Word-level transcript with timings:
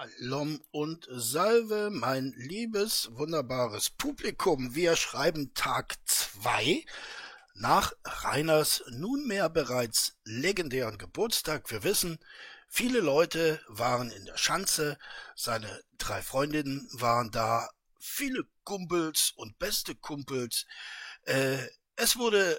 Shalom 0.00 0.62
und 0.70 1.06
Salve, 1.10 1.90
mein 1.90 2.32
liebes, 2.34 3.10
wunderbares 3.12 3.90
Publikum. 3.90 4.74
Wir 4.74 4.96
schreiben 4.96 5.52
Tag 5.52 5.96
zwei 6.06 6.86
nach 7.52 7.92
Reiners 8.04 8.82
nunmehr 8.88 9.50
bereits 9.50 10.16
legendären 10.24 10.96
Geburtstag. 10.96 11.70
Wir 11.70 11.84
wissen, 11.84 12.18
viele 12.66 13.00
Leute 13.00 13.60
waren 13.68 14.10
in 14.10 14.24
der 14.24 14.38
Schanze, 14.38 14.96
seine 15.36 15.82
drei 15.98 16.22
Freundinnen 16.22 16.88
waren 16.92 17.30
da, 17.30 17.68
viele 17.98 18.44
Kumpels 18.64 19.34
und 19.36 19.58
beste 19.58 19.94
Kumpels. 19.94 20.64
Äh, 21.24 21.58
es 21.96 22.16
wurde 22.16 22.58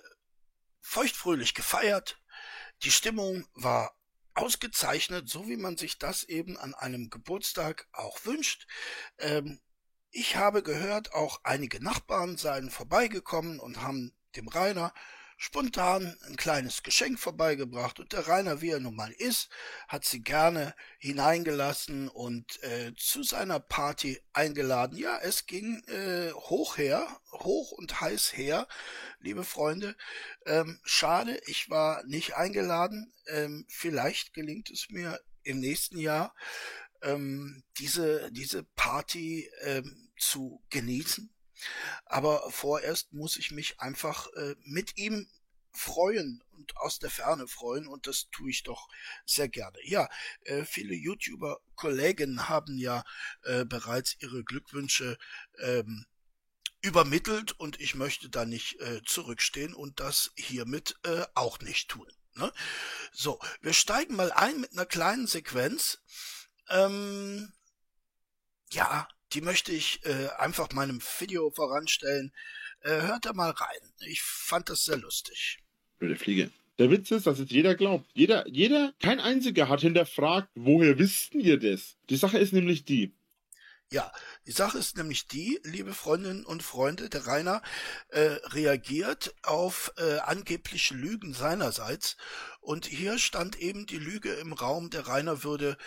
feuchtfröhlich 0.80 1.56
gefeiert. 1.56 2.20
Die 2.84 2.92
Stimmung 2.92 3.48
war 3.56 3.96
ausgezeichnet, 4.34 5.30
so 5.30 5.48
wie 5.48 5.58
man 5.58 5.78
sich 5.78 5.98
das 5.98 6.24
eben 6.24 6.58
an 6.58 6.74
einem 6.74 7.10
Geburtstag 7.10 7.88
auch 7.92 8.26
wünscht. 8.26 8.68
Ähm, 9.18 9.60
ich 10.12 10.36
habe 10.36 10.64
gehört, 10.64 11.14
auch 11.14 11.40
einige 11.44 11.84
Nachbarn 11.84 12.38
seien 12.38 12.70
vorbeigekommen 12.70 13.60
und 13.60 13.82
haben 13.82 14.14
dem 14.36 14.48
Rainer 14.48 14.94
spontan 15.42 16.16
ein 16.28 16.36
kleines 16.36 16.84
Geschenk 16.84 17.20
vorbeigebracht 17.20 18.00
und 18.00 18.14
der 18.14 18.28
Rainer, 18.28 18.62
wie 18.62 18.70
er 18.70 18.80
nun 18.80 18.96
mal 18.96 19.12
ist, 19.12 19.50
hat 19.88 20.06
sie 20.06 20.22
gerne 20.22 20.76
hineingelassen 21.00 22.10
und 22.10 22.62
äh, 22.62 22.94
zu 22.96 23.24
seiner 23.24 23.60
Party 23.60 24.22
eingeladen. 24.34 24.96
Ja, 25.00 25.18
es 25.18 25.48
ging 25.48 25.84
äh, 25.88 26.32
hoch 26.32 26.78
her, 26.78 27.08
hoch 27.32 27.72
und 27.72 28.02
heiß 28.02 28.38
her, 28.38 28.68
liebe 29.18 29.44
Freunde. 29.44 29.96
Ähm, 30.46 30.80
schade, 30.84 31.42
ich 31.48 31.72
war 31.72 32.04
nicht 32.04 32.36
eingeladen. 32.36 33.12
Ähm, 33.26 33.66
vielleicht 33.68 34.36
gelingt 34.36 34.70
es 34.70 34.92
mir 34.92 35.20
im 35.42 35.60
nächsten 35.60 35.98
Jahr, 35.98 36.36
ähm, 37.02 37.64
diese, 37.80 38.32
diese 38.32 38.64
Party 38.76 39.50
ähm, 39.64 40.12
zu 40.20 40.62
genießen 40.70 41.34
aber 42.06 42.50
vorerst 42.52 43.14
muss 43.14 43.38
ich 43.38 43.52
mich 43.52 43.80
einfach 43.80 44.28
äh, 44.34 44.56
mit 44.64 44.98
ihm 44.98 45.28
freuen 45.74 46.44
und 46.52 46.76
aus 46.78 47.00
der 47.00 47.10
Ferne 47.10 47.48
freuen 47.48 47.88
und 47.88 48.08
das 48.08 48.30
tue 48.32 48.50
ich 48.50 48.64
doch 48.64 48.90
sehr 49.26 49.48
gerne. 49.48 49.78
Ja, 49.84 50.10
äh, 50.44 50.66
viele 50.66 50.94
YouTuber-Kollegen 50.96 52.50
haben 52.50 52.78
ja 52.78 53.04
äh, 53.44 53.66
bereits 53.66 54.16
ihre 54.20 54.44
Glückwünsche 54.44 55.18
ähm, 55.60 56.06
übermittelt 56.82 57.54
und 57.54 57.80
ich 57.80 57.96
möchte 57.96 58.30
da 58.30 58.46
nicht 58.46 58.80
äh, 58.82 59.02
zurückstehen 59.06 59.74
und 59.74 60.00
das 60.00 60.32
hiermit 60.36 60.98
äh, 61.04 61.26
auch 61.36 61.60
nicht 61.60 61.90
tun. 61.90 62.08
Ne? 62.36 62.52
So, 63.12 63.40
wir 63.62 63.74
steigen 63.74 64.16
mal 64.16 64.32
ein 64.32 64.60
mit 64.60 64.72
einer 64.74 64.86
kleinen 64.86 65.28
Sequenz. 65.28 66.00
Ähm, 66.70 67.54
ja, 68.72 69.08
die 69.34 69.42
möchte 69.42 69.72
ich 69.72 70.06
äh, 70.06 70.30
einfach 70.38 70.72
meinem 70.74 71.02
Video 71.20 71.50
voranstellen. 71.52 72.32
Äh, 72.82 73.02
hört 73.02 73.26
da 73.26 73.34
mal 73.34 73.52
rein. 73.52 73.94
Ich 74.00 74.22
fand 74.22 74.70
das 74.70 74.86
sehr 74.86 74.98
lustig. 74.98 75.60
Blöde 76.00 76.16
Fliege. 76.16 76.50
Der 76.80 76.90
Witz 76.90 77.12
ist, 77.12 77.28
dass 77.28 77.40
es 77.40 77.50
jeder 77.52 77.76
glaubt. 77.76 78.10
Jeder, 78.14 78.48
jeder, 78.48 78.94
kein 79.00 79.20
einziger 79.20 79.70
hat 79.70 79.82
hinterfragt, 79.82 80.50
woher 80.56 80.98
wissten 80.98 81.40
ihr 81.40 81.60
das? 81.60 81.98
Die 82.10 82.16
Sache 82.16 82.40
ist 82.40 82.54
nämlich 82.54 82.86
die. 82.86 83.14
Ja, 83.92 84.12
die 84.48 84.52
Sache 84.52 84.78
ist 84.78 84.96
nämlich 84.96 85.28
die, 85.28 85.60
liebe 85.64 85.94
Freundinnen 85.94 86.46
und 86.46 86.64
Freunde, 86.64 87.10
der 87.10 87.28
Rainer 87.28 87.62
äh, 88.08 88.38
reagiert 88.46 89.36
auf 89.44 89.92
äh, 89.98 90.20
angebliche 90.20 90.96
Lügen 90.96 91.34
seinerseits. 91.34 92.16
Und 92.62 92.86
hier 92.86 93.20
stand 93.20 93.60
eben 93.60 93.86
die 93.86 94.00
Lüge 94.00 94.34
im 94.36 94.54
Raum, 94.54 94.90
der 94.90 95.08
Rainer 95.08 95.44
würde 95.44 95.78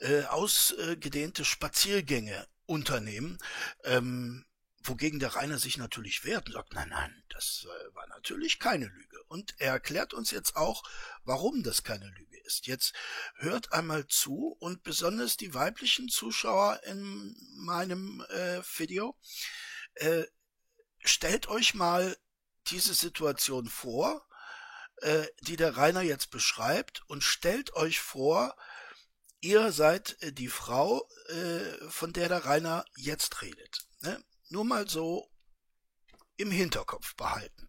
äh, 0.00 0.24
ausgedehnte 0.24 1.46
Spaziergänge 1.46 2.46
unternehmen, 2.66 3.38
ähm, 3.84 4.44
wogegen 4.82 5.18
der 5.18 5.34
Rainer 5.34 5.58
sich 5.58 5.78
natürlich 5.78 6.24
wehrt 6.24 6.46
und 6.46 6.52
sagt, 6.52 6.74
nein, 6.74 6.90
nein, 6.90 7.24
das 7.30 7.66
äh, 7.66 7.94
war 7.94 8.06
natürlich 8.08 8.58
keine 8.58 8.86
Lüge. 8.86 9.22
Und 9.28 9.54
er 9.58 9.72
erklärt 9.72 10.14
uns 10.14 10.30
jetzt 10.30 10.56
auch, 10.56 10.82
warum 11.24 11.62
das 11.62 11.82
keine 11.82 12.06
Lüge 12.06 12.38
ist. 12.44 12.66
Jetzt 12.66 12.92
hört 13.36 13.72
einmal 13.72 14.06
zu 14.06 14.56
und 14.60 14.82
besonders 14.82 15.36
die 15.36 15.54
weiblichen 15.54 16.08
Zuschauer 16.08 16.80
in 16.84 17.34
meinem 17.56 18.24
äh, 18.28 18.60
Video, 18.76 19.16
äh, 19.94 20.24
stellt 21.00 21.48
euch 21.48 21.74
mal 21.74 22.16
diese 22.66 22.94
Situation 22.94 23.68
vor, 23.68 24.26
äh, 24.98 25.26
die 25.40 25.56
der 25.56 25.76
Rainer 25.76 26.02
jetzt 26.02 26.30
beschreibt 26.30 27.02
und 27.08 27.22
stellt 27.22 27.74
euch 27.74 28.00
vor, 28.00 28.56
ihr 29.44 29.72
seid 29.72 30.16
äh, 30.20 30.32
die 30.32 30.48
Frau, 30.48 31.06
äh, 31.28 31.88
von 31.88 32.12
der 32.12 32.28
der 32.28 32.44
Rainer 32.44 32.84
jetzt 32.96 33.42
redet. 33.42 33.86
Ne? 34.02 34.18
Nur 34.48 34.64
mal 34.64 34.88
so 34.88 35.28
im 36.36 36.50
Hinterkopf 36.50 37.14
behalten. 37.16 37.68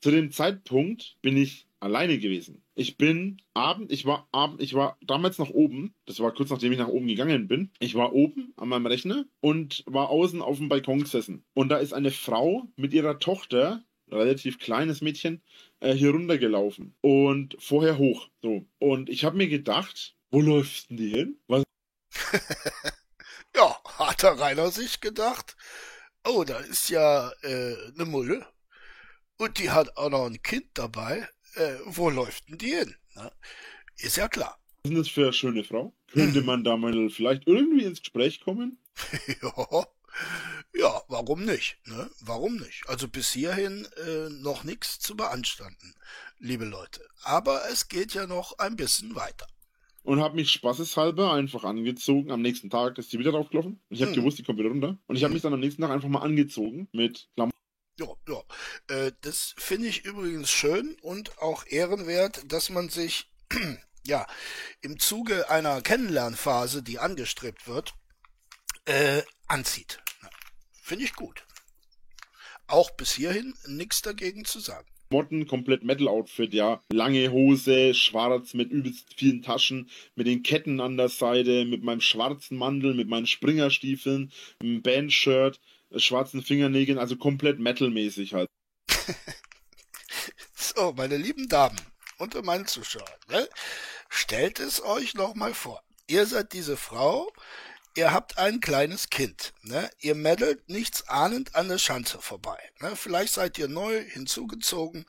Zu 0.00 0.10
dem 0.10 0.32
Zeitpunkt 0.32 1.16
bin 1.22 1.36
ich 1.36 1.68
alleine 1.80 2.18
gewesen. 2.18 2.62
Ich 2.74 2.96
bin 2.96 3.40
abend, 3.54 3.92
ich 3.92 4.04
war 4.04 4.28
abend, 4.32 4.60
ich 4.60 4.74
war 4.74 4.98
damals 5.02 5.38
noch 5.38 5.50
oben, 5.50 5.94
das 6.06 6.20
war 6.20 6.34
kurz 6.34 6.50
nachdem 6.50 6.72
ich 6.72 6.78
nach 6.78 6.88
oben 6.88 7.06
gegangen 7.06 7.46
bin. 7.46 7.70
Ich 7.78 7.94
war 7.94 8.12
oben 8.12 8.52
an 8.56 8.68
meinem 8.68 8.86
Rechner 8.86 9.26
und 9.40 9.82
war 9.86 10.08
außen 10.08 10.42
auf 10.42 10.58
dem 10.58 10.68
Balkon 10.68 11.00
gesessen. 11.00 11.44
Und 11.54 11.68
da 11.68 11.76
ist 11.76 11.92
eine 11.92 12.10
Frau 12.10 12.68
mit 12.76 12.92
ihrer 12.92 13.18
Tochter 13.18 13.84
relativ 14.14 14.58
kleines 14.58 15.00
Mädchen, 15.00 15.42
äh, 15.80 15.92
hier 15.92 16.10
runtergelaufen 16.10 16.94
und 17.00 17.56
vorher 17.58 17.98
hoch. 17.98 18.28
So. 18.42 18.66
Und 18.78 19.08
ich 19.08 19.24
habe 19.24 19.36
mir 19.36 19.48
gedacht, 19.48 20.16
wo 20.30 20.40
läuft 20.40 20.90
denn 20.90 20.96
die 20.96 21.10
hin? 21.10 21.38
Was? 21.46 21.64
ja, 23.56 23.76
hat 23.98 24.22
der 24.22 24.38
Rainer 24.38 24.70
sich 24.70 25.00
gedacht. 25.00 25.56
Oh, 26.26 26.44
da 26.44 26.58
ist 26.58 26.88
ja 26.88 27.30
äh, 27.42 27.76
eine 27.94 28.04
Mulle. 28.06 28.46
Und 29.36 29.58
die 29.58 29.70
hat 29.70 29.96
auch 29.96 30.10
noch 30.10 30.26
ein 30.26 30.42
Kind 30.42 30.66
dabei. 30.74 31.28
Äh, 31.54 31.74
wo 31.84 32.10
läuft 32.10 32.48
denn 32.48 32.58
die 32.58 32.74
hin? 32.74 32.94
Na, 33.14 33.30
ist 33.96 34.16
ja 34.16 34.28
klar. 34.28 34.58
Was 34.84 34.92
ist 34.92 34.98
das 34.98 35.08
für 35.08 35.22
eine 35.22 35.32
schöne 35.32 35.64
Frau? 35.64 35.94
Könnte 36.08 36.42
man 36.42 36.64
da 36.64 36.76
mal 36.76 37.10
vielleicht 37.10 37.46
irgendwie 37.46 37.84
ins 37.84 38.00
Gespräch 38.00 38.40
kommen? 38.40 38.78
ja, 39.42 39.86
ja, 40.74 41.02
warum 41.08 41.44
nicht? 41.44 41.78
Ne? 41.86 42.10
Warum 42.20 42.56
nicht? 42.56 42.88
Also 42.88 43.08
bis 43.08 43.32
hierhin 43.32 43.86
äh, 44.06 44.28
noch 44.30 44.64
nichts 44.64 44.98
zu 44.98 45.16
beanstanden, 45.16 45.94
liebe 46.38 46.64
Leute. 46.64 47.06
Aber 47.22 47.62
es 47.70 47.88
geht 47.88 48.14
ja 48.14 48.26
noch 48.26 48.58
ein 48.58 48.76
bisschen 48.76 49.14
weiter. 49.14 49.46
Und 50.02 50.20
habe 50.20 50.36
mich 50.36 50.50
spaßeshalber 50.50 51.32
einfach 51.32 51.64
angezogen. 51.64 52.30
Am 52.30 52.42
nächsten 52.42 52.68
Tag 52.68 52.98
ist 52.98 53.10
sie 53.10 53.18
wieder 53.18 53.32
draufgelaufen. 53.32 53.80
Ich 53.88 54.02
habe 54.02 54.12
hm. 54.12 54.20
gewusst, 54.20 54.38
die 54.38 54.42
kommt 54.42 54.58
wieder 54.58 54.68
runter. 54.68 54.98
Und 55.06 55.16
ich 55.16 55.24
habe 55.24 55.30
hm. 55.30 55.34
mich 55.34 55.42
dann 55.42 55.54
am 55.54 55.60
nächsten 55.60 55.80
Tag 55.80 55.90
einfach 55.90 56.08
mal 56.08 56.20
angezogen 56.20 56.88
mit 56.92 57.28
Klamotten. 57.34 57.54
Ja, 57.98 58.08
ja. 58.28 58.94
Äh, 58.94 59.12
das 59.22 59.54
finde 59.56 59.88
ich 59.88 60.04
übrigens 60.04 60.50
schön 60.50 60.96
und 61.00 61.38
auch 61.38 61.64
ehrenwert, 61.66 62.52
dass 62.52 62.68
man 62.68 62.90
sich 62.90 63.30
ja 64.06 64.26
im 64.82 64.98
Zuge 64.98 65.48
einer 65.48 65.80
Kennenlernphase, 65.80 66.82
die 66.82 66.98
angestrebt 66.98 67.66
wird, 67.66 67.94
äh, 68.84 69.22
anzieht. 69.46 70.03
Finde 70.84 71.06
ich 71.06 71.14
gut. 71.14 71.46
Auch 72.66 72.90
bis 72.90 73.12
hierhin 73.12 73.54
nichts 73.66 74.02
dagegen 74.02 74.44
zu 74.44 74.60
sagen. 74.60 74.86
Motten, 75.08 75.46
komplett 75.46 75.82
Metal-Outfit, 75.82 76.52
ja. 76.52 76.82
Lange 76.92 77.32
Hose, 77.32 77.94
schwarz 77.94 78.52
mit 78.52 78.70
übelst 78.70 79.14
vielen 79.16 79.40
Taschen, 79.40 79.88
mit 80.14 80.26
den 80.26 80.42
Ketten 80.42 80.82
an 80.82 80.98
der 80.98 81.08
Seite, 81.08 81.64
mit 81.64 81.82
meinem 81.84 82.02
schwarzen 82.02 82.58
Mandel, 82.58 82.92
mit 82.92 83.08
meinen 83.08 83.26
Springerstiefeln, 83.26 84.30
mit 84.60 84.68
einem 84.68 84.82
Bandshirt, 84.82 85.58
äh, 85.88 85.98
schwarzen 85.98 86.42
Fingernägeln, 86.42 86.98
also 86.98 87.16
komplett 87.16 87.60
metalmäßig 87.60 88.34
halt. 88.34 88.50
so, 90.54 90.92
meine 90.92 91.16
lieben 91.16 91.48
Damen 91.48 91.80
unter 92.18 92.42
meinen 92.42 92.66
Zuschauern, 92.66 93.20
ne? 93.30 93.48
stellt 94.10 94.60
es 94.60 94.84
euch 94.84 95.14
noch 95.14 95.34
mal 95.34 95.54
vor. 95.54 95.82
Ihr 96.08 96.26
seid 96.26 96.52
diese 96.52 96.76
Frau, 96.76 97.32
ihr 97.94 98.12
habt 98.12 98.38
ein 98.38 98.60
kleines 98.60 99.08
Kind, 99.10 99.52
ne? 99.62 99.90
Ihr 100.00 100.14
meddelt 100.14 100.68
nichts 100.68 101.08
ahnend 101.08 101.54
an 101.54 101.68
der 101.68 101.78
Schanze 101.78 102.20
vorbei, 102.20 102.58
ne? 102.80 102.96
Vielleicht 102.96 103.34
seid 103.34 103.58
ihr 103.58 103.68
neu 103.68 104.02
hinzugezogen, 104.02 105.06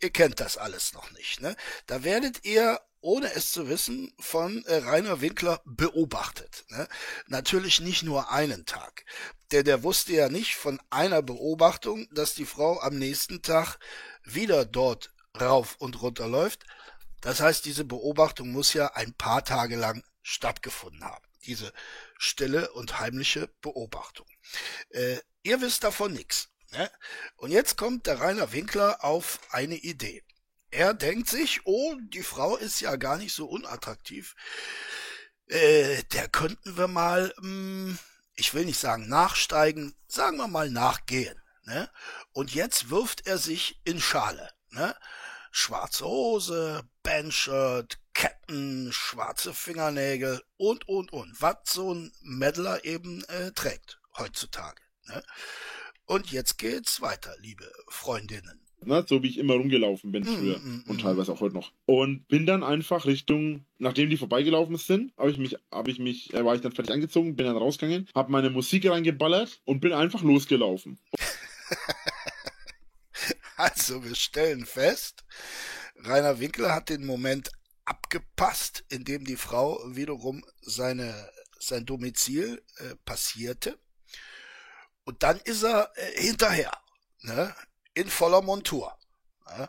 ihr 0.00 0.10
kennt 0.10 0.40
das 0.40 0.58
alles 0.58 0.92
noch 0.92 1.10
nicht, 1.12 1.40
ne? 1.40 1.56
Da 1.86 2.04
werdet 2.04 2.44
ihr 2.44 2.80
ohne 3.00 3.32
es 3.34 3.52
zu 3.52 3.68
wissen, 3.68 4.12
von 4.18 4.64
äh, 4.64 4.78
Rainer 4.78 5.20
Winkler 5.20 5.60
beobachtet. 5.64 6.64
Ne? 6.70 6.88
Natürlich 7.28 7.78
nicht 7.78 8.02
nur 8.02 8.32
einen 8.32 8.66
Tag. 8.66 9.04
Denn 9.52 9.64
der 9.64 9.84
wusste 9.84 10.12
ja 10.12 10.28
nicht 10.28 10.56
von 10.56 10.80
einer 10.90 11.22
Beobachtung, 11.22 12.08
dass 12.10 12.34
die 12.34 12.46
Frau 12.46 12.80
am 12.80 12.98
nächsten 12.98 13.42
Tag 13.42 13.78
wieder 14.24 14.64
dort 14.64 15.12
rauf 15.40 15.76
und 15.78 16.02
runter 16.02 16.26
läuft. 16.26 16.64
Das 17.20 17.38
heißt, 17.38 17.64
diese 17.64 17.84
Beobachtung 17.84 18.50
muss 18.50 18.72
ja 18.72 18.88
ein 18.94 19.12
paar 19.14 19.44
Tage 19.44 19.76
lang 19.76 20.02
stattgefunden 20.22 21.04
haben 21.04 21.26
diese 21.46 21.72
stille 22.18 22.72
und 22.72 22.98
heimliche 22.98 23.48
Beobachtung. 23.60 24.26
Äh, 24.90 25.18
ihr 25.42 25.60
wisst 25.60 25.84
davon 25.84 26.12
nichts. 26.12 26.50
Ne? 26.72 26.90
Und 27.36 27.50
jetzt 27.50 27.76
kommt 27.76 28.06
der 28.06 28.20
Rainer 28.20 28.52
Winkler 28.52 29.04
auf 29.04 29.40
eine 29.50 29.76
Idee. 29.76 30.24
er 30.70 30.94
denkt 30.94 31.30
sich, 31.30 31.60
oh, 31.64 31.94
die 32.00 32.24
Frau 32.24 32.56
ist 32.56 32.80
ja 32.80 32.96
gar 32.96 33.16
nicht 33.16 33.34
so 33.34 33.46
unattraktiv. 33.46 34.34
Äh, 35.46 36.02
der 36.12 36.28
könnten 36.28 36.76
wir 36.76 36.88
mal, 36.88 37.32
mh, 37.38 37.42
hm, 37.42 37.98
ich 38.34 38.52
will 38.52 38.64
nicht 38.64 38.78
sagen 38.78 39.08
nachsteigen, 39.08 39.94
sagen 40.06 40.36
wir 40.36 40.48
mal 40.48 40.70
nachgehen. 40.70 41.40
Ne? 41.64 41.90
Und 42.32 42.54
jetzt 42.54 42.90
wirft 42.90 43.26
er 43.26 43.38
sich 43.38 43.80
in 43.84 44.00
Schale. 44.00 44.52
Ne? 44.70 44.94
Schwarze 45.50 46.04
Hose, 46.04 46.88
Bandshirt, 47.06 47.98
Ketten, 48.14 48.90
schwarze 48.90 49.54
Fingernägel 49.54 50.42
und, 50.56 50.88
und, 50.88 51.12
und. 51.12 51.40
Was 51.40 51.58
so 51.66 51.94
ein 51.94 52.10
Meddler 52.20 52.84
eben 52.84 53.22
äh, 53.28 53.52
trägt 53.52 54.00
heutzutage. 54.18 54.82
Ne? 55.06 55.22
Und 56.06 56.32
jetzt 56.32 56.58
geht's 56.58 57.00
weiter, 57.00 57.32
liebe 57.38 57.70
Freundinnen. 57.86 58.60
Ne, 58.84 59.04
so 59.08 59.22
wie 59.22 59.28
ich 59.28 59.38
immer 59.38 59.54
rumgelaufen 59.54 60.10
bin 60.10 60.24
mm, 60.24 60.26
früher 60.26 60.58
mm, 60.58 60.62
mm, 60.62 60.84
und 60.88 61.00
teilweise 61.00 61.32
auch 61.32 61.40
heute 61.40 61.54
noch. 61.54 61.70
Und 61.86 62.26
bin 62.26 62.44
dann 62.44 62.64
einfach 62.64 63.06
Richtung, 63.06 63.64
nachdem 63.78 64.10
die 64.10 64.16
vorbeigelaufen 64.16 64.76
sind, 64.76 65.12
habe 65.16 65.30
ich 65.30 65.38
mich, 65.38 65.56
habe 65.70 65.92
ich 65.92 66.00
mich, 66.00 66.34
äh, 66.34 66.44
war 66.44 66.56
ich 66.56 66.60
dann 66.60 66.72
fertig 66.72 66.92
angezogen, 66.92 67.36
bin 67.36 67.46
dann 67.46 67.56
rausgegangen, 67.56 68.08
habe 68.16 68.32
meine 68.32 68.50
Musik 68.50 68.90
reingeballert 68.90 69.60
und 69.64 69.78
bin 69.78 69.92
einfach 69.92 70.22
losgelaufen. 70.22 70.98
also 73.56 74.04
wir 74.04 74.16
stellen 74.16 74.66
fest, 74.66 75.24
Rainer 75.98 76.38
Winkler 76.40 76.74
hat 76.74 76.88
den 76.88 77.04
Moment 77.04 77.50
abgepasst, 77.84 78.84
in 78.88 79.04
dem 79.04 79.24
die 79.24 79.36
Frau 79.36 79.80
wiederum 79.94 80.44
seine, 80.60 81.30
sein 81.58 81.86
Domizil 81.86 82.62
äh, 82.78 82.96
passierte. 83.04 83.78
Und 85.04 85.22
dann 85.22 85.38
ist 85.40 85.62
er 85.62 85.92
äh, 85.96 86.20
hinterher, 86.20 86.72
ne? 87.20 87.54
in 87.94 88.10
voller 88.10 88.42
Montur. 88.42 88.96
Ja? 89.46 89.68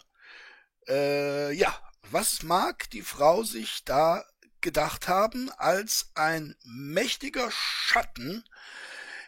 Äh, 0.87 1.53
ja, 1.53 1.79
was 2.09 2.43
mag 2.43 2.89
die 2.89 3.03
Frau 3.03 3.43
sich 3.43 3.83
da 3.85 4.25
gedacht 4.61 5.07
haben, 5.07 5.51
als 5.57 6.11
ein 6.15 6.55
mächtiger 6.63 7.49
Schatten 7.51 8.43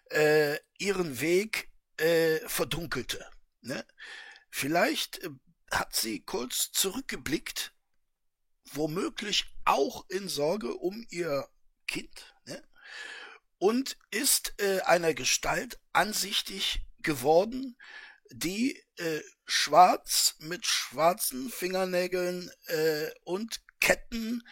äh, 0.10 0.58
ihren 0.78 1.22
Weg 1.22 1.70
äh, 1.98 2.40
verdunkelte? 2.48 3.26
Ne? 3.62 3.86
Vielleicht 4.50 5.20
äh, 5.20 5.30
hat 5.72 5.96
sie 5.96 6.22
kurz 6.22 6.72
zurückgeblickt, 6.72 7.74
womöglich 8.74 9.46
auch 9.66 10.08
in 10.10 10.30
Sorge 10.30 10.74
um 10.76 11.06
ihr 11.10 11.48
Kind, 11.88 12.36
ne? 12.46 12.64
und 13.58 13.98
ist 14.12 14.54
äh, 14.60 14.82
einer 14.82 15.14
Gestalt 15.14 15.80
ansichtig 15.92 16.82
geworden, 17.02 17.78
die 18.32 18.82
äh, 18.98 19.22
schwarz 19.46 20.36
mit 20.40 20.66
schwarzen 20.66 21.50
Fingernägeln 21.50 22.52
äh, 22.68 23.10
und 23.24 23.62
Ketten 23.80 24.44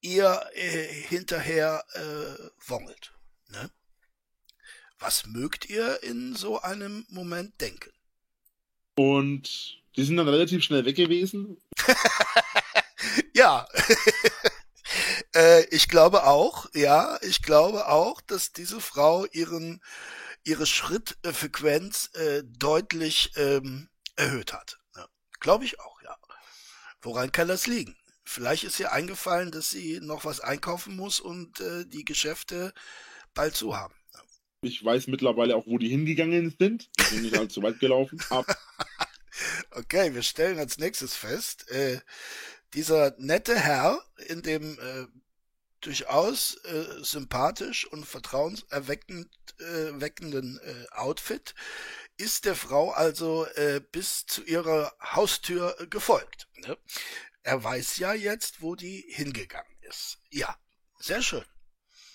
ihr 0.00 0.48
äh, 0.54 0.86
hinterher 0.86 1.84
äh, 1.94 2.68
wongelt. 2.68 3.14
Ne? 3.48 3.70
Was 4.98 5.26
mögt 5.26 5.68
ihr 5.68 6.02
in 6.02 6.34
so 6.34 6.60
einem 6.60 7.06
Moment 7.08 7.60
denken? 7.60 7.90
Und 8.94 9.82
die 9.96 10.04
sind 10.04 10.16
dann 10.16 10.28
relativ 10.28 10.62
schnell 10.62 10.84
weg 10.84 10.96
gewesen. 10.96 11.56
ja. 13.34 13.66
äh, 15.34 15.64
ich 15.66 15.88
glaube 15.88 16.24
auch, 16.24 16.66
ja, 16.74 17.18
ich 17.22 17.42
glaube 17.42 17.88
auch, 17.88 18.20
dass 18.20 18.52
diese 18.52 18.80
Frau 18.80 19.26
ihren 19.26 19.80
ihre 20.44 20.66
Schrittfrequenz 20.66 22.10
äh, 22.14 22.42
deutlich 22.44 23.32
ähm, 23.36 23.88
erhöht 24.14 24.52
hat. 24.52 24.78
Ja. 24.94 25.06
Glaube 25.40 25.64
ich 25.64 25.80
auch, 25.80 26.00
ja. 26.02 26.16
Woran 27.02 27.32
kann 27.32 27.48
das 27.48 27.66
liegen? 27.66 27.96
Vielleicht 28.24 28.64
ist 28.64 28.80
ihr 28.80 28.92
eingefallen, 28.92 29.50
dass 29.50 29.70
sie 29.70 30.00
noch 30.00 30.24
was 30.24 30.40
einkaufen 30.40 30.96
muss 30.96 31.20
und 31.20 31.60
äh, 31.60 31.84
die 31.86 32.04
Geschäfte 32.04 32.72
bald 33.34 33.56
zu 33.56 33.76
haben. 33.76 33.94
Ich 34.62 34.84
weiß 34.84 35.06
mittlerweile 35.08 35.54
auch, 35.54 35.66
wo 35.66 35.78
die 35.78 35.88
hingegangen 35.88 36.54
sind. 36.58 36.88
Ich 36.98 37.10
bin 37.10 37.22
nicht 37.22 37.38
allzu 37.38 37.62
weit 37.62 37.78
gelaufen. 37.78 38.20
Ab. 38.30 38.46
Okay, 39.70 40.14
wir 40.14 40.22
stellen 40.22 40.58
als 40.58 40.78
nächstes 40.78 41.16
fest, 41.16 41.70
äh, 41.70 42.00
dieser 42.74 43.14
nette 43.18 43.58
Herr 43.58 44.02
in 44.26 44.42
dem 44.42 44.78
äh, 44.78 45.06
durchaus 45.80 46.56
äh, 46.64 47.02
sympathisch 47.02 47.86
und 47.86 48.04
vertrauenserweckend 48.04 49.30
äh, 49.60 49.90
äh, 49.90 50.86
Outfit 50.90 51.54
ist 52.16 52.44
der 52.44 52.56
Frau 52.56 52.90
also 52.90 53.46
äh, 53.54 53.80
bis 53.92 54.26
zu 54.26 54.42
ihrer 54.44 54.92
Haustür 55.00 55.76
äh, 55.80 55.86
gefolgt. 55.86 56.48
Ne? 56.56 56.76
Er 57.42 57.62
weiß 57.62 57.98
ja 57.98 58.14
jetzt, 58.14 58.62
wo 58.62 58.74
die 58.74 59.04
hingegangen 59.08 59.76
ist. 59.82 60.18
Ja, 60.30 60.56
sehr 60.98 61.22
schön. 61.22 61.44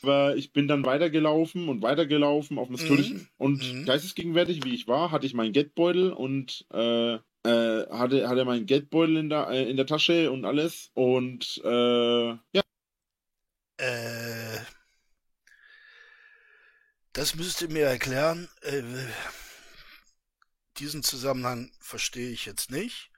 Aber 0.02 0.36
ich 0.36 0.52
bin 0.52 0.68
dann 0.68 0.86
weitergelaufen 0.86 1.70
und 1.70 1.82
weitergelaufen 1.82 2.58
auf 2.58 2.70
natürlich 2.70 3.14
mhm. 3.14 3.28
und 3.38 3.74
mhm. 3.74 3.86
geistesgegenwärtig, 3.86 4.64
wie 4.64 4.74
ich 4.74 4.88
war, 4.88 5.12
hatte 5.12 5.26
ich 5.26 5.34
meinen 5.34 5.54
Geldbeutel 5.54 6.12
und 6.12 6.66
äh, 6.72 7.16
äh, 7.44 7.88
hatte, 7.90 8.28
hatte 8.30 8.46
meinen 8.46 8.66
Geldbeutel 8.66 9.18
in 9.18 9.30
der, 9.30 9.50
äh, 9.50 9.70
in 9.70 9.78
der 9.78 9.86
Tasche 9.86 10.32
und 10.32 10.46
alles. 10.46 10.92
Und 10.94 11.62
äh, 11.64 12.30
ja, 12.30 12.62
äh, 13.78 14.60
das 17.14 17.36
müsst 17.36 17.62
ihr 17.62 17.70
mir 17.70 17.86
erklären. 17.86 18.48
Äh, 18.62 18.84
diesen 20.78 21.04
Zusammenhang 21.04 21.72
verstehe 21.80 22.30
ich 22.30 22.46
jetzt 22.46 22.72
nicht. 22.72 23.12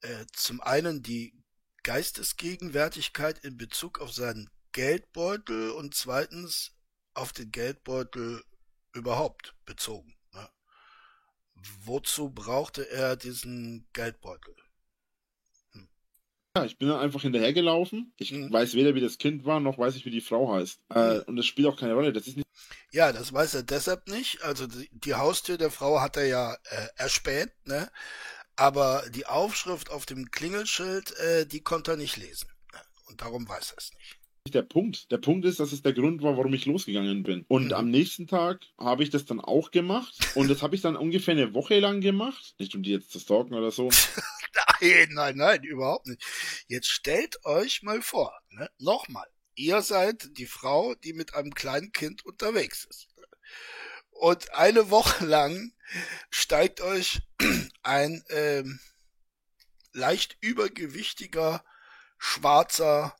Äh, 0.00 0.26
zum 0.32 0.60
einen 0.60 1.02
die 1.02 1.34
Geistesgegenwärtigkeit 1.82 3.38
in 3.44 3.56
Bezug 3.56 4.00
auf 4.00 4.12
seinen 4.12 4.50
Geldbeutel 4.76 5.70
und 5.70 5.94
zweitens 5.94 6.72
auf 7.14 7.32
den 7.32 7.50
Geldbeutel 7.50 8.44
überhaupt 8.92 9.54
bezogen. 9.64 10.14
Ne? 10.34 10.50
Wozu 11.84 12.28
brauchte 12.28 12.86
er 12.90 13.16
diesen 13.16 13.88
Geldbeutel? 13.94 14.54
Ja, 16.54 16.66
ich 16.66 16.76
bin 16.76 16.88
dann 16.88 17.00
einfach 17.00 17.22
hinterhergelaufen. 17.22 18.12
Ich 18.18 18.32
mhm. 18.32 18.52
weiß 18.52 18.74
weder, 18.74 18.94
wie 18.94 19.00
das 19.00 19.16
Kind 19.16 19.46
war, 19.46 19.60
noch 19.60 19.78
weiß 19.78 19.96
ich, 19.96 20.04
wie 20.04 20.10
die 20.10 20.20
Frau 20.20 20.52
heißt. 20.52 20.78
Äh, 20.90 21.14
mhm. 21.14 21.22
und 21.22 21.36
das 21.36 21.46
spielt 21.46 21.68
auch 21.68 21.80
keine 21.80 21.94
Rolle. 21.94 22.12
Das 22.12 22.26
ist 22.26 22.36
nicht. 22.36 22.46
Ja, 22.92 23.14
das 23.14 23.32
weiß 23.32 23.54
er 23.54 23.62
deshalb 23.62 24.06
nicht. 24.08 24.42
Also 24.42 24.66
die, 24.66 24.90
die 24.92 25.14
Haustür 25.14 25.56
der 25.56 25.70
Frau 25.70 26.02
hat 26.02 26.18
er 26.18 26.26
ja 26.26 26.52
äh, 26.52 26.88
erspäht, 26.96 27.50
ne? 27.64 27.90
Aber 28.56 29.04
die 29.08 29.24
Aufschrift 29.24 29.90
auf 29.90 30.04
dem 30.04 30.30
Klingelschild, 30.30 31.16
äh, 31.16 31.46
die 31.46 31.62
konnte 31.62 31.92
er 31.92 31.96
nicht 31.96 32.18
lesen. 32.18 32.50
Ne? 32.74 32.80
Und 33.06 33.22
darum 33.22 33.48
weiß 33.48 33.70
er 33.70 33.78
es 33.78 33.90
nicht 33.94 34.18
der 34.50 34.62
Punkt. 34.62 35.10
Der 35.10 35.18
Punkt 35.18 35.44
ist, 35.44 35.60
dass 35.60 35.72
es 35.72 35.82
der 35.82 35.92
Grund 35.92 36.22
war, 36.22 36.36
warum 36.36 36.54
ich 36.54 36.66
losgegangen 36.66 37.22
bin. 37.22 37.44
Und 37.48 37.66
mhm. 37.66 37.72
am 37.72 37.90
nächsten 37.90 38.26
Tag 38.26 38.60
habe 38.78 39.02
ich 39.02 39.10
das 39.10 39.24
dann 39.24 39.40
auch 39.40 39.70
gemacht. 39.70 40.14
Und 40.34 40.48
das 40.48 40.62
habe 40.62 40.74
ich 40.74 40.82
dann 40.82 40.96
ungefähr 40.96 41.32
eine 41.32 41.54
Woche 41.54 41.78
lang 41.78 42.00
gemacht. 42.00 42.54
Nicht 42.58 42.74
um 42.74 42.82
die 42.82 42.90
jetzt 42.90 43.10
zu 43.10 43.18
stalken 43.18 43.54
oder 43.54 43.70
so. 43.70 43.88
nein, 44.80 45.08
nein, 45.10 45.36
nein, 45.36 45.62
überhaupt 45.62 46.06
nicht. 46.06 46.22
Jetzt 46.68 46.88
stellt 46.88 47.44
euch 47.44 47.82
mal 47.82 48.02
vor, 48.02 48.32
ne? 48.50 48.70
nochmal, 48.78 49.26
ihr 49.54 49.82
seid 49.82 50.28
die 50.38 50.46
Frau, 50.46 50.94
die 50.94 51.12
mit 51.12 51.34
einem 51.34 51.54
kleinen 51.54 51.92
Kind 51.92 52.24
unterwegs 52.24 52.84
ist. 52.84 53.08
Und 54.10 54.54
eine 54.54 54.90
Woche 54.90 55.26
lang 55.26 55.72
steigt 56.30 56.80
euch 56.80 57.20
ein 57.82 58.24
ähm, 58.30 58.80
leicht 59.92 60.36
übergewichtiger 60.40 61.64
schwarzer 62.18 63.16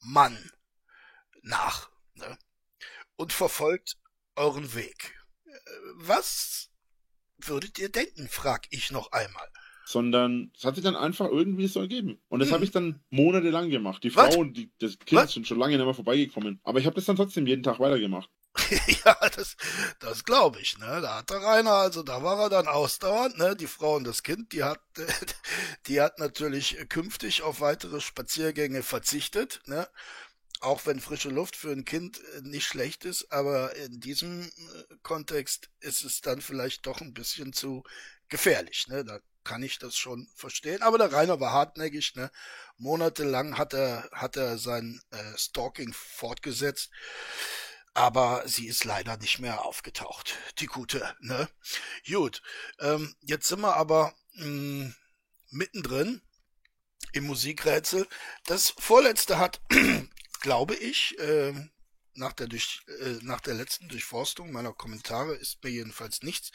Mann 0.00 0.50
nach 1.42 1.90
ne? 2.14 2.38
und 3.16 3.32
verfolgt 3.32 3.96
euren 4.36 4.74
Weg. 4.74 5.14
Äh, 5.44 5.50
was 5.96 6.70
würdet 7.38 7.78
ihr 7.78 7.90
denken, 7.90 8.28
frag 8.28 8.66
ich 8.70 8.90
noch 8.90 9.12
einmal. 9.12 9.48
Sondern 9.84 10.52
es 10.56 10.64
hat 10.64 10.76
sich 10.76 10.84
dann 10.84 10.96
einfach 10.96 11.26
irgendwie 11.26 11.66
so 11.66 11.80
ergeben. 11.80 12.22
Und 12.28 12.38
das 12.38 12.48
hm. 12.48 12.54
habe 12.54 12.64
ich 12.64 12.70
dann 12.70 13.02
monatelang 13.10 13.68
gemacht. 13.68 14.02
Die 14.04 14.10
Frau 14.10 14.28
Was? 14.28 14.36
und 14.36 14.56
die, 14.56 14.72
das 14.78 14.98
Kind 14.98 15.20
Was? 15.20 15.32
sind 15.32 15.46
schon 15.46 15.58
lange 15.58 15.76
nicht 15.76 15.84
mehr 15.84 15.94
vorbeigekommen. 15.94 16.60
Aber 16.62 16.78
ich 16.78 16.86
habe 16.86 16.94
das 16.94 17.04
dann 17.04 17.16
trotzdem 17.16 17.46
jeden 17.46 17.62
Tag 17.62 17.80
weitergemacht. 17.80 18.30
ja, 19.04 19.16
das, 19.34 19.56
das 19.98 20.24
glaube 20.24 20.60
ich, 20.60 20.78
ne? 20.78 21.00
Da 21.00 21.18
hat 21.18 21.30
der 21.30 21.38
Rainer, 21.38 21.72
also 21.72 22.02
da 22.02 22.22
war 22.22 22.38
er 22.38 22.50
dann 22.50 22.68
ausdauernd, 22.68 23.38
ne? 23.38 23.56
Die 23.56 23.66
Frau 23.66 23.96
und 23.96 24.04
das 24.04 24.22
Kind, 24.22 24.52
die 24.52 24.62
hat, 24.62 24.80
die 25.86 26.00
hat 26.00 26.18
natürlich 26.18 26.76
künftig 26.88 27.42
auf 27.42 27.60
weitere 27.60 28.00
Spaziergänge 28.00 28.82
verzichtet, 28.82 29.62
ne? 29.66 29.88
Auch 30.62 30.86
wenn 30.86 31.00
frische 31.00 31.28
Luft 31.28 31.56
für 31.56 31.72
ein 31.72 31.84
Kind 31.84 32.20
äh, 32.36 32.40
nicht 32.42 32.66
schlecht 32.66 33.04
ist, 33.04 33.30
aber 33.32 33.74
in 33.76 34.00
diesem 34.00 34.42
äh, 34.44 34.50
Kontext 35.02 35.70
ist 35.80 36.04
es 36.04 36.20
dann 36.20 36.40
vielleicht 36.40 36.86
doch 36.86 37.00
ein 37.00 37.12
bisschen 37.12 37.52
zu 37.52 37.82
gefährlich. 38.28 38.86
Ne? 38.88 39.04
Da 39.04 39.18
kann 39.44 39.62
ich 39.62 39.78
das 39.78 39.96
schon 39.96 40.28
verstehen. 40.34 40.82
Aber 40.82 40.98
der 40.98 41.12
Rainer 41.12 41.40
war 41.40 41.52
hartnäckig. 41.52 42.14
Ne? 42.14 42.30
Monatelang 42.78 43.58
hat 43.58 43.74
er, 43.74 44.08
hat 44.12 44.36
er 44.36 44.56
sein 44.56 45.00
äh, 45.10 45.36
Stalking 45.36 45.92
fortgesetzt. 45.92 46.90
Aber 47.94 48.42
sie 48.46 48.68
ist 48.68 48.84
leider 48.84 49.18
nicht 49.18 49.38
mehr 49.40 49.64
aufgetaucht, 49.66 50.38
die 50.60 50.66
gute. 50.66 51.14
Ne? 51.20 51.48
Gut, 52.06 52.40
ähm, 52.78 53.14
jetzt 53.20 53.48
sind 53.48 53.60
wir 53.60 53.76
aber 53.76 54.14
mh, 54.34 54.44
hm, 54.44 54.94
mittendrin 55.50 56.22
im 57.12 57.26
Musikrätsel. 57.26 58.06
Das 58.46 58.74
vorletzte 58.78 59.38
hat, 59.38 59.60
glaube 60.42 60.74
ich, 60.74 61.18
äh, 61.18 61.54
nach 62.14 62.32
der, 62.32 62.48
durch, 62.48 62.82
äh, 63.00 63.18
nach 63.22 63.40
der 63.40 63.54
letzten 63.54 63.88
Durchforstung 63.88 64.52
meiner 64.52 64.72
Kommentare 64.72 65.34
ist 65.34 65.62
mir 65.64 65.70
jedenfalls 65.70 66.22
nichts 66.22 66.50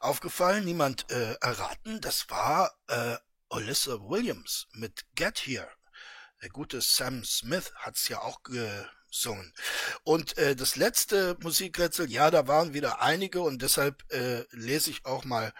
aufgefallen, 0.00 0.64
niemand 0.64 1.10
äh, 1.10 1.34
erraten. 1.40 2.00
Das 2.00 2.28
war 2.30 2.72
äh, 2.88 3.16
Alyssa 3.50 4.00
Williams 4.00 4.66
mit 4.72 5.04
Get 5.14 5.38
Here. 5.46 5.70
Der 6.42 6.48
gute 6.48 6.80
Sam 6.80 7.24
Smith 7.24 7.72
hat's 7.74 8.08
ja 8.08 8.20
auch 8.22 8.42
gesungen. 8.42 9.52
Und 10.04 10.38
äh, 10.38 10.56
das 10.56 10.76
letzte 10.76 11.36
Musikrätsel, 11.42 12.10
ja, 12.10 12.30
da 12.30 12.46
waren 12.46 12.74
wieder 12.74 13.02
einige 13.02 13.40
und 13.42 13.60
deshalb 13.60 14.04
äh, 14.12 14.44
lese 14.50 14.90
ich 14.90 15.04
auch 15.04 15.24
mal 15.24 15.52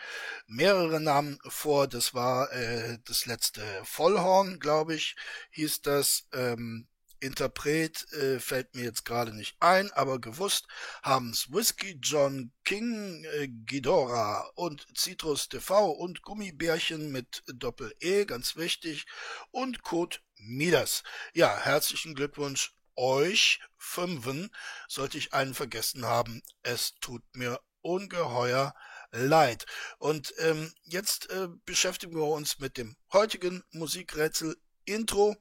mehrere 0.46 1.00
Namen 1.00 1.38
vor. 1.46 1.86
Das 1.86 2.14
war 2.14 2.50
äh, 2.52 2.98
das 3.04 3.26
letzte 3.26 3.62
Vollhorn, 3.84 4.58
glaube 4.58 4.94
ich, 4.94 5.16
hieß 5.50 5.82
das. 5.82 6.26
Ähm, 6.32 6.88
Interpret 7.20 8.10
äh, 8.12 8.38
fällt 8.40 8.74
mir 8.74 8.84
jetzt 8.84 9.04
gerade 9.04 9.34
nicht 9.34 9.56
ein, 9.60 9.90
aber 9.92 10.20
gewusst 10.20 10.66
haben's 11.02 11.50
Whiskey 11.52 11.98
John 12.02 12.52
King 12.64 13.24
äh, 13.24 13.48
Ghidorah 13.48 14.50
und 14.54 14.86
Citrus 14.96 15.48
TV 15.48 15.90
und 15.90 16.22
Gummibärchen 16.22 17.10
mit 17.10 17.42
Doppel-E, 17.46 18.24
ganz 18.24 18.56
wichtig, 18.56 19.06
und 19.50 19.82
Code 19.82 20.18
Midas. 20.36 21.02
Ja, 21.34 21.56
herzlichen 21.56 22.14
Glückwunsch 22.14 22.74
euch 22.96 23.60
Fünfen. 23.76 24.50
Sollte 24.88 25.18
ich 25.18 25.32
einen 25.32 25.54
vergessen 25.54 26.04
haben, 26.04 26.42
es 26.62 26.94
tut 27.00 27.22
mir 27.34 27.60
ungeheuer 27.80 28.74
leid. 29.10 29.66
Und 29.98 30.34
ähm, 30.38 30.72
jetzt 30.82 31.30
äh, 31.30 31.48
beschäftigen 31.64 32.14
wir 32.14 32.26
uns 32.26 32.58
mit 32.58 32.76
dem 32.76 32.96
heutigen 33.12 33.62
Musikrätsel 33.70 34.56
Intro. 34.88 35.36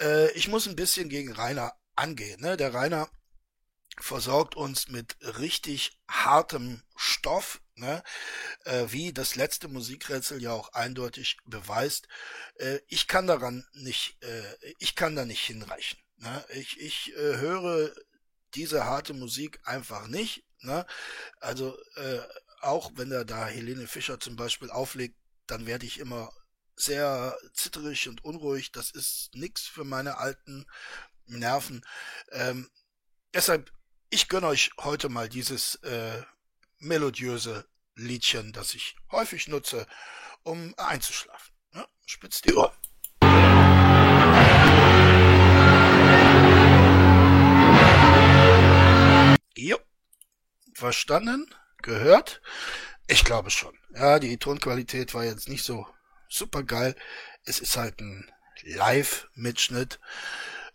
Äh, 0.00 0.30
ich 0.32 0.48
muss 0.48 0.66
ein 0.66 0.76
bisschen 0.76 1.08
gegen 1.08 1.32
Rainer 1.32 1.72
angehen. 1.96 2.40
Ne? 2.40 2.56
Der 2.56 2.74
Rainer 2.74 3.08
versorgt 3.98 4.56
uns 4.56 4.88
mit 4.88 5.16
richtig 5.38 5.98
hartem 6.08 6.82
Stoff, 6.96 7.60
ne? 7.76 8.02
äh, 8.64 8.86
wie 8.88 9.12
das 9.12 9.36
letzte 9.36 9.68
Musikrätsel 9.68 10.42
ja 10.42 10.52
auch 10.52 10.72
eindeutig 10.72 11.38
beweist. 11.44 12.08
Äh, 12.56 12.80
ich 12.88 13.06
kann 13.06 13.26
daran 13.26 13.66
nicht, 13.72 14.22
äh, 14.22 14.74
ich 14.78 14.94
kann 14.94 15.14
da 15.14 15.24
nicht 15.24 15.44
hinreichen. 15.44 15.98
Ne? 16.16 16.44
Ich, 16.50 16.80
ich 16.80 17.12
äh, 17.16 17.36
höre 17.36 17.94
diese 18.54 18.84
harte 18.84 19.14
Musik 19.14 19.60
einfach 19.64 20.06
nicht. 20.06 20.44
Ne? 20.60 20.86
Also 21.40 21.76
äh, 21.96 22.20
auch 22.60 22.92
wenn 22.94 23.12
er 23.12 23.24
da 23.24 23.46
Helene 23.46 23.86
Fischer 23.86 24.18
zum 24.18 24.36
Beispiel 24.36 24.70
auflegt, 24.70 25.16
dann 25.46 25.66
werde 25.66 25.86
ich 25.86 25.98
immer 25.98 26.32
sehr 26.76 27.36
zitterig 27.52 28.08
und 28.08 28.24
unruhig. 28.24 28.72
Das 28.72 28.90
ist 28.90 29.30
nix 29.34 29.66
für 29.66 29.84
meine 29.84 30.18
alten 30.18 30.66
Nerven. 31.26 31.84
Ähm, 32.32 32.70
deshalb, 33.32 33.72
ich 34.10 34.28
gönne 34.28 34.48
euch 34.48 34.70
heute 34.80 35.08
mal 35.08 35.28
dieses 35.28 35.76
äh, 35.76 36.22
melodiöse 36.78 37.66
Liedchen, 37.96 38.52
das 38.52 38.74
ich 38.74 38.96
häufig 39.10 39.48
nutze, 39.48 39.86
um 40.42 40.74
einzuschlafen. 40.76 41.54
Ja, 41.74 41.86
spitzt 42.04 42.44
die 42.44 42.54
Ohren. 42.54 42.76
Jo. 49.56 49.78
Verstanden? 50.74 51.54
Gehört? 51.78 52.40
Ich 53.06 53.24
glaube 53.24 53.50
schon. 53.50 53.78
Ja, 53.94 54.18
die 54.18 54.38
Tonqualität 54.38 55.14
war 55.14 55.24
jetzt 55.24 55.48
nicht 55.48 55.62
so 55.62 55.86
super 56.34 56.62
geil. 56.62 56.94
Es 57.44 57.60
ist 57.60 57.76
halt 57.76 58.00
ein 58.00 58.30
Live-Mitschnitt. 58.62 60.00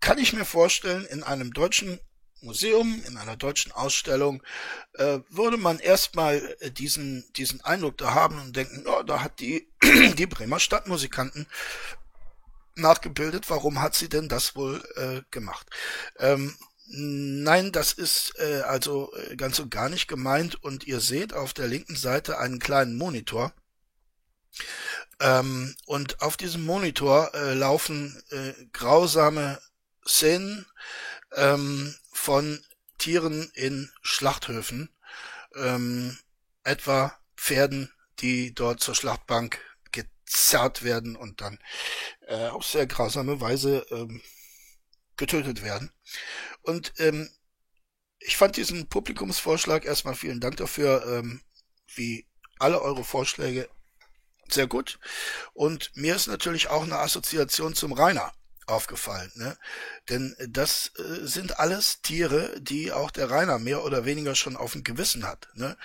kann 0.00 0.18
ich 0.18 0.32
mir 0.32 0.44
vorstellen, 0.44 1.06
in 1.06 1.22
einem 1.22 1.52
deutschen 1.52 1.98
Museum, 2.42 3.02
in 3.06 3.16
einer 3.16 3.36
deutschen 3.36 3.72
Ausstellung, 3.72 4.42
äh, 4.94 5.20
würde 5.30 5.56
man 5.56 5.78
erstmal 5.78 6.56
äh, 6.60 6.70
diesen, 6.70 7.24
diesen 7.34 7.62
Eindruck 7.62 7.96
da 7.96 8.12
haben 8.14 8.38
und 8.38 8.54
denken, 8.54 8.84
oh, 8.86 9.02
da 9.02 9.22
hat 9.22 9.40
die, 9.40 9.66
die 10.18 10.26
Bremer 10.26 10.60
Stadtmusikanten 10.60 11.46
nachgebildet, 12.76 13.48
warum 13.48 13.80
hat 13.80 13.94
sie 13.94 14.08
denn 14.08 14.28
das 14.28 14.56
wohl 14.56 14.84
äh, 14.96 15.22
gemacht? 15.30 15.68
Ähm, 16.18 16.54
Nein, 16.86 17.72
das 17.72 17.92
ist 17.92 18.34
äh, 18.38 18.60
also 18.60 19.12
äh, 19.14 19.36
ganz 19.36 19.58
und 19.58 19.70
gar 19.70 19.88
nicht 19.88 20.06
gemeint 20.06 20.62
und 20.62 20.86
ihr 20.86 21.00
seht 21.00 21.32
auf 21.32 21.54
der 21.54 21.66
linken 21.66 21.96
Seite 21.96 22.38
einen 22.38 22.58
kleinen 22.58 22.96
Monitor. 22.96 23.52
Ähm, 25.20 25.74
und 25.86 26.20
auf 26.20 26.36
diesem 26.36 26.64
Monitor 26.64 27.34
äh, 27.34 27.54
laufen 27.54 28.22
äh, 28.30 28.52
grausame 28.72 29.60
Szenen 30.06 30.66
ähm, 31.32 31.94
von 32.12 32.62
Tieren 32.98 33.50
in 33.54 33.90
Schlachthöfen, 34.02 34.90
ähm, 35.56 36.18
etwa 36.64 37.16
Pferden, 37.36 37.90
die 38.20 38.54
dort 38.54 38.80
zur 38.80 38.94
Schlachtbank 38.94 39.58
gezerrt 39.92 40.82
werden 40.82 41.16
und 41.16 41.40
dann 41.40 41.58
äh, 42.26 42.48
auf 42.48 42.64
sehr 42.64 42.86
grausame 42.86 43.40
Weise 43.40 43.86
ähm, 43.90 44.22
getötet 45.16 45.62
werden. 45.62 45.92
Und 46.62 46.92
ähm, 46.98 47.30
ich 48.18 48.36
fand 48.36 48.56
diesen 48.56 48.88
Publikumsvorschlag 48.88 49.84
erstmal 49.84 50.14
vielen 50.14 50.40
Dank 50.40 50.56
dafür, 50.56 51.04
ähm, 51.06 51.42
wie 51.94 52.26
alle 52.58 52.80
eure 52.80 53.04
Vorschläge 53.04 53.68
sehr 54.48 54.66
gut. 54.66 54.98
Und 55.52 55.90
mir 55.94 56.16
ist 56.16 56.26
natürlich 56.26 56.68
auch 56.68 56.82
eine 56.82 56.98
Assoziation 56.98 57.74
zum 57.74 57.92
Rainer 57.92 58.32
aufgefallen, 58.66 59.30
ne? 59.34 59.58
Denn 60.08 60.34
das 60.48 60.90
äh, 60.98 61.26
sind 61.26 61.58
alles 61.58 62.00
Tiere, 62.00 62.58
die 62.60 62.92
auch 62.92 63.10
der 63.10 63.30
Rainer 63.30 63.58
mehr 63.58 63.84
oder 63.84 64.04
weniger 64.04 64.34
schon 64.34 64.56
auf 64.56 64.72
dem 64.72 64.84
Gewissen 64.84 65.26
hat. 65.26 65.48
Ne? 65.54 65.76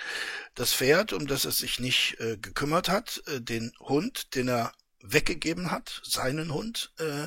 Das 0.54 0.72
Pferd, 0.72 1.12
um 1.12 1.26
das 1.26 1.44
er 1.44 1.52
sich 1.52 1.78
nicht 1.78 2.18
äh, 2.20 2.38
gekümmert 2.38 2.88
hat, 2.88 3.22
äh, 3.26 3.40
den 3.40 3.72
Hund, 3.80 4.34
den 4.34 4.48
er 4.48 4.72
weggegeben 5.02 5.70
hat, 5.70 6.00
seinen 6.04 6.52
Hund, 6.52 6.92
äh, 6.98 7.26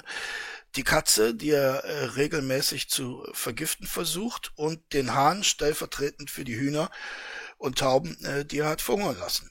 die 0.75 0.83
Katze, 0.83 1.35
die 1.35 1.51
er 1.51 1.83
äh, 1.83 2.05
regelmäßig 2.05 2.89
zu 2.89 3.25
vergiften 3.33 3.87
versucht, 3.87 4.51
und 4.55 4.93
den 4.93 5.13
Hahn 5.13 5.43
stellvertretend 5.43 6.31
für 6.31 6.43
die 6.43 6.55
Hühner 6.55 6.89
und 7.57 7.79
Tauben, 7.79 8.23
äh, 8.25 8.45
die 8.45 8.59
er 8.59 8.69
hat 8.69 8.81
verhungern 8.81 9.17
lassen. 9.19 9.49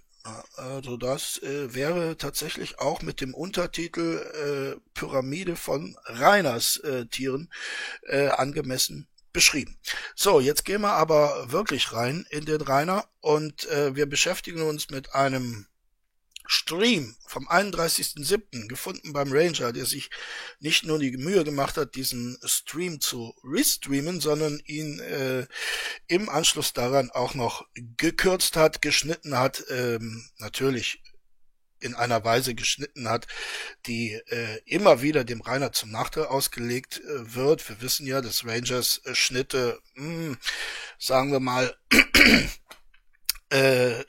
Also 0.56 0.96
das 0.96 1.38
äh, 1.42 1.74
wäre 1.74 2.16
tatsächlich 2.16 2.78
auch 2.78 3.02
mit 3.02 3.20
dem 3.20 3.34
Untertitel 3.34 4.76
äh, 4.76 4.80
Pyramide 4.94 5.56
von 5.56 5.96
Reiners 6.04 6.76
äh, 6.78 7.06
Tieren 7.06 7.50
äh, 8.06 8.28
angemessen 8.28 9.08
beschrieben. 9.32 9.78
So, 10.14 10.40
jetzt 10.40 10.64
gehen 10.64 10.82
wir 10.82 10.92
aber 10.92 11.50
wirklich 11.50 11.92
rein 11.92 12.26
in 12.30 12.44
den 12.44 12.60
Rainer 12.60 13.06
und 13.20 13.66
wir 13.66 14.04
beschäftigen 14.04 14.60
uns 14.60 14.90
mit 14.90 15.14
einem 15.14 15.66
Stream 16.46 17.16
vom 17.26 17.48
31.07. 17.48 18.68
gefunden 18.68 19.12
beim 19.12 19.32
Ranger, 19.32 19.72
der 19.72 19.86
sich 19.86 20.10
nicht 20.60 20.84
nur 20.84 20.98
die 20.98 21.16
Mühe 21.16 21.44
gemacht 21.44 21.76
hat, 21.76 21.94
diesen 21.94 22.38
Stream 22.44 23.00
zu 23.00 23.34
restreamen, 23.44 24.20
sondern 24.20 24.60
ihn 24.64 25.00
äh, 25.00 25.46
im 26.08 26.28
Anschluss 26.28 26.72
daran 26.72 27.10
auch 27.10 27.34
noch 27.34 27.66
gekürzt 27.74 28.56
hat, 28.56 28.82
geschnitten 28.82 29.38
hat, 29.38 29.64
ähm, 29.70 30.24
natürlich 30.38 31.02
in 31.82 31.94
einer 31.94 32.24
Weise 32.24 32.54
geschnitten 32.54 33.08
hat, 33.08 33.26
die 33.86 34.12
äh, 34.12 34.60
immer 34.64 35.02
wieder 35.02 35.24
dem 35.24 35.40
Rainer 35.40 35.72
zum 35.72 35.90
Nachteil 35.90 36.26
ausgelegt 36.26 37.00
äh, 37.00 37.34
wird. 37.34 37.68
Wir 37.68 37.80
wissen 37.80 38.06
ja, 38.06 38.20
dass 38.20 38.46
Rangers 38.46 39.00
äh, 39.04 39.14
Schnitte, 39.14 39.80
mh, 39.94 40.04
hm, 40.04 40.38
sagen 40.98 41.32
wir 41.32 41.40
mal, 41.40 41.76
äh, 43.52 44.04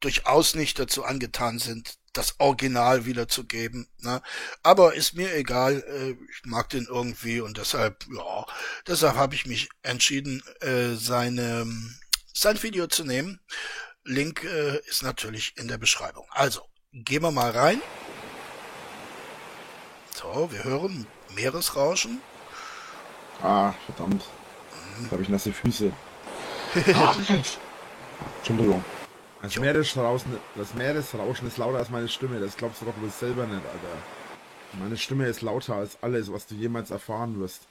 durchaus 0.00 0.54
nicht 0.54 0.78
dazu 0.78 1.04
angetan 1.04 1.58
sind, 1.58 1.98
das 2.14 2.40
Original 2.40 3.04
wiederzugeben. 3.04 3.86
Ne? 4.00 4.22
Aber 4.62 4.94
ist 4.94 5.14
mir 5.14 5.34
egal, 5.34 5.82
äh, 5.82 6.10
ich 6.30 6.44
mag 6.44 6.70
den 6.70 6.86
irgendwie 6.86 7.40
und 7.40 7.58
deshalb, 7.58 8.06
ja, 8.10 8.46
deshalb 8.86 9.16
habe 9.16 9.34
ich 9.34 9.46
mich 9.46 9.68
entschieden, 9.82 10.42
äh, 10.60 10.94
seine, 10.94 11.66
sein 12.32 12.62
Video 12.62 12.86
zu 12.86 13.04
nehmen. 13.04 13.40
Link 14.04 14.44
äh, 14.44 14.78
ist 14.86 15.02
natürlich 15.02 15.56
in 15.58 15.68
der 15.68 15.78
Beschreibung. 15.78 16.26
Also, 16.30 16.62
gehen 16.92 17.22
wir 17.22 17.32
mal 17.32 17.50
rein. 17.50 17.82
So, 20.14 20.50
wir 20.50 20.64
hören 20.64 21.06
Meeresrauschen. 21.34 22.22
Ah, 23.42 23.74
verdammt. 23.84 24.24
Jetzt 25.00 25.12
habe 25.12 25.22
ich 25.22 25.28
nasse 25.28 25.52
Füße. 25.52 25.92
Entschuldigung. 28.38 28.84
Das 29.42 29.58
Meeresrauschen, 29.58 30.36
das 30.54 30.74
Meeresrauschen 30.74 31.48
ist 31.48 31.58
lauter 31.58 31.78
als 31.78 31.90
meine 31.90 32.08
Stimme. 32.08 32.40
Das 32.40 32.56
glaubst 32.56 32.80
du 32.80 32.86
doch 32.86 33.00
wohl 33.00 33.10
selber 33.10 33.46
nicht, 33.46 33.64
Alter. 33.64 34.80
Meine 34.80 34.96
Stimme 34.96 35.26
ist 35.26 35.42
lauter 35.42 35.76
als 35.76 35.98
alles, 36.02 36.32
was 36.32 36.46
du 36.46 36.54
jemals 36.54 36.90
erfahren 36.90 37.38
wirst. 37.38 37.68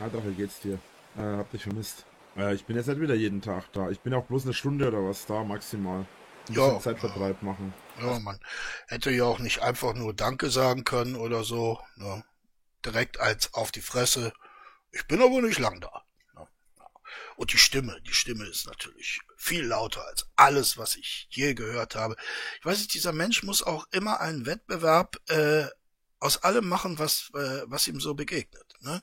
Alter, 0.00 0.24
wie 0.24 0.34
geht's 0.34 0.60
dir? 0.60 0.78
Äh, 1.16 1.22
hab 1.22 1.50
dich 1.50 1.62
vermisst. 1.62 2.04
Äh, 2.36 2.54
ich 2.54 2.64
bin 2.64 2.76
jetzt 2.76 2.86
nicht 2.86 3.00
wieder 3.00 3.14
jeden 3.14 3.42
Tag 3.42 3.72
da. 3.72 3.90
Ich 3.90 4.00
bin 4.00 4.14
auch 4.14 4.24
bloß 4.24 4.44
eine 4.44 4.54
Stunde 4.54 4.88
oder 4.88 5.04
was 5.04 5.26
da, 5.26 5.42
maximal. 5.42 6.06
Ja, 6.50 6.78
Zeitvertreib 6.80 7.42
machen. 7.42 7.74
Ja, 8.00 8.18
man 8.20 8.38
hätte 8.86 9.10
ja 9.10 9.24
auch 9.24 9.38
nicht 9.38 9.60
einfach 9.60 9.94
nur 9.94 10.14
Danke 10.14 10.50
sagen 10.50 10.84
können 10.84 11.16
oder 11.16 11.44
so. 11.44 11.78
Ne? 11.96 12.24
Direkt 12.84 13.20
als 13.20 13.52
auf 13.54 13.70
die 13.70 13.82
Fresse. 13.82 14.32
Ich 14.92 15.06
bin 15.06 15.20
aber 15.20 15.42
nicht 15.42 15.58
lang 15.58 15.80
da. 15.80 16.04
Ne? 17.08 17.32
Und 17.36 17.52
die 17.52 17.58
Stimme, 17.58 18.00
die 18.02 18.12
Stimme 18.12 18.46
ist 18.46 18.66
natürlich 18.66 19.20
viel 19.36 19.64
lauter 19.64 20.04
als 20.06 20.26
alles, 20.36 20.78
was 20.78 20.96
ich 20.96 21.26
je 21.30 21.54
gehört 21.54 21.94
habe. 21.94 22.16
Ich 22.58 22.66
weiß 22.66 22.78
nicht, 22.78 22.94
dieser 22.94 23.12
Mensch 23.12 23.42
muss 23.42 23.62
auch 23.62 23.86
immer 23.90 24.20
einen 24.20 24.46
Wettbewerb 24.46 25.16
äh, 25.28 25.66
aus 26.20 26.42
allem 26.42 26.68
machen, 26.68 26.98
was, 26.98 27.30
äh, 27.34 27.62
was 27.66 27.86
ihm 27.88 28.00
so 28.00 28.14
begegnet. 28.14 28.74
Ne? 28.80 29.02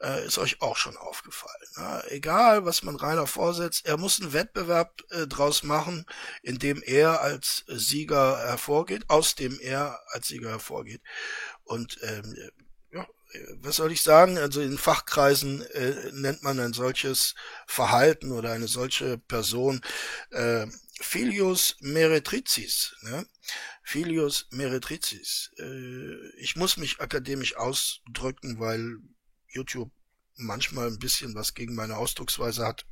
äh, 0.00 0.26
ist 0.26 0.38
euch 0.38 0.60
auch 0.62 0.76
schon 0.76 0.96
aufgefallen. 0.96 1.66
Ja, 1.76 2.02
egal, 2.08 2.64
was 2.64 2.82
man 2.82 2.96
Rainer 2.96 3.26
vorsetzt, 3.26 3.86
er 3.86 3.96
muss 3.96 4.20
einen 4.20 4.32
Wettbewerb 4.32 5.02
äh, 5.10 5.26
draus 5.26 5.62
machen, 5.62 6.06
in 6.42 6.58
dem 6.58 6.82
er 6.82 7.20
als 7.20 7.64
Sieger 7.68 8.38
hervorgeht, 8.38 9.04
aus 9.08 9.34
dem 9.34 9.60
er 9.60 10.00
als 10.08 10.28
Sieger 10.28 10.50
hervorgeht. 10.50 11.02
Und 11.64 11.98
ähm, 12.02 12.34
was 13.60 13.76
soll 13.76 13.92
ich 13.92 14.02
sagen? 14.02 14.38
Also 14.38 14.60
in 14.60 14.78
Fachkreisen 14.78 15.62
äh, 15.62 16.10
nennt 16.12 16.42
man 16.42 16.58
ein 16.58 16.72
solches 16.72 17.34
Verhalten 17.66 18.32
oder 18.32 18.52
eine 18.52 18.68
solche 18.68 19.18
Person 19.18 19.80
äh, 20.30 20.66
Filius 21.00 21.76
meretricis. 21.80 22.96
Ne? 23.02 23.26
Filius 23.82 24.46
meretricis. 24.50 25.50
Äh, 25.58 26.14
ich 26.38 26.56
muss 26.56 26.76
mich 26.76 27.00
akademisch 27.00 27.56
ausdrücken, 27.56 28.58
weil 28.58 28.98
YouTube 29.48 29.90
manchmal 30.36 30.88
ein 30.88 30.98
bisschen 30.98 31.34
was 31.34 31.54
gegen 31.54 31.74
meine 31.74 31.96
Ausdrucksweise 31.96 32.66
hat, 32.66 32.86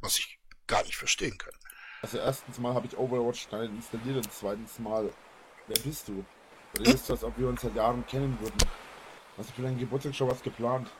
was 0.00 0.18
ich 0.18 0.38
gar 0.66 0.84
nicht 0.84 0.96
verstehen 0.96 1.38
kann. 1.38 1.54
Also 2.02 2.18
erstens 2.18 2.58
mal 2.58 2.74
habe 2.74 2.86
ich 2.86 2.96
Overwatch 2.96 3.48
gar 3.50 3.62
nicht 3.62 3.74
installiert 3.74 4.24
und 4.24 4.32
zweitens 4.32 4.78
mal, 4.78 5.12
wer 5.66 5.82
bist 5.82 6.06
du? 6.08 6.24
Du 6.74 6.82
bist 6.84 7.10
als 7.10 7.24
ob 7.24 7.36
wir 7.38 7.48
uns 7.48 7.62
seit 7.62 7.74
Jahren 7.74 8.06
kennen 8.06 8.38
würden. 8.40 8.58
Hast 9.38 9.50
du 9.50 9.54
für 9.54 9.62
deinen 9.62 9.78
Geburtstag 9.78 10.16
schon 10.16 10.28
was 10.28 10.42
geplant? 10.42 10.90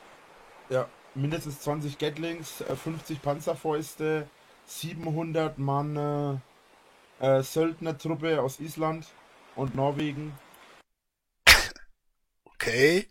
Ja, 0.70 0.88
mindestens 1.14 1.60
20 1.60 1.98
Gatlings, 1.98 2.62
50 2.84 3.16
äh, 3.16 3.20
Panzerfäuste, 3.20 4.28
700 4.66 5.58
Mann 5.58 6.40
äh, 7.20 7.38
äh, 7.38 7.42
Söldnertruppe 7.42 8.40
aus 8.40 8.60
Island 8.60 9.06
und 9.56 9.74
Norwegen. 9.74 10.38
Okay. 12.44 13.08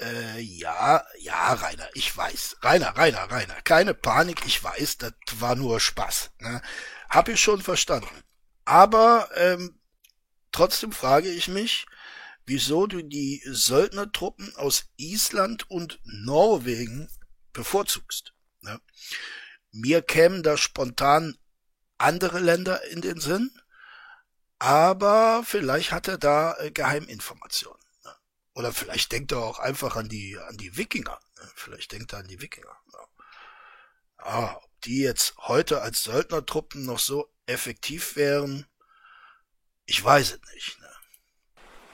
Äh, 0.00 0.40
ja, 0.40 1.04
ja, 1.20 1.52
Rainer, 1.52 1.88
ich 1.94 2.16
weiß. 2.16 2.56
Rainer, 2.62 2.96
Rainer, 2.96 3.30
Rainer, 3.30 3.54
keine 3.62 3.94
Panik, 3.94 4.44
ich 4.46 4.62
weiß, 4.64 4.98
das 4.98 5.12
war 5.38 5.54
nur 5.54 5.78
Spaß. 5.78 6.32
Ne? 6.40 6.60
Hab 7.08 7.28
ich 7.28 7.40
schon 7.40 7.62
verstanden. 7.62 8.24
Aber 8.64 9.28
ähm, 9.36 9.78
trotzdem 10.50 10.90
frage 10.90 11.28
ich 11.28 11.46
mich, 11.46 11.86
wieso 12.46 12.86
du 12.86 13.02
die 13.02 13.42
Söldnertruppen 13.46 14.54
aus 14.56 14.86
Island 14.96 15.70
und 15.70 16.00
Norwegen 16.04 17.08
bevorzugst. 17.52 18.34
Ne? 18.60 18.80
Mir 19.70 20.02
kämen 20.02 20.42
da 20.42 20.56
spontan 20.56 21.36
andere 21.98 22.40
Länder 22.40 22.84
in 22.84 23.00
den 23.00 23.20
Sinn, 23.20 23.50
aber 24.58 25.42
vielleicht 25.44 25.92
hat 25.92 26.08
er 26.08 26.18
da 26.18 26.56
äh, 26.58 26.70
Geheiminformationen. 26.70 27.80
Oder 28.54 28.72
vielleicht 28.72 29.10
denkt 29.10 29.32
er 29.32 29.38
auch 29.38 29.58
einfach 29.58 29.96
an 29.96 30.08
die, 30.08 30.38
an 30.38 30.56
die 30.56 30.76
Wikinger. 30.76 31.18
Ne? 31.36 31.52
Vielleicht 31.56 31.92
denkt 31.92 32.12
er 32.12 32.20
an 32.20 32.28
die 32.28 32.40
Wikinger. 32.40 32.76
Ja. 32.92 33.08
Ah, 34.18 34.54
ob 34.54 34.80
die 34.82 35.00
jetzt 35.00 35.36
heute 35.38 35.82
als 35.82 36.04
Söldnertruppen 36.04 36.86
noch 36.86 37.00
so 37.00 37.32
effektiv 37.46 38.16
wären, 38.16 38.66
ich 39.86 40.02
weiß 40.02 40.32
es 40.32 40.54
nicht. 40.54 40.80
Ne? 40.80 40.93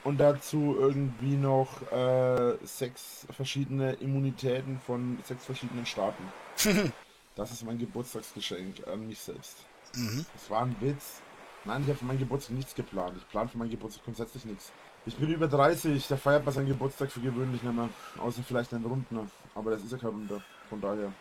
Und 0.03 0.17
dazu 0.17 0.75
irgendwie 0.79 1.35
noch 1.35 1.91
äh, 1.91 2.57
sechs 2.63 3.27
verschiedene 3.29 3.93
Immunitäten 3.93 4.79
von 4.79 5.19
sechs 5.23 5.45
verschiedenen 5.45 5.85
Staaten. 5.85 6.23
das 7.35 7.51
ist 7.51 7.63
mein 7.63 7.77
Geburtstagsgeschenk 7.77 8.87
an 8.87 9.07
mich 9.07 9.19
selbst. 9.19 9.57
Mhm. 9.95 10.25
Das 10.33 10.49
war 10.49 10.63
ein 10.63 10.75
Witz. 10.79 11.21
Nein, 11.65 11.83
ich 11.83 11.89
habe 11.89 11.99
für 11.99 12.05
meinen 12.05 12.19
Geburtstag 12.19 12.55
nichts 12.55 12.73
geplant. 12.73 13.15
Ich 13.17 13.27
plane 13.29 13.47
für 13.49 13.57
meinen 13.59 13.69
Geburtstag 13.69 14.03
grundsätzlich 14.03 14.45
nichts. 14.45 14.71
Ich 15.05 15.15
bin 15.15 15.29
über 15.29 15.47
30, 15.47 16.07
da 16.07 16.17
feiert 16.17 16.45
man 16.45 16.53
seinen 16.53 16.67
Geburtstag 16.67 17.11
für 17.11 17.21
gewöhnlich 17.21 17.61
nicht 17.61 17.73
mehr. 17.73 17.89
Außer 18.17 18.43
vielleicht 18.43 18.73
einen 18.73 18.85
Runden. 18.85 19.31
Aber 19.53 19.71
das 19.71 19.83
ist 19.83 19.91
ja 19.91 19.99
kein 19.99 20.09
Runder. 20.09 20.43
Von 20.69 20.81
daher. 20.81 21.13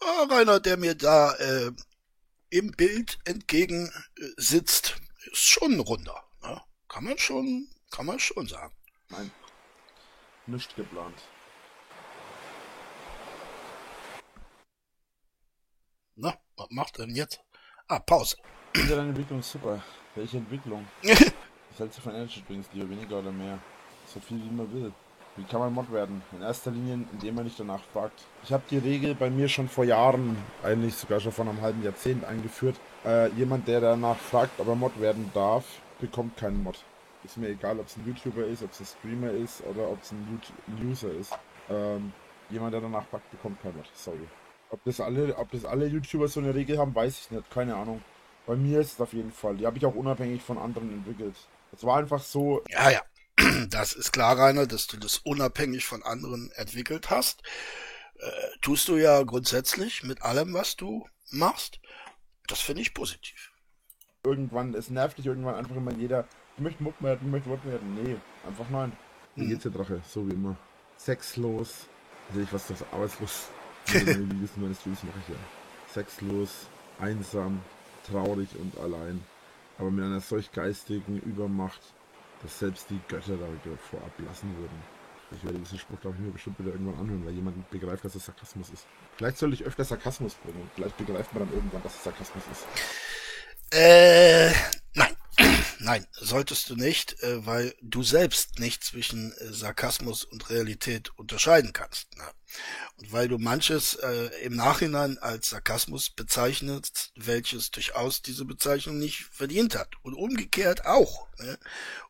Oh, 0.00 0.24
Rainer, 0.30 0.60
der 0.60 0.76
mir 0.76 0.94
da 0.94 1.32
äh, 1.34 1.70
im 2.50 2.72
Bild 2.72 3.18
entgegen 3.24 3.90
äh, 4.18 4.22
sitzt, 4.36 4.96
ist 5.32 5.44
schon 5.44 5.72
ein 5.72 5.80
Runder. 5.80 6.22
Kann 6.94 7.02
man 7.02 7.18
schon, 7.18 7.66
kann 7.90 8.06
man 8.06 8.20
schon 8.20 8.46
sagen. 8.46 8.72
Nein. 9.08 9.28
Nicht 10.46 10.76
geplant. 10.76 11.20
Na, 16.14 16.38
was 16.56 16.68
macht 16.70 16.98
denn 16.98 17.10
jetzt? 17.16 17.40
Ah, 17.88 17.98
Pause. 17.98 18.36
Deine 18.74 19.08
Entwicklung 19.08 19.40
ist 19.40 19.50
super. 19.50 19.82
Welche 20.14 20.36
Entwicklung? 20.36 20.86
Was 21.02 21.80
hältst 21.80 21.98
du 21.98 22.02
von 22.02 22.14
Energy 22.14 22.44
Drinks, 22.46 22.68
lieber 22.72 22.88
weniger 22.88 23.18
oder 23.18 23.32
mehr? 23.32 23.58
So 24.06 24.20
viel 24.20 24.40
wie 24.40 24.54
man 24.54 24.72
will. 24.72 24.92
Wie 25.34 25.42
kann 25.42 25.58
man 25.58 25.72
Mod 25.72 25.90
werden? 25.90 26.22
In 26.30 26.42
erster 26.42 26.70
Linie, 26.70 27.04
indem 27.12 27.34
man 27.34 27.42
nicht 27.42 27.58
danach 27.58 27.82
fragt. 27.92 28.22
Ich 28.44 28.52
habe 28.52 28.62
die 28.70 28.78
Regel 28.78 29.16
bei 29.16 29.30
mir 29.30 29.48
schon 29.48 29.68
vor 29.68 29.84
Jahren, 29.84 30.36
eigentlich 30.62 30.94
sogar 30.94 31.18
schon 31.18 31.32
vor 31.32 31.44
einem 31.44 31.60
halben 31.60 31.82
Jahrzehnt 31.82 32.24
eingeführt. 32.24 32.76
Äh, 33.04 33.30
jemand, 33.30 33.66
der 33.66 33.80
danach 33.80 34.16
fragt, 34.16 34.60
ob 34.60 34.68
er 34.68 34.76
Mod 34.76 35.00
werden 35.00 35.32
darf, 35.34 35.64
bekommt 36.00 36.36
keinen 36.36 36.62
Mod. 36.62 36.78
Ist 37.24 37.36
mir 37.38 37.48
egal, 37.48 37.78
ob 37.80 37.86
es 37.86 37.96
ein 37.96 38.06
YouTuber 38.06 38.44
ist, 38.46 38.62
ob 38.62 38.72
es 38.72 38.80
ein 38.80 38.86
Streamer 38.86 39.30
ist 39.30 39.62
oder 39.62 39.88
ob 39.88 40.02
es 40.02 40.12
ein, 40.12 40.40
User 40.82 41.10
ist. 41.12 41.32
Ähm, 41.70 42.12
jemand, 42.50 42.74
der 42.74 42.82
danach 42.82 43.06
fragt, 43.06 43.30
bekommt 43.30 43.62
keinen 43.62 43.76
Mod. 43.76 43.90
Sorry. 43.94 44.28
Ob 44.70 44.84
das 44.84 45.00
alle, 45.00 45.36
ob 45.36 45.50
das 45.50 45.64
alle 45.64 45.86
YouTuber 45.86 46.28
so 46.28 46.40
eine 46.40 46.54
Regel 46.54 46.78
haben, 46.78 46.94
weiß 46.94 47.20
ich 47.20 47.30
nicht. 47.30 47.50
Keine 47.50 47.76
Ahnung. 47.76 48.02
Bei 48.46 48.56
mir 48.56 48.80
ist 48.80 48.94
es 48.94 49.00
auf 49.00 49.12
jeden 49.14 49.32
Fall. 49.32 49.56
Die 49.56 49.66
habe 49.66 49.78
ich 49.78 49.86
auch 49.86 49.94
unabhängig 49.94 50.42
von 50.42 50.58
anderen 50.58 50.92
entwickelt. 50.92 51.34
Es 51.72 51.82
war 51.84 51.98
einfach 51.98 52.22
so. 52.22 52.62
Ja, 52.68 52.90
ja. 52.90 53.00
Das 53.68 53.94
ist 53.94 54.12
klar, 54.12 54.38
Rainer, 54.38 54.66
dass 54.66 54.86
du 54.86 54.96
das 54.96 55.18
unabhängig 55.18 55.86
von 55.86 56.02
anderen 56.02 56.50
entwickelt 56.52 57.10
hast. 57.10 57.42
Äh, 58.18 58.30
tust 58.60 58.88
du 58.88 58.96
ja 58.96 59.22
grundsätzlich 59.22 60.02
mit 60.02 60.22
allem, 60.22 60.52
was 60.54 60.76
du 60.76 61.08
machst. 61.30 61.80
Das 62.46 62.60
finde 62.60 62.82
ich 62.82 62.94
positiv. 62.94 63.53
Irgendwann, 64.24 64.74
es 64.74 64.90
nervt 64.90 65.18
dich 65.18 65.26
irgendwann 65.26 65.54
einfach 65.54 65.76
immer 65.76 65.92
jeder, 65.92 66.26
ich 66.56 66.62
möchte 66.62 66.82
Muck 66.82 66.94
werden, 67.00 67.20
ich 67.24 67.30
möchte 67.30 67.48
Muck 67.48 67.64
werden. 67.64 67.94
Nee, 68.02 68.16
einfach 68.46 68.68
nein. 68.70 68.92
Wie 69.34 69.42
hm. 69.42 69.48
geht's 69.50 69.62
dir, 69.64 69.70
Drache? 69.70 70.00
So 70.06 70.26
wie 70.28 70.34
immer. 70.34 70.56
Sexlos. 70.96 71.86
Sehe 72.32 72.44
ich 72.44 72.52
was 72.52 72.66
das 72.68 72.84
arbeitslos. 72.92 73.48
Die 73.88 73.94
wissen 74.40 74.62
meines 74.62 74.80
Streams 74.80 75.02
mache 75.04 75.18
ich 75.26 75.34
ja. 75.34 75.40
Sexlos, 75.92 76.66
einsam, 76.98 77.60
traurig 78.06 78.48
und 78.58 78.78
allein 78.78 79.20
aber 79.78 79.90
mit 79.90 80.04
einer 80.04 80.20
solch 80.20 80.52
geistigen 80.52 81.18
Übermacht, 81.20 81.80
dass 82.42 82.58
selbst 82.58 82.90
die 82.90 83.00
Götter 83.08 83.36
davor 83.36 84.00
ablassen 84.04 84.56
würden. 84.56 84.94
Ich 85.32 85.42
werde 85.42 85.58
diesen 85.58 85.78
Spruch, 85.78 86.00
glaube 86.00 86.16
ich, 86.18 86.24
mir 86.24 86.30
bestimmt 86.30 86.58
wieder 86.60 86.72
irgendwann 86.72 87.00
anhören, 87.00 87.26
weil 87.26 87.32
jemand 87.32 87.68
begreift, 87.70 88.04
dass 88.04 88.14
es 88.14 88.26
Sarkasmus 88.26 88.70
ist. 88.70 88.86
Vielleicht 89.16 89.38
soll 89.38 89.52
ich 89.52 89.64
öfter 89.64 89.84
Sarkasmus 89.84 90.34
bringen. 90.34 90.70
Vielleicht 90.74 90.96
begreift 90.96 91.34
man 91.34 91.46
dann 91.46 91.54
irgendwann, 91.54 91.82
dass 91.82 91.96
es 91.96 92.04
Sarkasmus 92.04 92.44
ist. 92.52 92.66
Äh, 93.74 94.52
nein. 94.94 95.16
Nein, 95.80 96.06
solltest 96.12 96.70
du 96.70 96.76
nicht, 96.76 97.20
äh, 97.24 97.44
weil 97.44 97.74
du 97.82 98.04
selbst 98.04 98.60
nicht 98.60 98.84
zwischen 98.84 99.32
äh, 99.32 99.52
Sarkasmus 99.52 100.22
und 100.22 100.48
Realität 100.48 101.10
unterscheiden 101.18 101.72
kannst. 101.72 102.16
Ne? 102.16 102.24
Und 102.98 103.10
weil 103.10 103.26
du 103.26 103.38
manches 103.38 103.94
äh, 103.96 104.26
im 104.44 104.54
Nachhinein 104.54 105.18
als 105.18 105.50
Sarkasmus 105.50 106.08
bezeichnest, 106.08 107.10
welches 107.16 107.72
durchaus 107.72 108.22
diese 108.22 108.44
Bezeichnung 108.44 109.00
nicht 109.00 109.24
verdient 109.32 109.74
hat. 109.74 109.88
Und 110.02 110.14
umgekehrt 110.14 110.86
auch. 110.86 111.26
Ne? 111.40 111.58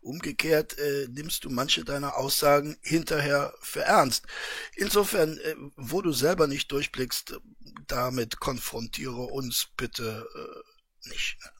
Umgekehrt 0.02 0.76
äh, 0.78 1.08
nimmst 1.08 1.44
du 1.44 1.50
manche 1.50 1.82
deiner 1.82 2.18
Aussagen 2.18 2.76
hinterher 2.82 3.54
für 3.62 3.80
ernst. 3.80 4.26
Insofern, 4.76 5.38
äh, 5.38 5.54
wo 5.76 6.02
du 6.02 6.12
selber 6.12 6.46
nicht 6.46 6.70
durchblickst, 6.70 7.40
damit 7.86 8.38
konfrontiere 8.38 9.22
uns 9.22 9.68
bitte 9.78 10.28
äh, 10.36 11.08
nicht. 11.08 11.38
Ne? 11.42 11.53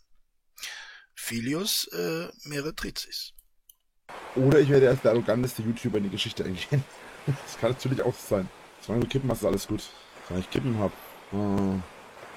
Filius 1.25 1.89
äh, 1.89 2.29
Meretricis. 2.45 3.33
Oder 4.37 4.61
ich 4.61 4.69
werde 4.69 4.87
erst 4.87 5.05
der 5.05 5.13
arroganteste 5.13 5.63
YouTuber 5.63 5.97
in 5.97 6.05
die 6.05 6.11
Geschichte 6.11 6.45
eingehen. 6.45 6.85
Das 7.27 7.59
kann 7.59 7.71
natürlich 7.71 8.03
auch 8.03 8.15
sein. 8.15 8.47
Solange 8.83 9.05
du 9.05 9.09
kippen 9.09 9.31
hast, 9.31 9.39
ist 9.39 9.47
alles 9.47 9.67
gut. 9.67 9.83
Solange 10.29 10.45
ich 10.45 10.51
kippen 10.51 10.79
habe. 10.79 10.93
Oh, 11.33 11.81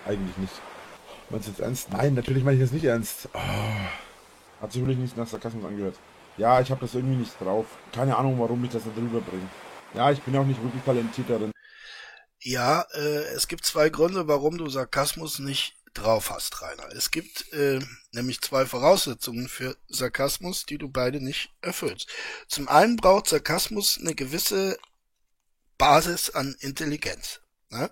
eigentlich 0.10 0.38
nicht. 0.38 0.54
Meinst 1.30 1.48
du 1.48 1.52
jetzt 1.52 1.60
ernst? 1.60 1.92
Nein, 1.92 2.14
natürlich 2.14 2.46
meine 2.46 2.56
ich 2.56 2.64
das 2.64 2.72
nicht 2.72 2.86
ernst. 2.86 3.28
Oh, 3.34 4.62
hat 4.62 4.72
sich 4.72 4.82
wirklich 4.82 4.98
nicht 4.98 5.18
nach 5.18 5.28
Sarkasmus 5.28 5.66
angehört. 5.66 5.96
Ja, 6.38 6.62
ich 6.62 6.72
habe 6.72 6.80
das 6.80 6.96
irgendwie 6.96 7.18
nicht 7.18 7.34
drauf. 7.42 7.66
Keine 7.92 8.16
Ahnung, 8.16 8.40
warum 8.40 8.64
ich 8.64 8.72
das 8.72 8.86
da 8.86 8.92
drüber 8.92 9.20
bringe. 9.20 9.50
Ja, 9.94 10.10
ich 10.10 10.22
bin 10.22 10.38
auch 10.38 10.46
nicht 10.46 10.64
wirklich 10.64 10.84
talentiert 10.84 11.30
darin. 11.30 11.52
Ja, 12.40 12.86
äh, 12.94 13.24
es 13.36 13.50
gibt 13.50 13.66
zwei 13.66 13.90
Gründe, 13.90 14.30
warum 14.30 14.58
du 14.58 14.70
Sarkasmus 14.70 15.40
nicht 15.40 15.77
drauf 15.98 16.30
hast, 16.30 16.62
Rainer. 16.62 16.90
Es 16.96 17.12
gibt 17.12 17.52
äh, 17.54 17.80
nämlich 18.12 18.42
zwei 18.42 18.66
Voraussetzungen 18.66 19.48
für 19.50 19.78
Sarkasmus, 19.88 20.66
die 20.66 20.78
du 20.78 20.90
beide 20.90 21.22
nicht 21.22 21.50
erfüllst. 21.62 22.08
Zum 22.48 22.68
einen 22.68 22.98
braucht 22.98 23.28
Sarkasmus 23.28 23.98
eine 24.00 24.16
gewisse 24.16 24.78
Basis 25.78 26.30
an 26.30 26.56
Intelligenz. 26.60 27.42
Ne? 27.70 27.90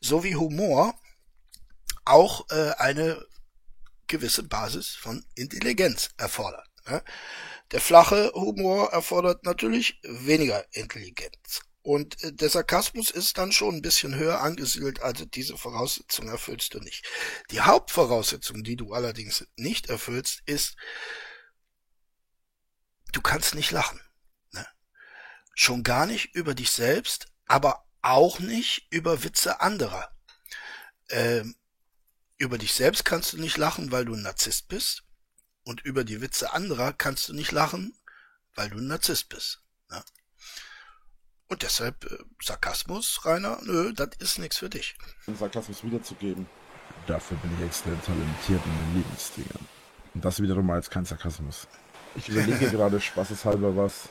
So 0.00 0.24
wie 0.24 0.36
Humor 0.36 0.94
auch 2.04 2.48
äh, 2.50 2.72
eine 2.78 3.24
gewisse 4.06 4.42
Basis 4.42 4.90
von 4.94 5.24
Intelligenz 5.34 6.10
erfordert. 6.16 6.66
Ne? 6.86 7.02
Der 7.72 7.80
flache 7.80 8.32
Humor 8.34 8.92
erfordert 8.92 9.44
natürlich 9.44 10.00
weniger 10.02 10.64
Intelligenz. 10.72 11.60
Und 11.88 12.22
äh, 12.22 12.34
der 12.34 12.50
Sarkasmus 12.50 13.10
ist 13.10 13.38
dann 13.38 13.50
schon 13.50 13.76
ein 13.76 13.80
bisschen 13.80 14.14
höher 14.14 14.42
angesiedelt, 14.42 15.00
also 15.00 15.24
diese 15.24 15.56
Voraussetzung 15.56 16.28
erfüllst 16.28 16.74
du 16.74 16.80
nicht. 16.80 17.08
Die 17.50 17.62
Hauptvoraussetzung, 17.62 18.62
die 18.62 18.76
du 18.76 18.92
allerdings 18.92 19.46
nicht 19.56 19.88
erfüllst, 19.88 20.42
ist, 20.44 20.76
du 23.12 23.22
kannst 23.22 23.54
nicht 23.54 23.70
lachen. 23.70 24.02
Ne? 24.52 24.66
Schon 25.54 25.82
gar 25.82 26.04
nicht 26.04 26.34
über 26.34 26.54
dich 26.54 26.72
selbst, 26.72 27.28
aber 27.46 27.86
auch 28.02 28.38
nicht 28.38 28.86
über 28.90 29.24
Witze 29.24 29.62
anderer. 29.62 30.14
Ähm, 31.08 31.56
über 32.36 32.58
dich 32.58 32.74
selbst 32.74 33.06
kannst 33.06 33.32
du 33.32 33.38
nicht 33.38 33.56
lachen, 33.56 33.92
weil 33.92 34.04
du 34.04 34.12
ein 34.12 34.20
Narzisst 34.20 34.68
bist. 34.68 35.04
Und 35.64 35.80
über 35.86 36.04
die 36.04 36.20
Witze 36.20 36.52
anderer 36.52 36.92
kannst 36.92 37.30
du 37.30 37.32
nicht 37.32 37.52
lachen, 37.52 37.98
weil 38.54 38.68
du 38.68 38.76
ein 38.76 38.88
Narzisst 38.88 39.30
bist. 39.30 39.62
Ne? 39.88 40.04
Und 41.50 41.62
deshalb 41.62 42.04
äh, 42.04 42.18
Sarkasmus, 42.42 43.20
Rainer, 43.24 43.58
nö, 43.64 43.92
das 43.94 44.10
ist 44.18 44.38
nichts 44.38 44.58
für 44.58 44.68
dich. 44.68 44.94
Um 45.26 45.34
Sarkasmus 45.34 45.82
wiederzugeben. 45.82 46.46
Dafür 47.06 47.38
bin 47.38 47.50
ich 47.58 47.64
extrem 47.64 47.98
talentiert 48.02 48.60
in 48.66 48.92
den 48.92 48.96
Lebensdingen. 48.96 49.66
Und 50.14 50.24
das 50.24 50.42
wiederum 50.42 50.68
als 50.70 50.90
kein 50.90 51.06
Sarkasmus. 51.06 51.66
Ich 52.16 52.28
überlege 52.28 52.68
gerade 52.70 53.00
spaßeshalber 53.00 53.76
was. 53.76 54.10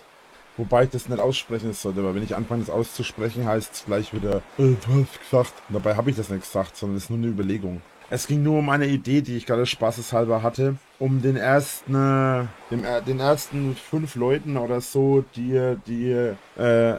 Wobei 0.58 0.86
ich 0.86 0.89
das 0.89 1.08
nicht 1.08 1.19
aussprechen 1.19 1.73
sollte, 1.73 2.04
weil 2.04 2.15
wenn 2.15 2.23
ich 2.23 2.36
anfange, 2.36 2.62
das 2.62 2.71
auszusprechen, 2.71 3.45
heißt 3.45 3.71
es 3.71 3.86
gleich 3.86 4.12
wieder, 4.15 4.38
äh, 4.58 4.73
du 4.73 5.06
hast 5.06 5.21
gesagt. 5.21 5.54
Und 5.69 5.76
dabei 5.76 5.95
habe 5.95 6.10
ich 6.10 6.15
das 6.15 6.30
nicht 6.30 6.41
gesagt, 6.41 6.76
sondern 6.76 6.97
es 6.97 7.04
ist 7.04 7.10
nur 7.12 7.19
eine 7.19 7.28
Überlegung. 7.28 7.84
Es 8.10 8.26
ging 8.26 8.41
nur 8.41 8.60
um 8.60 8.69
eine 8.69 8.88
Idee, 8.88 9.21
die 9.21 9.38
ich 9.38 9.45
gerade 9.45 9.67
spaßeshalber 9.67 10.41
hatte, 10.41 10.78
um 10.97 11.21
den 11.21 11.36
ersten, 11.36 11.93
äh, 11.93 12.47
dem, 12.71 12.84
äh, 12.84 13.04
den 13.04 13.19
ersten 13.19 13.76
fünf 13.76 14.15
Leuten 14.15 14.58
oder 14.58 14.82
so, 14.82 15.23
die, 15.36 15.76
die 15.86 16.34
äh, 16.60 16.95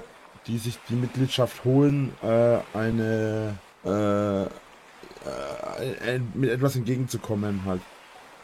die 0.49 0.59
sich 0.59 0.79
die 0.89 0.95
Mitgliedschaft 0.95 1.65
holen, 1.65 2.13
äh, 2.23 2.59
eine 2.75 3.59
äh, 3.85 4.43
äh, 4.45 6.19
mit 6.35 6.51
etwas 6.51 6.75
entgegenzukommen 6.77 7.65
halt. 7.65 7.83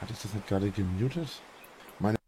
Hatte 0.00 0.12
ich 0.12 0.22
das 0.22 0.34
nicht 0.34 0.46
gerade 0.46 0.70
gemutet? 0.70 1.28
Meine 1.98 2.18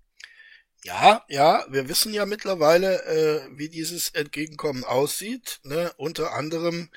ja, 0.83 1.25
ja, 1.29 1.65
wir 1.69 1.89
wissen 1.89 2.15
ja 2.15 2.27
mittlerweile, 2.27 3.05
äh, 3.05 3.49
wie 3.57 3.69
dieses 3.69 4.09
Entgegenkommen 4.11 4.85
aussieht. 4.85 5.61
Ne? 5.65 5.93
Unter 5.97 6.33
anderem 6.33 6.91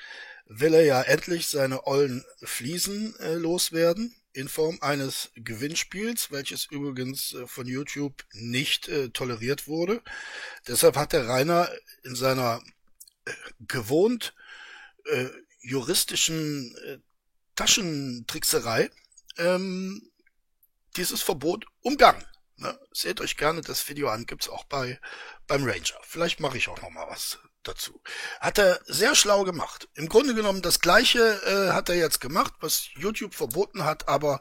will 0.46 0.74
er 0.74 0.84
ja 0.84 1.02
endlich 1.02 1.48
seine 1.48 1.86
ollen 1.86 2.24
Fliesen 2.42 3.14
äh, 3.20 3.34
loswerden 3.34 4.14
in 4.32 4.48
Form 4.48 4.78
eines 4.80 5.30
Gewinnspiels, 5.34 6.30
welches 6.30 6.66
übrigens 6.66 7.34
äh, 7.34 7.46
von 7.46 7.66
YouTube 7.66 8.24
nicht 8.32 8.88
äh, 8.88 9.10
toleriert 9.10 9.66
wurde. 9.66 10.02
Deshalb 10.66 10.96
hat 10.96 11.12
der 11.12 11.28
Rainer 11.28 11.68
in 12.04 12.14
seiner 12.14 12.62
äh, 13.24 13.32
gewohnt 13.60 14.34
äh, 15.06 15.28
juristischen 15.60 16.76
äh, 16.84 16.98
Taschentrickserei 17.56 18.90
ähm, 19.38 20.10
dieses 20.96 21.22
Verbot 21.22 21.66
umgangen. 21.80 22.24
Ne? 22.56 22.78
Seht 22.92 23.20
euch 23.20 23.36
gerne 23.36 23.60
das 23.60 23.88
Video 23.88 24.08
an, 24.08 24.26
gibt's 24.26 24.48
auch 24.48 24.64
bei 24.64 25.00
beim 25.46 25.64
Ranger. 25.64 25.98
Vielleicht 26.02 26.40
mache 26.40 26.58
ich 26.58 26.68
auch 26.68 26.80
noch 26.80 26.90
mal 26.90 27.08
was 27.08 27.38
dazu. 27.62 28.00
Hat 28.40 28.58
er 28.58 28.80
sehr 28.86 29.14
schlau 29.14 29.44
gemacht. 29.44 29.88
Im 29.94 30.08
Grunde 30.08 30.34
genommen 30.34 30.62
das 30.62 30.80
gleiche 30.80 31.20
äh, 31.44 31.72
hat 31.72 31.88
er 31.88 31.96
jetzt 31.96 32.20
gemacht, 32.20 32.54
was 32.60 32.88
YouTube 32.94 33.34
verboten 33.34 33.84
hat, 33.84 34.08
aber 34.08 34.40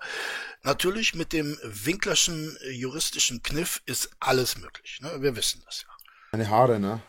natürlich 0.63 1.15
mit 1.15 1.34
dem 1.34 1.58
Winklerschen 1.63 2.58
äh, 2.62 2.71
juristischen 2.71 3.43
Kniff 3.43 3.82
ist 3.86 4.10
alles 4.19 4.58
möglich. 4.58 4.99
Ne? 5.01 5.21
Wir 5.21 5.36
wissen 5.36 5.62
das 5.65 5.84
ja. 5.84 5.89
Meine 6.32 6.49
Haare, 6.49 6.79
ne? 6.79 7.01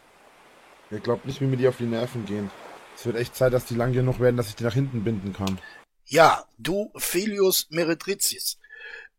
Ihr 0.91 1.01
glaubt 1.01 1.27
nicht, 1.27 1.41
wie 1.41 1.47
mir 1.47 1.57
die 1.57 1.69
auf 1.69 1.77
die 1.77 1.85
Nerven 1.85 2.27
gehen. 2.27 2.51
Es 2.97 3.07
wird 3.07 3.17
echt 3.17 3.37
Zeit, 3.37 3.53
dass 3.53 3.65
die 3.65 3.75
lang 3.75 3.93
genug 3.93 4.19
werden, 4.21 4.37
dass 4.37 4.49
ich 4.49 4.57
die 4.57 4.65
nach 4.65 4.75
hinten 4.75 5.05
binden 5.05 5.33
kann. 5.33 5.61
Ja, 6.05 6.45
du 6.59 6.93
Filius 6.97 7.69
Meretricis. 7.71 8.59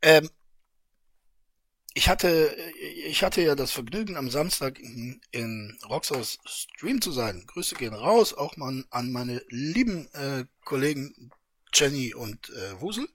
Ähm, 0.01 0.29
ich 1.93 2.07
hatte, 2.07 2.55
ich 3.05 3.23
hatte 3.23 3.41
ja 3.41 3.55
das 3.55 3.71
Vergnügen, 3.71 4.15
am 4.15 4.29
Samstag 4.29 4.79
in, 4.79 5.21
in 5.31 5.77
Roxos 5.89 6.39
Stream 6.45 7.01
zu 7.01 7.11
sein. 7.11 7.45
Grüße 7.47 7.75
gehen 7.75 7.93
raus, 7.93 8.33
auch 8.33 8.55
mal 8.55 8.85
an 8.89 9.11
meine 9.11 9.43
lieben 9.49 10.07
äh, 10.13 10.45
Kollegen 10.63 11.31
Jenny 11.73 12.13
und 12.13 12.49
äh, 12.49 12.79
Wusel. 12.79 13.07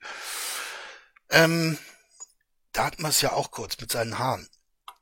Ähm, 1.29 1.77
da 2.71 2.85
hat 2.85 2.99
man 2.99 3.09
es 3.09 3.21
ja 3.21 3.31
auch 3.33 3.51
kurz 3.51 3.79
mit 3.79 3.91
seinen 3.91 4.19
Haaren. 4.19 4.47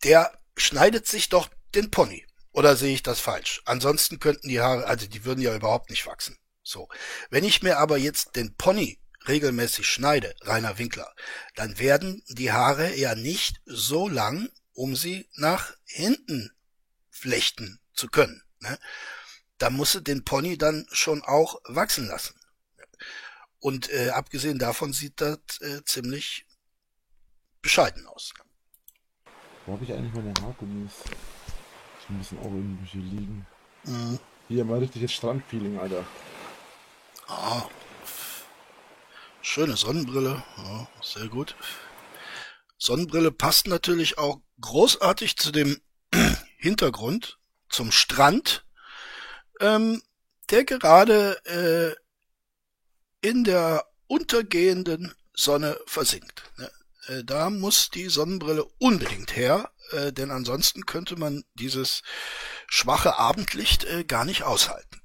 Der 0.04 0.40
schneidet 0.56 1.08
sich 1.08 1.30
doch 1.30 1.50
den 1.74 1.92
Pony. 1.92 2.26
Oder 2.52 2.78
sehe 2.78 2.94
ich 2.94 3.04
das 3.04 3.20
falsch? 3.20 3.62
Ansonsten 3.66 4.20
könnten 4.20 4.48
die 4.48 4.62
Haare, 4.62 4.86
also 4.86 5.08
die 5.08 5.26
würden 5.26 5.42
ja 5.42 5.54
überhaupt 5.54 5.90
nicht 5.90 6.08
wachsen. 6.08 6.38
So. 6.64 6.88
Wenn 7.30 7.44
ich 7.44 7.62
mir 7.62 7.78
aber 7.80 7.98
jetzt 7.98 8.38
den 8.38 8.56
Pony 8.56 8.98
regelmäßig 9.28 9.88
schneide, 9.88 10.36
Rainer 10.42 10.78
Winkler, 10.78 11.14
dann 11.56 11.80
werden 11.80 12.24
die 12.28 12.52
Haare 12.52 12.96
ja 12.96 13.16
nicht 13.16 13.62
so 13.66 14.08
lang, 14.08 14.50
um 14.74 14.96
sie 14.96 15.30
nach 15.36 15.74
hinten 15.86 16.52
flechten 17.10 17.80
zu 17.94 18.08
können. 18.08 18.44
Ne? 18.60 18.78
Da 19.58 19.70
musst 19.70 19.96
du 19.96 20.00
den 20.02 20.26
Pony 20.26 20.58
dann 20.58 20.86
schon 20.92 21.24
auch 21.24 21.62
wachsen 21.66 22.08
lassen. 22.08 22.36
Und 23.60 23.90
äh, 23.90 24.10
abgesehen 24.10 24.60
davon 24.60 24.94
sieht 24.94 25.22
das 25.22 25.40
äh, 25.62 25.84
ziemlich 25.86 26.46
bescheiden 27.62 28.06
aus. 28.06 28.34
Wo 29.66 29.74
habe 29.74 29.84
ich 29.84 29.92
eigentlich 29.92 30.14
meine 30.14 30.34
Haargummis? 30.42 30.92
Die 32.08 32.14
müssen 32.14 32.38
auch 32.40 32.46
irgendwie 32.46 32.86
hier 32.86 33.02
liegen. 33.02 33.48
Mhm. 33.86 34.20
Hier 34.48 34.66
mal 34.66 34.80
richtiges 34.80 35.14
Strandfeeling, 35.14 35.80
Alter. 35.80 36.06
Ah, 37.28 37.64
Schöne 39.48 39.78
Sonnenbrille, 39.78 40.44
ja, 40.58 40.88
sehr 41.04 41.28
gut. 41.28 41.56
Sonnenbrille 42.80 43.32
passt 43.32 43.68
natürlich 43.68 44.18
auch 44.18 44.42
großartig 44.60 45.38
zu 45.38 45.52
dem 45.52 45.80
Hintergrund, 46.58 47.38
zum 47.70 47.92
Strand, 47.92 48.66
ähm, 49.62 50.02
der 50.50 50.66
gerade 50.66 51.96
äh, 53.22 53.28
in 53.28 53.44
der 53.44 53.86
untergehenden 54.08 55.14
Sonne 55.36 55.80
versinkt. 55.86 56.52
Ne? 56.58 56.72
Äh, 57.08 57.24
da 57.24 57.52
muss 57.52 57.92
die 57.92 58.10
Sonnenbrille 58.10 58.66
unbedingt 58.80 59.36
her, 59.36 59.72
äh, 59.92 60.12
denn 60.12 60.32
ansonsten 60.32 60.88
könnte 60.88 61.18
man 61.18 61.46
dieses 61.54 62.02
schwache 62.68 63.18
Abendlicht 63.20 63.84
äh, 63.86 64.06
gar 64.06 64.26
nicht 64.26 64.42
aushalten. 64.42 65.02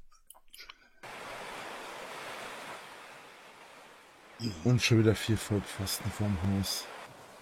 Und 4.64 4.83
schon 4.83 5.00
wieder 5.00 5.14
vier 5.14 5.37
Vollpfosten 5.37 6.11
vorm 6.11 6.37
Haus. 6.42 6.85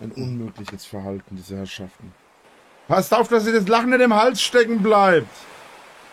Ein 0.01 0.13
unmögliches 0.13 0.85
Verhalten 0.85 1.37
dieser 1.37 1.59
Herrschaften. 1.59 2.13
Passt 2.89 3.13
auf, 3.13 3.29
dass 3.29 3.47
ihr 3.47 3.53
das 3.53 3.69
Lachen 3.69 3.91
nicht 3.91 4.01
im 4.01 4.15
Hals 4.15 4.41
stecken 4.41 4.83
bleibt. 4.83 5.29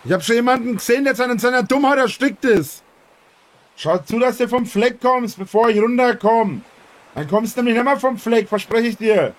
Ich 0.03 0.11
habe 0.11 0.21
schon 0.21 0.35
jemanden 0.35 0.75
gesehen, 0.75 1.03
der 1.03 1.19
an 1.19 1.39
seiner 1.39 1.63
Dummheit 1.63 1.97
erstickt 1.97 2.45
ist. 2.45 2.83
Schaut 3.75 4.07
zu, 4.07 4.19
dass 4.19 4.37
du 4.37 4.47
vom 4.47 4.65
Fleck 4.65 5.01
kommst, 5.01 5.37
bevor 5.37 5.69
ich 5.69 5.79
runterkomme. 5.79 6.61
Dann 7.15 7.27
kommst 7.27 7.55
du 7.55 7.61
nämlich 7.61 7.75
nicht 7.75 7.85
mehr 7.85 7.99
vom 7.99 8.17
Fleck, 8.17 8.47
verspreche 8.47 8.87
ich 8.89 8.97
dir. 8.97 9.33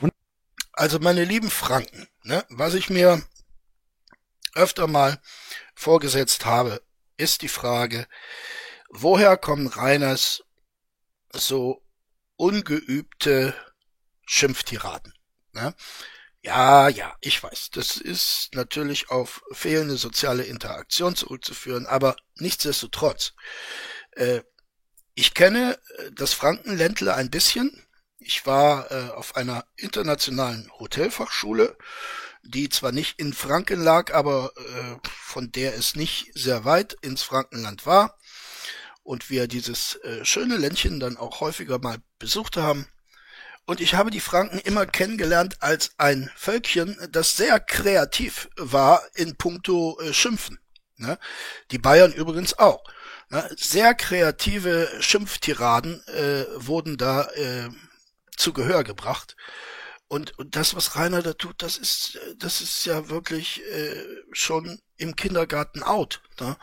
Und 0.00 0.12
also 0.72 0.98
meine 1.00 1.24
lieben 1.24 1.50
Franken, 1.50 2.06
ne, 2.22 2.44
was 2.50 2.74
ich 2.74 2.90
mir 2.90 3.22
öfter 4.54 4.86
mal 4.86 5.18
vorgesetzt 5.74 6.44
habe, 6.44 6.80
ist 7.16 7.42
die 7.42 7.48
Frage, 7.48 8.06
woher 8.92 9.36
kommen 9.36 9.66
Reiners 9.66 10.44
so 11.32 11.82
ungeübte 12.36 13.54
Schimpftiraden? 14.26 15.14
Ne? 15.52 15.74
Ja, 16.42 16.88
ja, 16.88 17.16
ich 17.20 17.42
weiß, 17.42 17.70
das 17.70 17.96
ist 17.96 18.50
natürlich 18.52 19.10
auf 19.10 19.42
fehlende 19.52 19.96
soziale 19.96 20.44
Interaktion 20.44 21.16
zurückzuführen, 21.16 21.86
aber 21.86 22.16
nichtsdestotrotz. 22.36 23.32
Äh, 24.12 24.42
ich 25.14 25.34
kenne 25.34 25.78
äh, 25.98 26.10
das 26.12 26.32
Frankenländle 26.32 27.14
ein 27.14 27.30
bisschen. 27.30 27.86
Ich 28.18 28.44
war 28.44 28.90
äh, 28.90 29.10
auf 29.10 29.36
einer 29.36 29.64
internationalen 29.76 30.70
Hotelfachschule, 30.78 31.76
die 32.42 32.68
zwar 32.68 32.92
nicht 32.92 33.18
in 33.20 33.32
Franken 33.32 33.80
lag, 33.80 34.12
aber 34.12 34.52
äh, 34.56 35.08
von 35.08 35.52
der 35.52 35.76
es 35.76 35.94
nicht 35.94 36.32
sehr 36.34 36.64
weit 36.64 36.96
ins 37.02 37.22
Frankenland 37.22 37.86
war 37.86 38.18
und 39.02 39.30
wir 39.30 39.48
dieses 39.48 39.96
äh, 39.96 40.24
schöne 40.24 40.56
Ländchen 40.56 41.00
dann 41.00 41.16
auch 41.16 41.40
häufiger 41.40 41.78
mal 41.78 41.98
besucht 42.18 42.56
haben. 42.56 42.86
Und 43.64 43.80
ich 43.80 43.94
habe 43.94 44.10
die 44.10 44.20
Franken 44.20 44.58
immer 44.58 44.86
kennengelernt 44.86 45.56
als 45.60 45.92
ein 45.98 46.30
Völkchen, 46.34 46.96
das 47.10 47.36
sehr 47.36 47.60
kreativ 47.60 48.48
war 48.56 49.02
in 49.14 49.36
puncto 49.36 50.00
äh, 50.00 50.12
Schimpfen. 50.12 50.58
Ne? 50.96 51.18
Die 51.70 51.78
Bayern 51.78 52.12
übrigens 52.12 52.58
auch. 52.58 52.82
Ne? 53.30 53.48
Sehr 53.56 53.94
kreative 53.94 54.88
Schimpftiraden 55.00 56.06
äh, 56.08 56.44
wurden 56.56 56.96
da 56.96 57.28
zu 58.36 58.52
Gehör 58.52 58.82
gebracht. 58.82 59.36
Und, 60.12 60.38
und 60.38 60.56
das, 60.56 60.76
was 60.76 60.94
Rainer 60.94 61.22
da 61.22 61.32
tut, 61.32 61.62
das 61.62 61.78
ist, 61.78 62.20
das 62.36 62.60
ist 62.60 62.84
ja 62.84 63.08
wirklich 63.08 63.62
äh, 63.72 63.96
schon 64.30 64.78
im 64.98 65.16
Kindergarten 65.16 65.82
out. 65.82 66.20
Ne? 66.38 66.58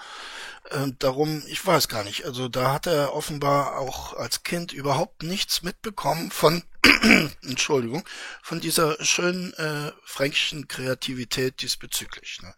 Äh, 0.70 0.92
darum, 1.00 1.42
ich 1.48 1.66
weiß 1.66 1.88
gar 1.88 2.04
nicht. 2.04 2.26
Also 2.26 2.48
da 2.48 2.72
hat 2.72 2.86
er 2.86 3.16
offenbar 3.16 3.80
auch 3.80 4.14
als 4.14 4.44
Kind 4.44 4.72
überhaupt 4.72 5.24
nichts 5.24 5.64
mitbekommen 5.64 6.30
von, 6.30 6.62
Entschuldigung, 7.42 8.08
von 8.44 8.60
dieser 8.60 9.04
schönen 9.04 9.52
äh, 9.54 9.94
fränkischen 10.04 10.68
Kreativität 10.68 11.64
diesbezüglich. 11.64 12.44
Ne? 12.44 12.54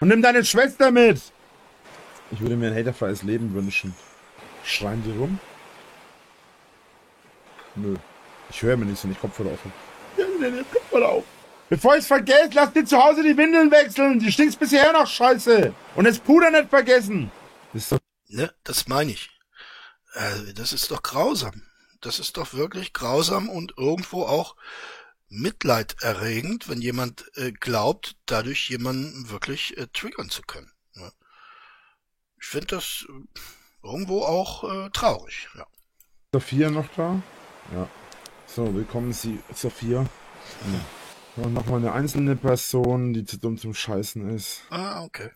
Und 0.00 0.08
nimm 0.08 0.20
deine 0.20 0.44
Schwester 0.44 0.90
mit! 0.90 1.22
Ich 2.32 2.40
würde 2.40 2.56
mir 2.56 2.66
ein 2.66 2.76
haterfreies 2.76 3.22
Leben 3.22 3.54
wünschen. 3.54 3.94
Schreien 4.62 5.02
die 5.04 5.18
rum? 5.18 5.40
Nö. 7.76 7.96
Ich 8.50 8.60
höre 8.60 8.76
mir 8.76 8.84
nicht 8.84 9.00
so 9.00 9.08
nicht 9.08 9.22
Kopfhörer 9.22 9.52
auf. 9.52 9.60
Ja, 10.40 10.48
nee, 10.48 10.56
nee, 10.56 10.64
Kopfhörer 10.72 11.08
auf. 11.08 11.24
Bevor 11.68 11.96
ich's 11.96 12.06
vergesse, 12.06 12.50
lass 12.54 12.72
dir 12.72 12.84
zu 12.84 12.96
Hause 12.96 13.22
die 13.22 13.36
Windeln 13.36 13.70
wechseln. 13.70 14.18
Die 14.18 14.32
stinkst 14.32 14.58
bisher 14.58 14.92
noch 14.92 15.06
scheiße. 15.06 15.74
Und 15.96 16.04
das 16.04 16.18
Puder 16.18 16.50
nicht 16.50 16.70
vergessen. 16.70 17.30
Das 17.72 17.82
ist 17.82 17.92
doch... 17.92 17.98
Ne, 18.28 18.52
das 18.64 18.88
meine 18.88 19.12
ich. 19.12 19.30
Äh, 20.14 20.54
das 20.54 20.72
ist 20.72 20.90
doch 20.90 21.02
grausam. 21.02 21.62
Das 22.00 22.18
ist 22.18 22.36
doch 22.36 22.54
wirklich 22.54 22.92
grausam 22.92 23.48
und 23.48 23.74
irgendwo 23.76 24.24
auch 24.24 24.56
mitleiderregend, 25.28 26.68
wenn 26.68 26.80
jemand 26.80 27.30
äh, 27.36 27.52
glaubt, 27.52 28.16
dadurch 28.26 28.70
jemanden 28.70 29.28
wirklich 29.30 29.76
äh, 29.76 29.88
triggern 29.92 30.30
zu 30.30 30.42
können. 30.42 30.70
Ne? 30.94 31.12
Ich 32.40 32.46
finde 32.46 32.68
das 32.68 33.06
äh, 33.08 33.86
irgendwo 33.86 34.22
auch 34.22 34.64
äh, 34.64 34.90
traurig. 34.90 35.48
Ja. 35.54 35.66
Sophia 36.32 36.70
noch 36.70 36.88
da? 36.96 37.20
Ja. 37.72 37.88
So, 38.46 38.74
willkommen 38.74 39.12
Sie, 39.12 39.40
Sophia. 39.54 40.06
Hm. 40.64 41.44
Und 41.44 41.54
nochmal 41.54 41.78
eine 41.78 41.92
einzelne 41.92 42.34
Person, 42.34 43.12
die 43.12 43.24
zu 43.24 43.38
dumm 43.38 43.58
zum 43.58 43.72
Scheißen 43.72 44.28
ist. 44.34 44.62
Ah, 44.70 45.04
okay. 45.04 45.30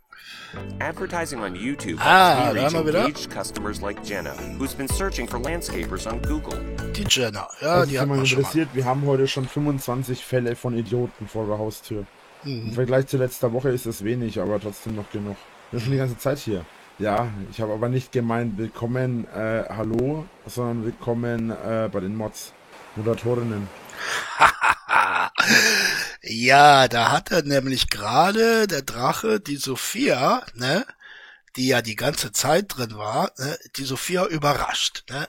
Advertising 0.81 1.41
on 1.41 1.55
YouTube 1.55 1.99
ah, 2.01 2.53
helps 2.53 2.73
me 2.73 2.81
reach 2.81 2.95
engaged 2.95 3.31
customers 3.31 3.81
like 3.81 4.03
Jenna, 4.05 4.35
who's 4.59 4.75
been 4.75 4.89
searching 4.89 5.27
for 5.27 5.41
landscapers 5.41 6.07
on 6.07 6.21
Google. 6.23 6.59
Die 6.95 7.05
Jenna, 7.09 7.49
ja, 7.61 7.75
also 7.75 7.91
die 7.91 7.99
hat 7.99 8.09
mich 8.09 8.33
interessiert. 8.33 8.69
Wir 8.73 8.85
haben 8.85 9.05
heute 9.07 9.27
schon 9.27 9.47
25 9.47 10.25
Fälle 10.25 10.57
von 10.57 10.77
Idioten 10.77 11.27
vor 11.29 11.47
der 11.47 11.59
Haustür. 11.59 12.05
Mhm. 12.45 12.69
Im 12.69 12.73
Vergleich 12.73 13.07
zu 13.07 13.17
letzter 13.17 13.53
Woche 13.53 13.71
ist 13.71 13.87
es 13.87 14.05
wenig, 14.05 14.41
aber 14.41 14.61
trotzdem 14.61 14.97
noch 14.97 15.11
genug. 15.11 15.37
Wir 15.71 15.79
sind 15.79 15.87
schon 15.87 15.93
die 15.93 15.99
ganze 15.99 16.19
Zeit 16.19 16.39
hier. 16.39 16.65
Ja, 16.99 17.29
ich 17.51 17.61
habe 17.61 17.73
aber 17.73 17.89
nicht 17.89 18.13
gemeint, 18.13 18.59
willkommen, 18.59 19.27
äh, 19.35 19.65
hallo, 19.69 20.27
sondern 20.47 20.85
willkommen 20.85 21.51
äh, 21.51 21.89
bei 21.91 22.01
den 22.01 22.17
Mods, 22.17 22.53
Moderatorinnen. 22.97 23.69
ja, 26.23 26.89
da 26.89 27.11
hat 27.11 27.31
er 27.31 27.43
nämlich 27.43 27.89
gerade 27.89 28.67
der 28.67 28.83
Drache, 28.83 29.41
die 29.41 29.57
Sophia, 29.57 30.45
ne, 30.55 30.87
die 31.57 31.69
ja 31.69 31.83
die 31.83 31.97
ganze 31.97 32.33
Zeit 32.33 32.77
drin 32.77 32.97
war, 32.97 33.33
ne, 33.39 33.59
die 33.77 33.85
Sophia 33.85 34.27
überrascht. 34.27 35.05
Ne. 35.11 35.29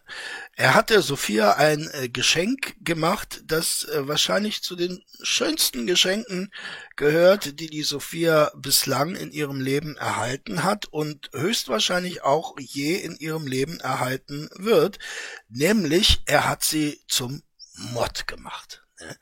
Er 0.55 0.73
hat 0.73 0.89
der 0.89 1.01
Sophia 1.01 1.53
ein 1.53 1.89
äh, 1.91 2.09
Geschenk 2.09 2.75
gemacht, 2.81 3.41
das 3.45 3.85
äh, 3.85 4.07
wahrscheinlich 4.07 4.63
zu 4.63 4.75
den 4.75 5.03
schönsten 5.21 5.87
Geschenken 5.87 6.53
gehört, 6.95 7.59
die 7.59 7.69
die 7.69 7.83
Sophia 7.83 8.51
bislang 8.55 9.15
in 9.15 9.31
ihrem 9.31 9.61
Leben 9.61 9.97
erhalten 9.97 10.63
hat 10.63 10.85
und 10.85 11.29
höchstwahrscheinlich 11.33 12.23
auch 12.23 12.55
je 12.59 12.95
in 12.95 13.15
ihrem 13.15 13.47
Leben 13.47 13.79
erhalten 13.79 14.49
wird. 14.55 14.99
Nämlich, 15.49 16.21
er 16.25 16.47
hat 16.49 16.63
sie 16.63 17.01
zum 17.07 17.43
Mod 17.75 18.27
gemacht. 18.27 18.83
Ne 18.99 19.17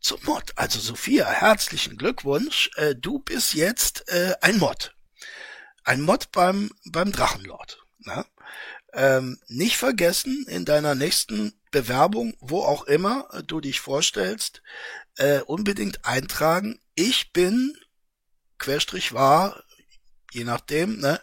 zum 0.00 0.18
Mod. 0.24 0.52
Also 0.56 0.80
Sophia, 0.80 1.26
herzlichen 1.28 1.96
Glückwunsch. 1.96 2.70
Äh, 2.76 2.94
du 2.94 3.18
bist 3.18 3.54
jetzt 3.54 4.08
äh, 4.08 4.34
ein 4.40 4.58
Mod 4.58 4.94
ein 5.84 6.02
Mod 6.02 6.30
beim, 6.32 6.70
beim 6.84 7.12
Drachenlord. 7.12 7.84
Ne? 7.98 8.24
Ähm, 8.92 9.40
nicht 9.48 9.76
vergessen, 9.76 10.46
in 10.48 10.64
deiner 10.64 10.94
nächsten 10.94 11.52
Bewerbung, 11.70 12.36
wo 12.40 12.62
auch 12.62 12.84
immer 12.84 13.28
du 13.46 13.60
dich 13.60 13.80
vorstellst, 13.80 14.62
äh, 15.16 15.40
unbedingt 15.40 16.04
eintragen. 16.04 16.80
Ich 16.94 17.32
bin, 17.32 17.76
Querstrich 18.58 19.12
war, 19.12 19.64
je 20.32 20.44
nachdem, 20.44 21.00
ne, 21.00 21.20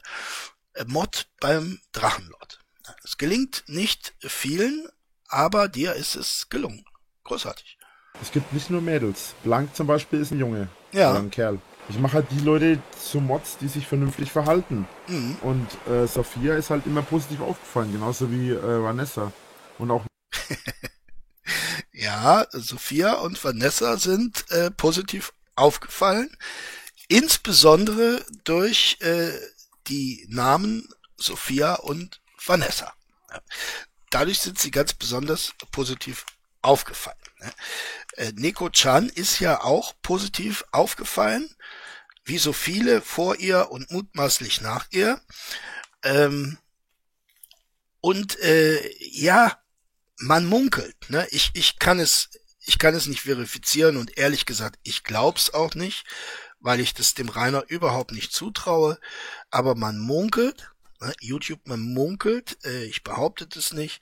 Mod 0.85 1.27
beim 1.39 1.79
Drachenlord. 1.91 2.59
Es 3.03 3.17
gelingt 3.17 3.63
nicht 3.67 4.15
vielen, 4.19 4.87
aber 5.27 5.67
dir 5.67 5.93
ist 5.93 6.15
es 6.15 6.49
gelungen. 6.49 6.85
Großartig. 7.23 7.76
Es 8.21 8.31
gibt 8.31 8.53
nicht 8.53 8.69
nur 8.69 8.81
Mädels. 8.81 9.33
Blank 9.43 9.75
zum 9.75 9.87
Beispiel 9.87 10.21
ist 10.21 10.31
ein 10.31 10.39
Junge. 10.39 10.69
Ja. 10.91 11.11
Oder 11.11 11.19
ein 11.19 11.31
Kerl. 11.31 11.59
Ich 11.89 11.97
mache 11.99 12.13
halt 12.13 12.27
die 12.31 12.39
Leute 12.39 12.79
zu 12.99 13.21
Mods, 13.21 13.57
die 13.59 13.67
sich 13.67 13.87
vernünftig 13.87 14.31
verhalten. 14.31 14.87
Mhm. 15.07 15.37
Und 15.41 15.67
äh, 15.89 16.05
Sophia 16.05 16.55
ist 16.55 16.69
halt 16.69 16.85
immer 16.85 17.01
positiv 17.01 17.39
aufgefallen, 17.41 17.93
genauso 17.93 18.29
wie 18.31 18.51
äh, 18.51 18.83
Vanessa. 18.83 19.31
Und 19.77 19.91
auch. 19.91 20.05
ja, 21.93 22.45
Sophia 22.51 23.13
und 23.13 23.41
Vanessa 23.41 23.97
sind 23.97 24.49
äh, 24.51 24.69
positiv 24.71 25.31
aufgefallen. 25.55 26.29
Insbesondere 27.07 28.25
durch 28.43 28.97
äh, 28.99 29.31
die 29.87 30.25
Namen 30.29 30.89
Sophia 31.15 31.75
und 31.75 32.21
Vanessa. 32.45 32.93
Dadurch 34.09 34.39
sind 34.39 34.59
sie 34.59 34.71
ganz 34.71 34.93
besonders 34.93 35.53
positiv 35.71 36.25
aufgefallen. 36.61 37.17
Äh, 38.17 38.33
Neko 38.35 38.69
Chan 38.69 39.09
ist 39.09 39.39
ja 39.39 39.63
auch 39.63 39.93
positiv 40.01 40.65
aufgefallen 40.71 41.49
wie 42.27 42.37
so 42.37 42.53
viele 42.53 43.01
vor 43.01 43.37
ihr 43.37 43.71
und 43.71 43.89
mutmaßlich 43.89 44.61
nach 44.61 44.85
ihr. 44.91 45.21
Ähm, 46.03 46.57
und 48.01 48.39
äh, 48.41 48.91
ja, 48.99 49.57
man 50.17 50.45
munkelt. 50.45 50.95
Ne? 51.09 51.25
Ich, 51.31 51.51
ich 51.53 51.79
kann 51.79 51.99
es, 51.99 52.29
ich 52.59 52.77
kann 52.77 52.93
es 52.93 53.07
nicht 53.07 53.21
verifizieren 53.21 53.97
und 53.97 54.17
ehrlich 54.17 54.45
gesagt, 54.45 54.77
ich 54.83 55.03
glaub's 55.03 55.53
auch 55.53 55.73
nicht, 55.73 56.05
weil 56.59 56.79
ich 56.81 56.93
das 56.93 57.13
dem 57.13 57.29
Rainer 57.29 57.63
überhaupt 57.69 58.11
nicht 58.11 58.33
zutraue. 58.33 58.99
Aber 59.49 59.75
man 59.75 59.97
munkelt, 59.97 60.69
ne? 60.99 61.13
YouTube, 61.21 61.61
man 61.65 61.81
munkelt, 61.81 62.57
äh, 62.65 62.83
ich 62.83 63.03
behaupte 63.03 63.47
es 63.57 63.71
nicht, 63.71 64.01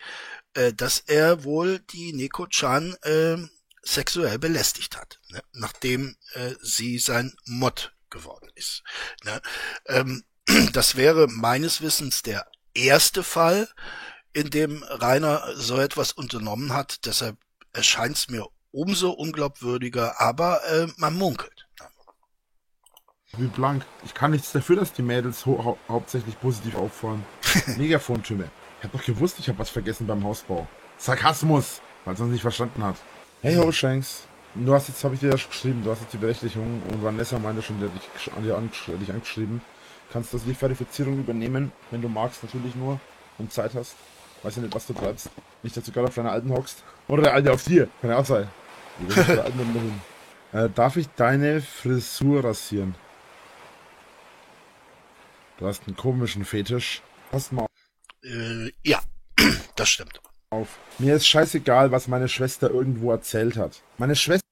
äh, 0.55 0.73
dass 0.73 0.99
er 0.99 1.43
wohl 1.43 1.79
die 1.79 2.11
Neko-chan 2.13 2.95
äh, 3.03 3.37
sexuell 3.85 4.39
belästigt 4.39 4.97
hat, 4.97 5.19
ne? 5.29 5.41
nachdem 5.53 6.17
äh, 6.33 6.55
sie 6.61 6.97
sein 6.97 7.35
Mod 7.45 7.93
geworden 8.09 8.49
ist. 8.55 8.83
Ne? 9.23 9.41
Ähm, 9.87 10.23
das 10.73 10.95
wäre 10.95 11.27
meines 11.27 11.81
Wissens 11.81 12.23
der 12.23 12.45
erste 12.73 13.23
Fall, 13.23 13.69
in 14.33 14.49
dem 14.49 14.83
Rainer 14.83 15.53
so 15.55 15.77
etwas 15.77 16.11
unternommen 16.11 16.73
hat. 16.73 17.05
Deshalb 17.05 17.37
erscheint 17.71 18.17
es 18.17 18.27
mir 18.27 18.45
umso 18.71 19.11
unglaubwürdiger, 19.11 20.19
aber 20.19 20.61
äh, 20.65 20.87
man 20.97 21.13
munkelt. 21.15 21.67
Wie 23.37 23.47
blank. 23.47 23.85
Ich 24.03 24.13
kann 24.13 24.31
nichts 24.31 24.51
dafür, 24.51 24.77
dass 24.77 24.93
die 24.93 25.01
Mädels 25.01 25.45
hau 25.45 25.77
hauptsächlich 25.87 26.39
positiv 26.39 26.75
auffallen. 26.75 27.23
Megafontyme. 27.77 28.49
Ich 28.79 28.85
hab 28.85 28.91
doch 28.91 29.03
gewusst, 29.03 29.39
ich 29.39 29.47
habe 29.47 29.59
was 29.59 29.69
vergessen 29.69 30.07
beim 30.07 30.23
Hausbau. 30.23 30.67
Sarkasmus, 30.97 31.81
weil 32.03 32.13
es 32.13 32.19
uns 32.19 32.31
nicht 32.31 32.41
verstanden 32.41 32.83
hat. 32.83 32.97
Hey 33.45 33.57
ho, 33.57 33.71
Shanks. 33.71 34.23
Du 34.55 34.73
hast 34.73 34.87
jetzt, 34.87 35.03
habe 35.03 35.13
ich 35.13 35.19
dir 35.19 35.29
das 35.29 35.47
geschrieben, 35.47 35.83
du 35.83 35.91
hast 35.91 36.01
jetzt 36.01 36.13
die 36.13 36.17
Berechtigung 36.17 36.81
und 36.89 37.03
Vanessa 37.03 37.37
meinte 37.37 37.61
schon, 37.61 37.79
der 37.79 37.89
dich, 37.89 38.33
an 38.35 38.43
dir 38.43 38.57
angesch 38.57 38.89
dich 38.99 39.11
angeschrieben. 39.11 39.61
Kannst 40.11 40.33
du 40.33 40.39
die 40.39 40.55
Verifizierung 40.55 41.19
übernehmen, 41.19 41.71
wenn 41.91 42.01
du 42.01 42.09
magst, 42.09 42.41
natürlich 42.41 42.73
nur 42.73 42.99
und 43.37 43.53
Zeit 43.53 43.75
hast. 43.75 43.97
Weiß 44.41 44.55
ja 44.55 44.63
nicht, 44.63 44.73
was 44.73 44.87
du 44.87 44.93
treibst. 44.93 45.29
Nicht, 45.61 45.77
dass 45.77 45.83
du 45.83 45.91
gerade 45.91 46.07
auf 46.07 46.15
deiner 46.15 46.31
Alten 46.31 46.49
hockst. 46.49 46.83
Oder 47.07 47.21
der 47.21 47.33
Alte 47.35 47.53
auf 47.53 47.63
dir. 47.63 47.87
Kann 48.01 48.09
ja 48.09 48.17
auch 48.17 48.25
sein. 48.25 48.49
äh, 50.51 50.67
darf 50.73 50.97
ich 50.97 51.07
deine 51.09 51.61
Frisur 51.61 52.43
rasieren? 52.43 52.95
Du 55.59 55.67
hast 55.67 55.83
einen 55.85 55.95
komischen 55.95 56.45
Fetisch. 56.45 57.03
Pass 57.29 57.51
mal 57.51 57.67
Äh, 58.23 58.71
ja, 58.83 59.01
das 59.75 59.89
stimmt. 59.89 60.19
Auf. 60.55 60.79
Mir 60.97 61.15
ist 61.15 61.27
scheißegal, 61.27 61.91
was 61.91 62.07
meine 62.07 62.29
Schwester 62.29 62.69
irgendwo 62.69 63.11
erzählt 63.11 63.57
hat. 63.57 63.81
Meine 63.97 64.15
Schwester 64.15 64.45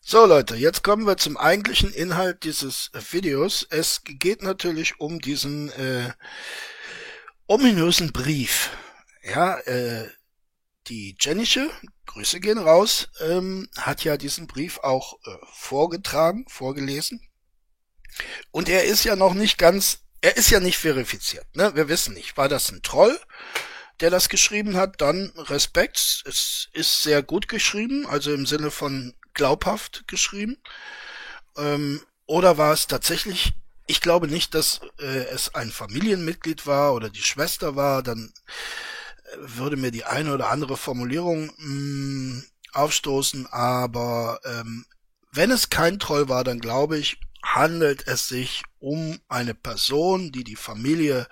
So 0.00 0.26
Leute, 0.26 0.56
jetzt 0.56 0.84
kommen 0.84 1.06
wir 1.06 1.16
zum 1.16 1.36
eigentlichen 1.36 1.92
Inhalt 1.92 2.44
dieses 2.44 2.90
Videos. 3.10 3.66
Es 3.70 4.02
geht 4.04 4.42
natürlich 4.42 5.00
um 5.00 5.20
diesen 5.20 5.70
äh, 5.72 6.12
ominösen 7.46 8.12
Brief. 8.12 8.70
Ja, 9.22 9.58
äh, 9.60 10.08
die 10.88 11.16
Jennische, 11.20 11.70
Grüße 12.06 12.40
gehen 12.40 12.58
raus, 12.58 13.08
ähm, 13.20 13.68
hat 13.76 14.04
ja 14.04 14.16
diesen 14.16 14.46
Brief 14.46 14.78
auch 14.78 15.18
äh, 15.24 15.36
vorgetragen, 15.52 16.44
vorgelesen. 16.48 17.20
Und 18.50 18.68
er 18.68 18.84
ist 18.84 19.04
ja 19.04 19.16
noch 19.16 19.34
nicht 19.34 19.56
ganz, 19.56 20.00
er 20.20 20.36
ist 20.36 20.50
ja 20.50 20.60
nicht 20.60 20.78
verifiziert. 20.78 21.46
Ne? 21.54 21.74
Wir 21.74 21.88
wissen 21.88 22.14
nicht, 22.14 22.36
war 22.36 22.48
das 22.48 22.70
ein 22.70 22.82
Troll, 22.82 23.18
der 24.00 24.10
das 24.10 24.28
geschrieben 24.28 24.76
hat? 24.76 25.00
Dann 25.00 25.32
Respekt, 25.36 26.22
es 26.26 26.68
ist 26.72 27.02
sehr 27.02 27.22
gut 27.22 27.48
geschrieben, 27.48 28.06
also 28.06 28.32
im 28.32 28.46
Sinne 28.46 28.70
von 28.70 29.14
glaubhaft 29.34 30.04
geschrieben. 30.06 30.56
Ähm, 31.56 32.00
oder 32.26 32.58
war 32.58 32.72
es 32.72 32.86
tatsächlich, 32.86 33.52
ich 33.86 34.00
glaube 34.00 34.28
nicht, 34.28 34.54
dass 34.54 34.80
äh, 34.98 35.24
es 35.32 35.54
ein 35.54 35.70
Familienmitglied 35.70 36.66
war 36.66 36.94
oder 36.94 37.10
die 37.10 37.22
Schwester 37.22 37.76
war, 37.76 38.02
dann 38.02 38.32
äh, 39.24 39.36
würde 39.38 39.76
mir 39.76 39.90
die 39.90 40.04
eine 40.04 40.32
oder 40.34 40.50
andere 40.50 40.76
Formulierung 40.76 41.52
mh, 41.58 42.42
aufstoßen, 42.72 43.46
aber 43.48 44.40
ähm, 44.44 44.86
wenn 45.32 45.50
es 45.50 45.70
kein 45.70 45.98
Troll 45.98 46.28
war, 46.28 46.44
dann 46.44 46.60
glaube 46.60 46.98
ich, 46.98 47.18
handelt 47.42 48.06
es 48.06 48.28
sich 48.28 48.62
um 48.78 49.18
eine 49.28 49.54
Person, 49.54 50.32
die 50.32 50.44
die 50.44 50.56
Familie 50.56 51.26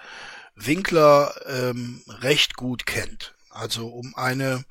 Winkler 0.60 1.34
ähm, 1.46 2.02
recht 2.08 2.56
gut 2.56 2.86
kennt. 2.86 3.34
Also 3.50 3.88
um 3.88 4.14
eine 4.16 4.64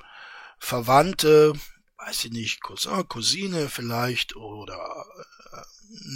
Verwandte, 0.58 1.52
weiß 1.98 2.24
ich 2.26 2.32
nicht, 2.32 2.62
Cousin, 2.62 3.08
Cousine 3.08 3.68
vielleicht 3.68 4.36
oder 4.36 5.04
äh, 5.52 5.60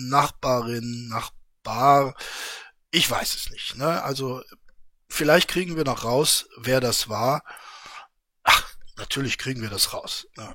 Nachbarin, 0.08 1.08
Nachbar, 1.08 2.14
ich 2.90 3.10
weiß 3.10 3.34
es 3.34 3.50
nicht. 3.50 3.76
Ne? 3.76 4.02
Also 4.02 4.42
vielleicht 5.08 5.48
kriegen 5.48 5.76
wir 5.76 5.84
noch 5.84 6.04
raus, 6.04 6.46
wer 6.58 6.80
das 6.80 7.08
war. 7.08 7.42
Ach, 8.42 8.68
natürlich 8.96 9.38
kriegen 9.38 9.62
wir 9.62 9.70
das 9.70 9.92
raus. 9.94 10.26
Ne? 10.36 10.52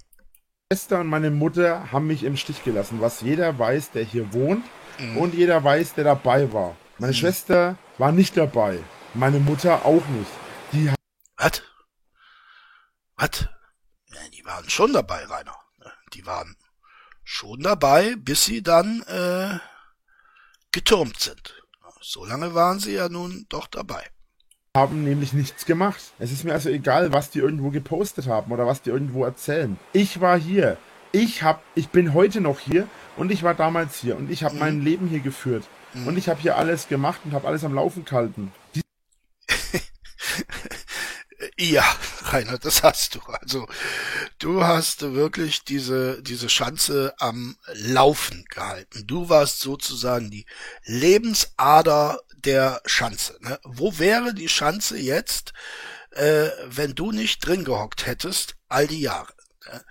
Schwester 0.72 1.00
und 1.00 1.08
meine 1.08 1.32
Mutter 1.32 1.92
haben 1.92 2.08
mich 2.08 2.24
im 2.24 2.36
Stich 2.38 2.64
gelassen, 2.64 3.00
was 3.02 3.22
jeder 3.22 3.58
weiß, 3.58 3.92
der 3.92 4.04
hier 4.04 4.34
wohnt 4.34 4.66
Mhm. 5.00 5.18
und 5.18 5.34
jeder 5.36 5.64
weiß, 5.64 5.94
der 5.94 6.04
dabei 6.04 6.52
war. 6.52 6.76
Meine 6.98 7.14
Mhm. 7.14 7.18
Schwester 7.18 7.78
war 8.00 8.12
nicht 8.12 8.36
dabei, 8.36 8.80
meine 9.14 9.40
Mutter 9.40 9.86
auch 9.86 10.06
nicht. 10.08 10.32
Die 10.74 10.92
Was? 11.38 11.62
Was? 13.16 13.48
Ja, 14.14 14.20
die 14.34 14.46
waren 14.46 14.70
schon 14.70 14.94
dabei, 14.94 15.24
Rainer. 15.26 15.56
Ne? 15.80 15.92
Die 16.14 16.26
waren 16.26 16.56
schon 17.24 17.62
dabei, 17.62 18.16
bis 18.18 18.46
sie 18.46 18.62
dann 18.64 19.02
äh, 19.04 19.60
getürmt 20.72 21.20
sind. 21.20 21.54
So 22.02 22.26
lange 22.26 22.54
waren 22.54 22.80
sie 22.80 22.94
ja 22.94 23.10
nun 23.10 23.46
doch 23.50 23.68
dabei. 23.68 24.04
haben 24.76 25.04
nämlich 25.04 25.34
nichts 25.34 25.66
gemacht. 25.66 26.00
Es 26.20 26.32
ist 26.32 26.44
mir 26.44 26.54
also 26.54 26.70
egal, 26.70 27.12
was 27.12 27.32
die 27.32 27.40
irgendwo 27.40 27.72
gepostet 27.72 28.28
haben 28.28 28.52
oder 28.52 28.68
was 28.68 28.82
die 28.84 28.92
irgendwo 28.92 29.26
erzählen. 29.26 29.80
Ich 29.92 30.22
war 30.22 30.38
hier. 30.38 30.78
Ich 31.12 31.42
hab, 31.42 31.64
ich 31.74 31.90
bin 31.90 32.14
heute 32.14 32.42
noch 32.42 32.60
hier 32.60 32.88
und 33.16 33.32
ich 33.32 33.42
war 33.42 33.56
damals 33.56 33.98
hier 33.98 34.16
und 34.18 34.30
ich 34.30 34.44
habe 34.44 34.54
Mhm. 34.54 34.60
mein 34.60 34.82
Leben 34.82 35.08
hier 35.08 35.22
geführt 35.22 35.64
Mhm. 35.94 36.08
und 36.08 36.18
ich 36.18 36.30
habe 36.30 36.40
hier 36.40 36.58
alles 36.58 36.88
gemacht 36.88 37.22
und 37.26 37.34
habe 37.34 37.48
alles 37.48 37.64
am 37.64 37.74
Laufen 37.74 38.06
gehalten. 38.06 38.52
Ja, 41.56 41.84
Rainer, 42.24 42.58
das 42.58 42.82
hast 42.82 43.14
du. 43.14 43.22
Also 43.22 43.68
du 44.40 44.64
hast 44.64 45.04
wirklich 45.04 45.64
diese, 45.64 46.22
diese 46.24 46.50
Schanze 46.50 47.14
am 47.20 47.58
Laufen 47.74 48.44
gehalten. 48.50 49.06
Du 49.06 49.30
warst 49.30 49.60
sozusagen 49.60 50.32
die 50.32 50.48
Lebensader 50.84 52.20
der 52.38 52.82
Schanze. 52.86 53.38
Ne? 53.42 53.60
Wo 53.64 54.00
wäre 54.00 54.34
die 54.34 54.50
Schanze 54.50 54.98
jetzt, 54.98 55.54
äh, 56.12 56.50
wenn 56.66 56.96
du 56.96 57.12
nicht 57.12 57.46
drin 57.46 57.64
gehockt 57.66 58.08
hättest, 58.08 58.56
all 58.68 58.88
die 58.88 59.02
Jahre? 59.02 59.34
Ne? 59.68 59.86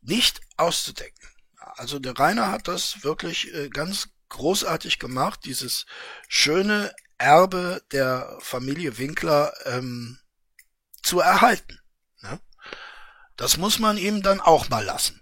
Nicht 0.00 0.40
auszudenken. 0.56 1.28
Also 1.76 1.98
der 1.98 2.18
Rainer 2.18 2.50
hat 2.50 2.66
das 2.66 3.04
wirklich 3.04 3.52
äh, 3.52 3.68
ganz 3.68 4.08
großartig 4.30 4.98
gemacht, 4.98 5.40
dieses 5.44 5.84
schöne 6.28 6.92
Erbe 7.18 7.82
der 7.92 8.36
Familie 8.40 8.98
Winkler 8.98 9.52
ähm, 9.66 10.18
zu 11.02 11.20
erhalten. 11.20 11.78
Ne? 12.22 12.38
Das 13.36 13.56
muss 13.56 13.78
man 13.78 13.98
ihm 13.98 14.22
dann 14.22 14.40
auch 14.40 14.68
mal 14.68 14.84
lassen. 14.84 15.20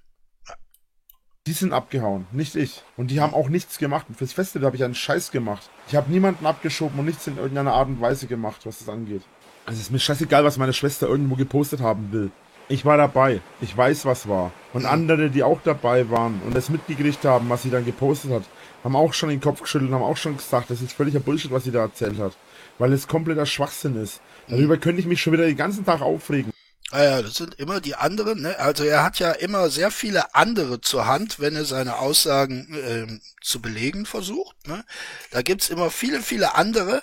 Die 1.46 1.52
sind 1.52 1.72
abgehauen, 1.72 2.26
nicht 2.32 2.56
ich. 2.56 2.82
Und 2.96 3.12
die 3.12 3.20
haben 3.20 3.32
auch 3.32 3.48
nichts 3.48 3.78
gemacht. 3.78 4.06
Und 4.08 4.16
fürs 4.18 4.32
Festival 4.32 4.66
habe 4.66 4.76
ich 4.76 4.82
einen 4.82 4.96
Scheiß 4.96 5.30
gemacht. 5.30 5.70
Ich 5.86 5.94
habe 5.94 6.10
niemanden 6.10 6.44
abgeschoben 6.44 6.98
und 6.98 7.04
nichts 7.06 7.26
in 7.28 7.36
irgendeiner 7.36 7.72
Art 7.72 7.86
und 7.88 8.00
Weise 8.00 8.26
gemacht, 8.26 8.62
was 8.66 8.80
das 8.80 8.88
angeht. 8.88 9.22
Also 9.64 9.78
es 9.78 9.86
ist 9.86 9.92
mir 9.92 10.00
scheißegal, 10.00 10.44
was 10.44 10.56
meine 10.58 10.72
Schwester 10.72 11.06
irgendwo 11.06 11.36
gepostet 11.36 11.80
haben 11.80 12.10
will. 12.10 12.30
Ich 12.68 12.84
war 12.84 12.96
dabei. 12.96 13.40
Ich 13.60 13.76
weiß, 13.76 14.06
was 14.06 14.28
war. 14.28 14.50
Und 14.72 14.82
Mhm. 14.82 14.88
andere, 14.88 15.30
die 15.30 15.44
auch 15.44 15.60
dabei 15.62 16.10
waren 16.10 16.42
und 16.44 16.56
es 16.56 16.68
mitgekriegt 16.68 17.24
haben, 17.24 17.48
was 17.48 17.62
sie 17.62 17.70
dann 17.70 17.84
gepostet 17.84 18.32
hat, 18.32 18.42
haben 18.86 18.96
auch 18.96 19.12
schon 19.14 19.30
den 19.30 19.40
Kopf 19.40 19.60
geschüttelt 19.60 19.90
und 19.90 19.96
haben 19.96 20.04
auch 20.04 20.16
schon 20.16 20.36
gesagt, 20.36 20.70
das 20.70 20.80
ist 20.80 20.92
völliger 20.92 21.18
Bullshit, 21.18 21.50
was 21.50 21.64
sie 21.64 21.72
da 21.72 21.80
erzählt 21.80 22.18
hat. 22.18 22.36
Weil 22.78 22.92
es 22.92 23.08
kompletter 23.08 23.44
Schwachsinn 23.44 24.00
ist. 24.00 24.20
Darüber 24.48 24.76
könnte 24.76 25.00
ich 25.00 25.06
mich 25.06 25.20
schon 25.20 25.32
wieder 25.32 25.44
den 25.44 25.56
ganzen 25.56 25.84
Tag 25.84 26.02
aufregen. 26.02 26.52
Naja, 26.92 27.20
das 27.20 27.34
sind 27.34 27.54
immer 27.56 27.80
die 27.80 27.96
anderen. 27.96 28.42
Ne? 28.42 28.56
Also 28.60 28.84
er 28.84 29.02
hat 29.02 29.18
ja 29.18 29.32
immer 29.32 29.70
sehr 29.70 29.90
viele 29.90 30.36
andere 30.36 30.80
zur 30.80 31.06
Hand, 31.06 31.40
wenn 31.40 31.56
er 31.56 31.64
seine 31.64 31.96
Aussagen 31.96 32.68
ähm, 32.86 33.20
zu 33.42 33.60
belegen 33.60 34.06
versucht. 34.06 34.68
Ne? 34.68 34.84
Da 35.32 35.42
gibt's 35.42 35.68
immer 35.68 35.90
viele, 35.90 36.22
viele 36.22 36.54
andere, 36.54 37.02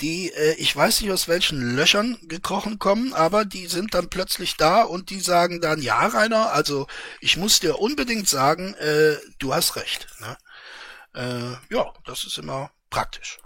die, 0.00 0.32
äh, 0.32 0.54
ich 0.54 0.74
weiß 0.74 1.02
nicht 1.02 1.12
aus 1.12 1.28
welchen 1.28 1.76
Löchern 1.76 2.18
gekrochen 2.22 2.80
kommen, 2.80 3.14
aber 3.14 3.44
die 3.44 3.68
sind 3.68 3.94
dann 3.94 4.10
plötzlich 4.10 4.56
da 4.56 4.82
und 4.82 5.10
die 5.10 5.20
sagen 5.20 5.60
dann, 5.60 5.80
ja, 5.80 6.04
Rainer, 6.04 6.52
also 6.52 6.88
ich 7.20 7.36
muss 7.36 7.60
dir 7.60 7.78
unbedingt 7.78 8.28
sagen, 8.28 8.74
äh, 8.74 9.18
du 9.38 9.54
hast 9.54 9.76
recht. 9.76 10.08
Ne? 10.18 10.36
Äh, 11.14 11.52
ja, 11.70 11.92
das 12.04 12.24
ist 12.24 12.38
immer 12.38 12.70
praktisch. 12.90 13.38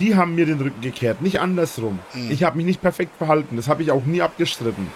Die 0.00 0.16
haben 0.16 0.34
mir 0.34 0.46
den 0.46 0.60
Rücken 0.60 0.80
gekehrt, 0.80 1.22
nicht 1.22 1.40
andersrum. 1.40 2.00
Mhm. 2.12 2.30
Ich 2.30 2.42
habe 2.42 2.56
mich 2.56 2.66
nicht 2.66 2.80
perfekt 2.80 3.16
verhalten, 3.16 3.56
das 3.56 3.68
habe 3.68 3.82
ich 3.82 3.92
auch 3.92 4.04
nie 4.04 4.20
abgestritten. 4.20 4.90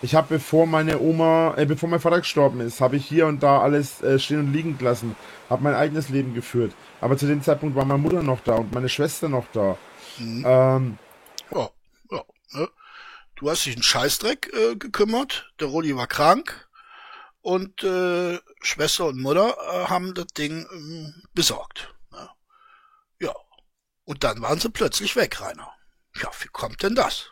Ich 0.00 0.16
habe, 0.16 0.26
bevor 0.30 0.66
meine 0.66 0.98
Oma, 0.98 1.54
äh, 1.56 1.66
bevor 1.66 1.88
mein 1.88 2.00
Vater 2.00 2.18
gestorben 2.20 2.60
ist, 2.60 2.80
habe 2.80 2.96
ich 2.96 3.06
hier 3.06 3.26
und 3.26 3.42
da 3.42 3.60
alles 3.60 4.02
äh, 4.02 4.18
stehen 4.18 4.40
und 4.40 4.52
liegen 4.52 4.78
gelassen, 4.78 5.14
habe 5.48 5.62
mein 5.62 5.74
eigenes 5.74 6.08
Leben 6.08 6.34
geführt. 6.34 6.74
Aber 7.00 7.16
zu 7.16 7.26
dem 7.26 7.42
Zeitpunkt 7.42 7.76
war 7.76 7.84
meine 7.84 8.00
Mutter 8.00 8.22
noch 8.22 8.40
da 8.40 8.54
und 8.54 8.74
meine 8.74 8.88
Schwester 8.88 9.28
noch 9.28 9.46
da. 9.52 9.76
Mhm. 10.18 10.44
Ähm, 10.44 10.98
Ja, 11.52 11.70
ja. 12.10 12.22
Ne? 12.52 12.68
Du 13.36 13.50
hast 13.50 13.66
dich 13.66 13.74
einen 13.74 13.82
Scheißdreck 13.82 14.52
äh, 14.54 14.76
gekümmert, 14.76 15.52
der 15.60 15.68
Rudi 15.68 15.94
war 15.94 16.06
krank 16.08 16.68
und 17.42 17.84
äh, 17.84 18.38
Schwester 18.62 19.06
und 19.06 19.20
Mutter 19.20 19.56
äh, 19.72 19.84
haben 19.86 20.14
das 20.14 20.26
Ding 20.38 20.66
ähm, 20.72 21.14
besorgt. 21.34 21.92
Ne? 22.10 22.28
Ja. 23.20 23.34
Und 24.04 24.24
dann 24.24 24.40
waren 24.42 24.58
sie 24.60 24.70
plötzlich 24.70 25.16
weg, 25.16 25.40
Rainer. 25.40 25.70
Ja, 26.20 26.30
wie 26.40 26.48
kommt 26.48 26.82
denn 26.82 26.94
das? 26.94 27.28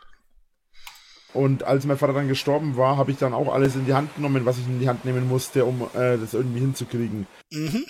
und 1.33 1.63
als 1.63 1.85
mein 1.85 1.97
Vater 1.97 2.11
dann 2.11 2.27
gestorben 2.27 2.75
war, 2.75 2.97
habe 2.97 3.09
ich 3.11 3.17
dann 3.17 3.33
auch 3.33 3.53
alles 3.53 3.75
in 3.75 3.85
die 3.85 3.93
Hand 3.93 4.13
genommen, 4.15 4.45
was 4.45 4.57
ich 4.57 4.65
in 4.67 4.81
die 4.81 4.89
Hand 4.89 5.05
nehmen 5.05 5.29
musste, 5.29 5.63
um 5.63 5.83
äh, 5.93 6.17
das 6.17 6.33
irgendwie 6.33 6.59
hinzukriegen. 6.59 7.25
Mhm. 7.51 7.85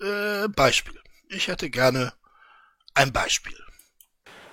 Äh, 0.00 0.48
Beispiel. 0.48 1.00
Ich 1.28 1.46
hätte 1.46 1.70
gerne 1.70 2.12
ein 2.94 3.12
Beispiel. 3.12 3.56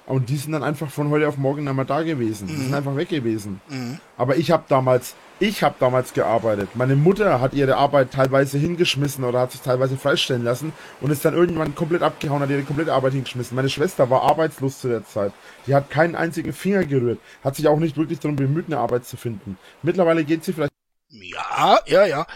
Und 0.06 0.30
die 0.30 0.38
sind 0.38 0.52
dann 0.52 0.62
einfach 0.62 0.92
von 0.92 1.10
heute 1.10 1.28
auf 1.28 1.38
morgen 1.38 1.68
einmal 1.68 1.88
da 1.88 2.04
gewesen. 2.04 2.46
Die 2.48 2.54
Mhm. 2.54 2.64
sind 2.66 2.74
einfach 2.76 2.96
weg 2.96 3.10
gewesen. 3.10 3.60
Mhm. 3.70 4.00
Aber 4.18 4.36
ich 4.36 4.52
habe 4.52 4.66
damals, 4.68 5.16
ich 5.42 5.64
habe 5.64 5.76
damals 5.80 6.14
gearbeitet. 6.14 6.76
Meine 6.76 6.96
Mutter 6.96 7.42
hat 7.42 7.54
ihre 7.54 7.76
Arbeit 7.76 8.12
teilweise 8.12 8.60
hingeschmissen 8.60 9.24
oder 9.24 9.40
hat 9.40 9.52
sich 9.52 9.62
teilweise 9.62 9.98
freistellen 9.98 10.44
lassen 10.44 10.72
und 11.02 11.10
ist 11.10 11.26
dann 11.26 11.34
irgendwann 11.34 11.74
komplett 11.74 12.04
abgehauen, 12.04 12.42
hat 12.42 12.52
ihre 12.52 12.62
komplette 12.62 12.94
Arbeit 12.94 13.14
hingeschmissen. 13.14 13.56
Meine 13.56 13.70
Schwester 13.70 14.10
war 14.12 14.22
arbeitslos 14.22 14.80
zu 14.80 14.88
der 14.88 15.04
Zeit. 15.04 15.34
Die 15.66 15.74
hat 15.74 15.90
keinen 15.90 16.16
einzigen 16.16 16.54
Finger 16.54 16.86
gerührt, 16.86 17.20
hat 17.44 17.56
sich 17.56 17.68
auch 17.68 17.80
nicht 17.80 17.98
wirklich 17.98 18.20
darum 18.20 18.36
bemüht, 18.36 18.68
eine 18.68 18.78
Arbeit 18.78 19.06
zu 19.06 19.18
finden. 19.18 19.58
Mittlerweile 19.82 20.24
geht 20.24 20.44
sie 20.44 20.54
vielleicht 20.54 20.74
Ja, 21.10 21.80
ja, 21.88 22.06
ja. 22.06 22.28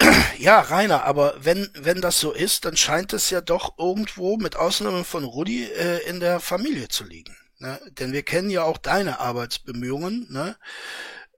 Ja, 0.38 0.60
Rainer, 0.60 1.04
aber 1.04 1.34
wenn, 1.38 1.68
wenn 1.74 2.00
das 2.00 2.18
so 2.18 2.32
ist, 2.32 2.64
dann 2.64 2.76
scheint 2.76 3.12
es 3.12 3.30
ja 3.30 3.40
doch 3.40 3.78
irgendwo, 3.78 4.36
mit 4.36 4.56
Ausnahme 4.56 5.04
von 5.04 5.24
Rudi, 5.24 5.64
äh, 5.64 5.98
in 6.08 6.18
der 6.20 6.40
Familie 6.40 6.88
zu 6.88 7.04
liegen. 7.04 7.36
Ne? 7.58 7.78
Denn 7.98 8.12
wir 8.12 8.22
kennen 8.22 8.50
ja 8.50 8.64
auch 8.64 8.78
deine 8.78 9.20
Arbeitsbemühungen, 9.20 10.26
ne? 10.30 10.56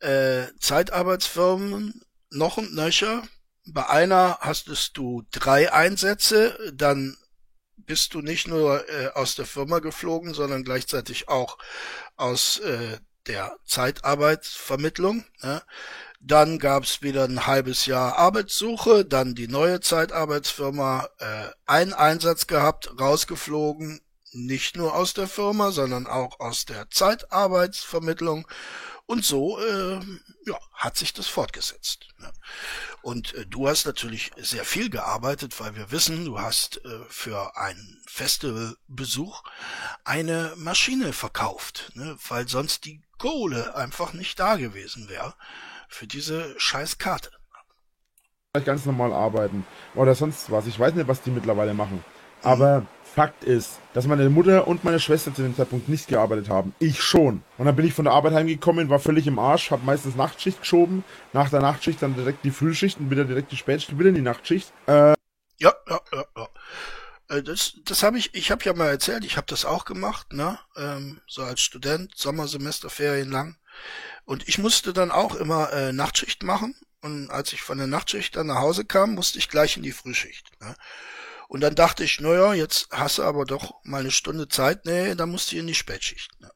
Äh, 0.00 0.46
Zeitarbeitsfirmen, 0.60 2.02
noch 2.30 2.56
und 2.56 2.74
nöcher. 2.74 3.22
Bei 3.66 3.88
einer 3.88 4.38
hastest 4.40 4.96
du 4.96 5.24
drei 5.30 5.72
Einsätze, 5.72 6.72
dann 6.74 7.16
bist 7.76 8.14
du 8.14 8.20
nicht 8.20 8.48
nur 8.48 8.88
äh, 8.88 9.08
aus 9.14 9.36
der 9.36 9.46
Firma 9.46 9.78
geflogen, 9.78 10.34
sondern 10.34 10.64
gleichzeitig 10.64 11.28
auch 11.28 11.58
aus 12.16 12.58
äh, 12.58 12.98
der 13.26 13.56
Zeitarbeitsvermittlung. 13.64 15.24
Ne? 15.42 15.62
Dann 16.20 16.58
gab's 16.58 17.02
wieder 17.02 17.24
ein 17.24 17.46
halbes 17.46 17.86
Jahr 17.86 18.16
Arbeitssuche, 18.18 19.04
dann 19.04 19.34
die 19.34 19.48
neue 19.48 19.80
Zeitarbeitsfirma, 19.80 21.08
äh, 21.18 21.48
einen 21.66 21.92
Einsatz 21.92 22.46
gehabt, 22.46 22.90
rausgeflogen, 22.98 24.00
nicht 24.32 24.76
nur 24.76 24.94
aus 24.94 25.14
der 25.14 25.28
Firma, 25.28 25.70
sondern 25.70 26.06
auch 26.06 26.40
aus 26.40 26.64
der 26.64 26.90
Zeitarbeitsvermittlung. 26.90 28.46
Und 29.06 29.24
so 29.24 29.60
äh, 29.60 30.00
ja, 30.46 30.58
hat 30.74 30.96
sich 30.96 31.12
das 31.12 31.28
fortgesetzt. 31.28 32.08
Ne? 32.18 32.32
Und 33.02 33.34
äh, 33.34 33.46
du 33.46 33.68
hast 33.68 33.86
natürlich 33.86 34.32
sehr 34.36 34.64
viel 34.64 34.90
gearbeitet, 34.90 35.58
weil 35.60 35.76
wir 35.76 35.92
wissen, 35.92 36.24
du 36.24 36.40
hast 36.40 36.84
äh, 36.84 37.00
für 37.08 37.56
einen 37.56 38.02
Festivalbesuch 38.08 39.44
eine 40.04 40.52
Maschine 40.56 41.12
verkauft, 41.12 41.92
ne? 41.94 42.16
weil 42.28 42.48
sonst 42.48 42.84
die 42.84 43.00
Kohle 43.18 43.76
einfach 43.76 44.12
nicht 44.12 44.40
da 44.40 44.56
gewesen 44.56 45.08
wäre 45.08 45.34
für 45.88 46.08
diese 46.08 46.58
scheiß 46.58 46.98
Karte. 46.98 47.30
ganz 48.64 48.86
normal 48.86 49.12
arbeiten 49.12 49.64
oder 49.94 50.16
sonst 50.16 50.50
was. 50.50 50.66
Ich 50.66 50.78
weiß 50.78 50.94
nicht, 50.94 51.06
was 51.06 51.22
die 51.22 51.30
mittlerweile 51.30 51.74
machen. 51.74 52.04
Aber 52.42 52.86
Fakt 53.16 53.44
ist, 53.44 53.80
dass 53.94 54.06
meine 54.06 54.28
Mutter 54.28 54.68
und 54.68 54.84
meine 54.84 55.00
Schwester 55.00 55.34
zu 55.34 55.40
dem 55.40 55.56
Zeitpunkt 55.56 55.88
nicht 55.88 56.06
gearbeitet 56.06 56.50
haben. 56.50 56.74
Ich 56.80 57.00
schon. 57.00 57.42
Und 57.56 57.64
dann 57.64 57.74
bin 57.74 57.86
ich 57.86 57.94
von 57.94 58.04
der 58.04 58.12
Arbeit 58.12 58.34
heimgekommen, 58.34 58.90
war 58.90 58.98
völlig 58.98 59.26
im 59.26 59.38
Arsch, 59.38 59.70
habe 59.70 59.86
meistens 59.86 60.16
Nachtschicht 60.16 60.60
geschoben. 60.60 61.02
Nach 61.32 61.48
der 61.48 61.60
Nachtschicht 61.62 62.02
dann 62.02 62.14
direkt 62.14 62.44
die 62.44 62.50
Frühschicht 62.50 62.98
und 63.00 63.10
wieder 63.10 63.24
direkt 63.24 63.50
die 63.52 63.56
Spätschicht, 63.56 63.98
wieder 63.98 64.10
in 64.10 64.16
die 64.16 64.20
Nachtschicht. 64.20 64.70
Äh, 64.86 65.14
Ja, 65.56 65.72
ja, 65.88 66.00
ja, 66.12 66.24
ja. 66.36 66.48
Äh, 67.30 67.42
Das, 67.42 67.72
das 67.86 68.02
habe 68.02 68.18
ich, 68.18 68.34
ich 68.34 68.50
habe 68.50 68.62
ja 68.64 68.74
mal 68.74 68.90
erzählt, 68.90 69.24
ich 69.24 69.38
habe 69.38 69.46
das 69.48 69.64
auch 69.64 69.86
gemacht, 69.86 70.34
ne? 70.34 70.58
Ähm, 70.76 71.22
so 71.26 71.42
als 71.42 71.62
Student, 71.62 72.12
Sommersemesterferien 72.14 73.30
lang. 73.30 73.56
Und 74.26 74.46
ich 74.46 74.58
musste 74.58 74.92
dann 74.92 75.10
auch 75.10 75.36
immer 75.36 75.72
äh, 75.72 75.90
Nachtschicht 75.94 76.42
machen. 76.42 76.74
Und 77.00 77.30
als 77.30 77.54
ich 77.54 77.62
von 77.62 77.78
der 77.78 77.86
Nachtschicht 77.86 78.36
dann 78.36 78.48
nach 78.48 78.60
Hause 78.60 78.84
kam, 78.84 79.14
musste 79.14 79.38
ich 79.38 79.48
gleich 79.48 79.78
in 79.78 79.82
die 79.82 79.92
Frühschicht. 79.92 80.50
Ne? 80.60 80.74
Und 81.48 81.60
dann 81.60 81.74
dachte 81.74 82.04
ich, 82.04 82.20
naja, 82.20 82.54
jetzt 82.54 82.88
hast 82.90 83.18
du 83.18 83.22
aber 83.22 83.44
doch 83.44 83.74
mal 83.84 84.00
eine 84.00 84.10
Stunde 84.10 84.48
Zeit. 84.48 84.84
Nee, 84.84 85.14
dann 85.14 85.30
musst 85.30 85.52
du 85.52 85.56
in 85.56 85.66
die 85.66 85.74
Spätschicht. 85.74 86.30
Ne? 86.40 86.50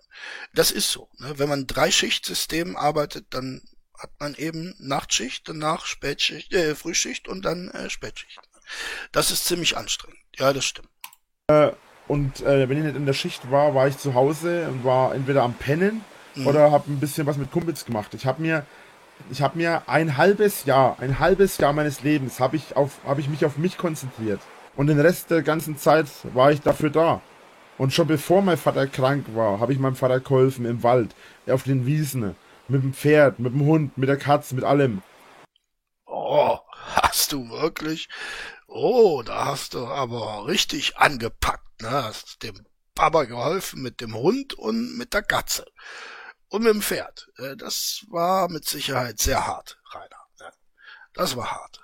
Das 0.55 0.70
ist 0.70 0.91
so. 0.91 1.09
Ne? 1.18 1.38
Wenn 1.38 1.49
man 1.49 1.66
Dreischichtsystem 1.66 2.76
arbeitet, 2.76 3.26
dann 3.30 3.62
hat 3.99 4.11
man 4.18 4.34
eben 4.34 4.74
Nachtschicht, 4.78 5.49
danach 5.49 5.86
Spätschicht, 5.86 6.53
äh, 6.55 6.74
Frühschicht 6.74 7.28
und 7.28 7.45
dann 7.45 7.68
äh, 7.70 7.91
Spätschicht. 7.91 8.41
Das 9.12 9.30
ist 9.30 9.45
ziemlich 9.45 9.76
anstrengend. 9.76 10.18
Ja, 10.36 10.53
das 10.53 10.64
stimmt. 10.64 10.88
und 12.09 12.41
äh, 12.41 12.68
wenn 12.68 12.78
ich 12.78 12.84
nicht 12.84 12.97
in 12.97 13.07
der 13.07 13.12
Schicht 13.12 13.51
war, 13.51 13.74
war 13.74 13.88
ich 13.88 13.99
zu 13.99 14.14
Hause 14.14 14.68
und 14.68 14.84
war 14.84 15.14
entweder 15.14 15.43
am 15.43 15.55
Pennen 15.55 16.05
Mhm. 16.34 16.47
oder 16.47 16.70
habe 16.70 16.91
ein 16.91 17.01
bisschen 17.01 17.26
was 17.26 17.36
mit 17.36 17.51
Kumpels 17.51 17.84
gemacht. 17.84 18.14
Ich 18.14 18.26
habe 18.26 18.41
mir 18.43 18.64
ich 19.30 19.43
habe 19.43 19.59
mir 19.59 19.82
ein 19.86 20.16
halbes 20.16 20.64
Jahr, 20.64 20.97
ein 21.01 21.18
halbes 21.18 21.59
Jahr 21.59 21.72
meines 21.72 22.03
Lebens 22.03 22.41
habe 22.41 22.57
ich 22.57 22.76
auf 22.76 22.99
habe 23.05 23.20
ich 23.20 23.28
mich 23.28 23.45
auf 23.45 23.59
mich 23.59 23.76
konzentriert 23.76 24.41
und 24.81 24.87
den 24.87 24.99
Rest 24.99 25.31
der 25.31 25.43
ganzen 25.43 25.76
Zeit 25.76 26.07
war 26.35 26.53
ich 26.53 26.62
dafür 26.62 26.89
da. 26.89 27.20
Und 27.76 27.93
schon 27.93 28.07
bevor 28.07 28.41
mein 28.41 28.57
Vater 28.57 28.87
krank 28.87 29.26
war, 29.35 29.61
habe 29.61 29.74
ich 29.74 29.78
meinem 29.78 29.95
Vater 29.95 30.20
geholfen 30.20 30.64
im 30.64 30.83
Wald, 30.83 31.14
auf 31.49 31.64
den 31.64 31.85
Wiesen, 31.85 32.35
mit 32.66 32.83
dem 32.83 32.95
Pferd, 32.95 33.41
mit 33.41 33.53
dem 33.53 33.66
Hund, 33.66 33.99
mit 33.99 34.09
der 34.09 34.16
Katze, 34.16 34.55
mit 34.55 34.64
allem. 34.64 35.03
Oh, 36.07 36.57
hast 36.95 37.33
du 37.33 37.51
wirklich? 37.51 38.09
Oh, 38.68 39.20
da 39.22 39.45
hast 39.45 39.74
du 39.74 39.87
aber 39.87 40.47
richtig 40.47 40.97
angepackt, 40.97 41.83
ne? 41.83 41.91
Hast 41.91 42.43
dem 42.43 42.66
Papa 42.95 43.24
geholfen 43.24 43.83
mit 43.83 44.01
dem 44.01 44.14
Hund 44.14 44.55
und 44.55 44.97
mit 44.97 45.12
der 45.12 45.22
Katze. 45.22 45.66
Und 46.49 46.62
mit 46.62 46.72
dem 46.72 46.81
Pferd. 46.81 47.28
Äh, 47.37 47.55
Das 47.55 48.07
war 48.09 48.49
mit 48.49 48.64
Sicherheit 48.64 49.18
sehr 49.18 49.47
hart, 49.47 49.78
Rainer. 49.93 50.24
Ja, 50.41 50.51
Das 51.12 51.37
war 51.37 51.51
hart. 51.51 51.83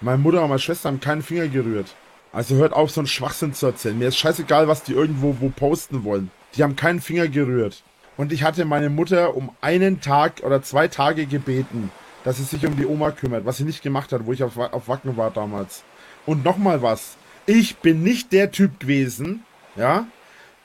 Meine 0.00 0.18
Mutter 0.18 0.42
und 0.42 0.48
meine 0.48 0.58
Schwester 0.58 0.88
haben 0.88 1.00
keinen 1.00 1.22
Finger 1.22 1.48
gerührt. 1.48 1.94
Also 2.32 2.56
hört 2.56 2.74
auf, 2.74 2.90
so 2.90 3.00
einen 3.00 3.06
Schwachsinn 3.06 3.54
zu 3.54 3.66
erzählen. 3.66 3.98
Mir 3.98 4.08
ist 4.08 4.18
scheißegal, 4.18 4.68
was 4.68 4.82
die 4.82 4.92
irgendwo 4.92 5.36
wo 5.40 5.48
posten 5.48 6.04
wollen. 6.04 6.30
Die 6.54 6.62
haben 6.62 6.76
keinen 6.76 7.00
Finger 7.00 7.28
gerührt. 7.28 7.82
Und 8.16 8.32
ich 8.32 8.42
hatte 8.42 8.64
meine 8.64 8.90
Mutter 8.90 9.34
um 9.34 9.50
einen 9.60 10.00
Tag 10.00 10.42
oder 10.42 10.62
zwei 10.62 10.88
Tage 10.88 11.26
gebeten, 11.26 11.90
dass 12.24 12.36
sie 12.36 12.44
sich 12.44 12.66
um 12.66 12.76
die 12.76 12.86
Oma 12.86 13.10
kümmert, 13.10 13.46
was 13.46 13.58
sie 13.58 13.64
nicht 13.64 13.82
gemacht 13.82 14.12
hat, 14.12 14.26
wo 14.26 14.32
ich 14.32 14.42
auf, 14.42 14.56
auf 14.58 14.88
Wacken 14.88 15.16
war 15.16 15.30
damals. 15.30 15.82
Und 16.26 16.44
nochmal 16.44 16.82
was. 16.82 17.16
Ich 17.46 17.76
bin 17.76 18.02
nicht 18.02 18.32
der 18.32 18.50
Typ 18.50 18.80
gewesen, 18.80 19.44
ja, 19.76 20.06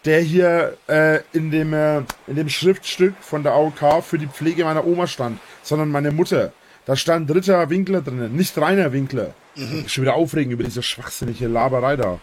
der 0.05 0.21
hier 0.21 0.77
äh, 0.87 1.19
in, 1.31 1.51
dem, 1.51 1.73
äh, 1.73 1.99
in 2.27 2.35
dem 2.35 2.49
Schriftstück 2.49 3.13
von 3.21 3.43
der 3.43 3.53
AOK 3.53 4.03
für 4.03 4.17
die 4.17 4.27
Pflege 4.27 4.63
meiner 4.63 4.85
Oma 4.85 5.07
stand, 5.07 5.39
sondern 5.61 5.89
meine 5.89 6.11
Mutter. 6.11 6.53
Da 6.85 6.95
stand 6.95 7.29
dritter 7.29 7.69
Winkler 7.69 8.01
drinnen, 8.01 8.35
nicht 8.35 8.57
reiner 8.57 8.91
Winkler. 8.91 9.33
Mhm. 9.55 9.87
Schon 9.87 10.03
wieder 10.03 10.15
aufregen 10.15 10.51
über 10.51 10.63
diese 10.63 10.81
schwachsinnige 10.81 11.47
Laberei 11.47 11.95
da. 11.95 12.19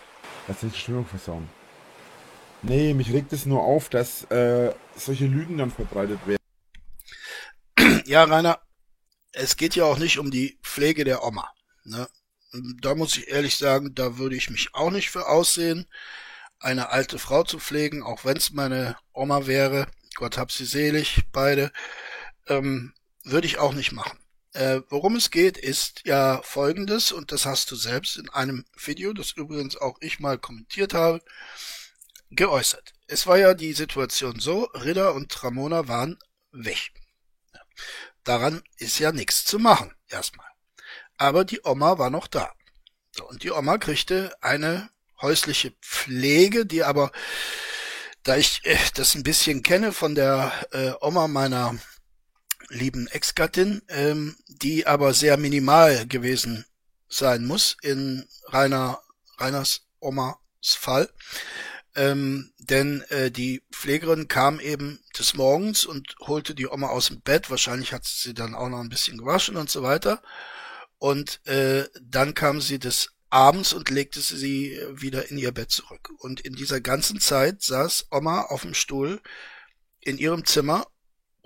Lass 0.48 0.62
nicht 0.62 0.76
die 0.76 0.80
Stimmung 0.80 1.06
versauen. 1.06 1.48
Nee, 2.62 2.92
mich 2.94 3.12
regt 3.12 3.32
es 3.32 3.46
nur 3.46 3.62
auf, 3.62 3.88
dass 3.88 4.24
äh, 4.30 4.72
solche 4.96 5.26
Lügen 5.26 5.59
dann 5.59 5.70
verbreitet 5.70 6.18
werden. 6.26 6.38
Ja, 8.06 8.24
Rainer, 8.24 8.59
es 9.32 9.56
geht 9.56 9.76
ja 9.76 9.84
auch 9.84 9.98
nicht 9.98 10.18
um 10.18 10.30
die 10.30 10.59
Pflege 10.62 11.04
der 11.04 11.22
Oma. 11.22 11.48
Ne? 11.84 12.09
Da 12.80 12.94
muss 12.94 13.16
ich 13.16 13.28
ehrlich 13.28 13.56
sagen, 13.56 13.94
da 13.94 14.16
würde 14.16 14.34
ich 14.34 14.50
mich 14.50 14.70
auch 14.74 14.90
nicht 14.90 15.11
für 15.11 15.28
aussehen, 15.28 15.86
eine 16.59 16.90
alte 16.90 17.18
Frau 17.18 17.44
zu 17.44 17.59
pflegen, 17.59 18.02
auch 18.02 18.24
wenn 18.24 18.36
es 18.38 18.50
meine 18.50 18.96
Oma 19.12 19.46
wäre. 19.46 19.86
Gott 20.16 20.38
hab 20.38 20.50
sie 20.50 20.64
selig, 20.64 21.22
beide. 21.32 21.70
Ähm, 22.48 22.94
würde 23.24 23.46
ich 23.46 23.59
auch 23.59 23.74
nicht 23.74 23.92
machen. 23.92 24.18
Äh, 24.53 24.80
worum 24.88 25.16
es 25.16 25.30
geht, 25.30 25.59
ist 25.59 26.03
ja 26.05 26.40
folgendes, 26.42 27.12
und 27.12 27.32
das 27.32 27.44
hast 27.44 27.70
du 27.70 27.76
selbst 27.76 28.16
in 28.16 28.28
einem 28.30 28.64
Video, 28.76 29.12
das 29.12 29.32
übrigens 29.32 29.76
auch 29.76 29.99
ich 30.01 30.20
mal 30.20 30.38
kommentiert 30.38 30.94
habe, 30.94 31.20
geäußert. 32.30 32.92
Es 33.07 33.26
war 33.26 33.38
ja 33.38 33.55
die 33.55 33.72
Situation 33.72 34.40
so, 34.40 34.64
Ritter 34.74 35.14
und 35.14 35.42
Ramona 35.42 35.88
waren 35.88 36.18
weg. 36.53 36.92
Daran 38.24 38.62
ist 38.76 38.99
ja 38.99 39.12
nichts 39.12 39.44
zu 39.44 39.59
machen, 39.59 39.94
erstmal. 40.09 40.46
Aber 41.16 41.44
die 41.44 41.61
Oma 41.64 41.99
war 41.99 42.11
noch 42.11 42.26
da. 42.26 42.53
So, 43.12 43.26
und 43.28 43.42
die 43.42 43.51
Oma 43.51 43.78
kriegte 43.78 44.34
eine 44.40 44.90
häusliche 45.20 45.72
Pflege, 45.82 46.66
die 46.66 46.84
aber, 46.84 47.11
da 48.22 48.36
ich 48.36 48.61
äh, 48.64 48.76
das 48.94 49.14
ein 49.14 49.22
bisschen 49.22 49.62
kenne 49.62 49.92
von 49.92 50.14
der 50.14 50.53
äh, 50.72 50.92
Oma 51.01 51.28
meiner 51.28 51.78
lieben 52.68 53.06
Ex-Gattin, 53.08 53.82
ähm, 53.88 54.36
die 54.48 54.86
aber 54.86 55.14
sehr 55.14 55.36
minimal 55.36 56.06
gewesen 56.06 56.64
sein 57.08 57.46
muss 57.46 57.76
in 57.82 58.26
Rainer, 58.46 59.00
Reiners 59.38 59.86
Omas 60.00 60.36
Fall. 60.62 61.08
Ähm, 61.94 62.52
denn 62.58 63.02
äh, 63.08 63.30
die 63.30 63.62
Pflegerin 63.72 64.28
kam 64.28 64.60
eben 64.60 65.00
des 65.18 65.34
Morgens 65.34 65.84
und 65.84 66.14
holte 66.20 66.54
die 66.54 66.68
Oma 66.68 66.88
aus 66.88 67.08
dem 67.08 67.20
Bett. 67.20 67.50
Wahrscheinlich 67.50 67.92
hat 67.92 68.04
sie 68.04 68.34
dann 68.34 68.54
auch 68.54 68.68
noch 68.68 68.80
ein 68.80 68.90
bisschen 68.90 69.18
gewaschen 69.18 69.56
und 69.56 69.70
so 69.70 69.82
weiter. 69.82 70.22
Und 70.98 71.46
äh, 71.46 71.88
dann 72.00 72.34
kam 72.34 72.60
sie 72.60 72.78
des 72.78 73.10
Abends 73.30 73.72
und 73.72 73.90
legte 73.90 74.20
sie 74.20 74.78
wieder 74.92 75.30
in 75.30 75.38
ihr 75.38 75.52
Bett 75.52 75.70
zurück. 75.70 76.10
Und 76.18 76.40
in 76.40 76.54
dieser 76.54 76.80
ganzen 76.80 77.20
Zeit 77.20 77.62
saß 77.62 78.06
Oma 78.10 78.42
auf 78.42 78.62
dem 78.62 78.74
Stuhl 78.74 79.20
in 80.00 80.18
ihrem 80.18 80.44
Zimmer 80.44 80.86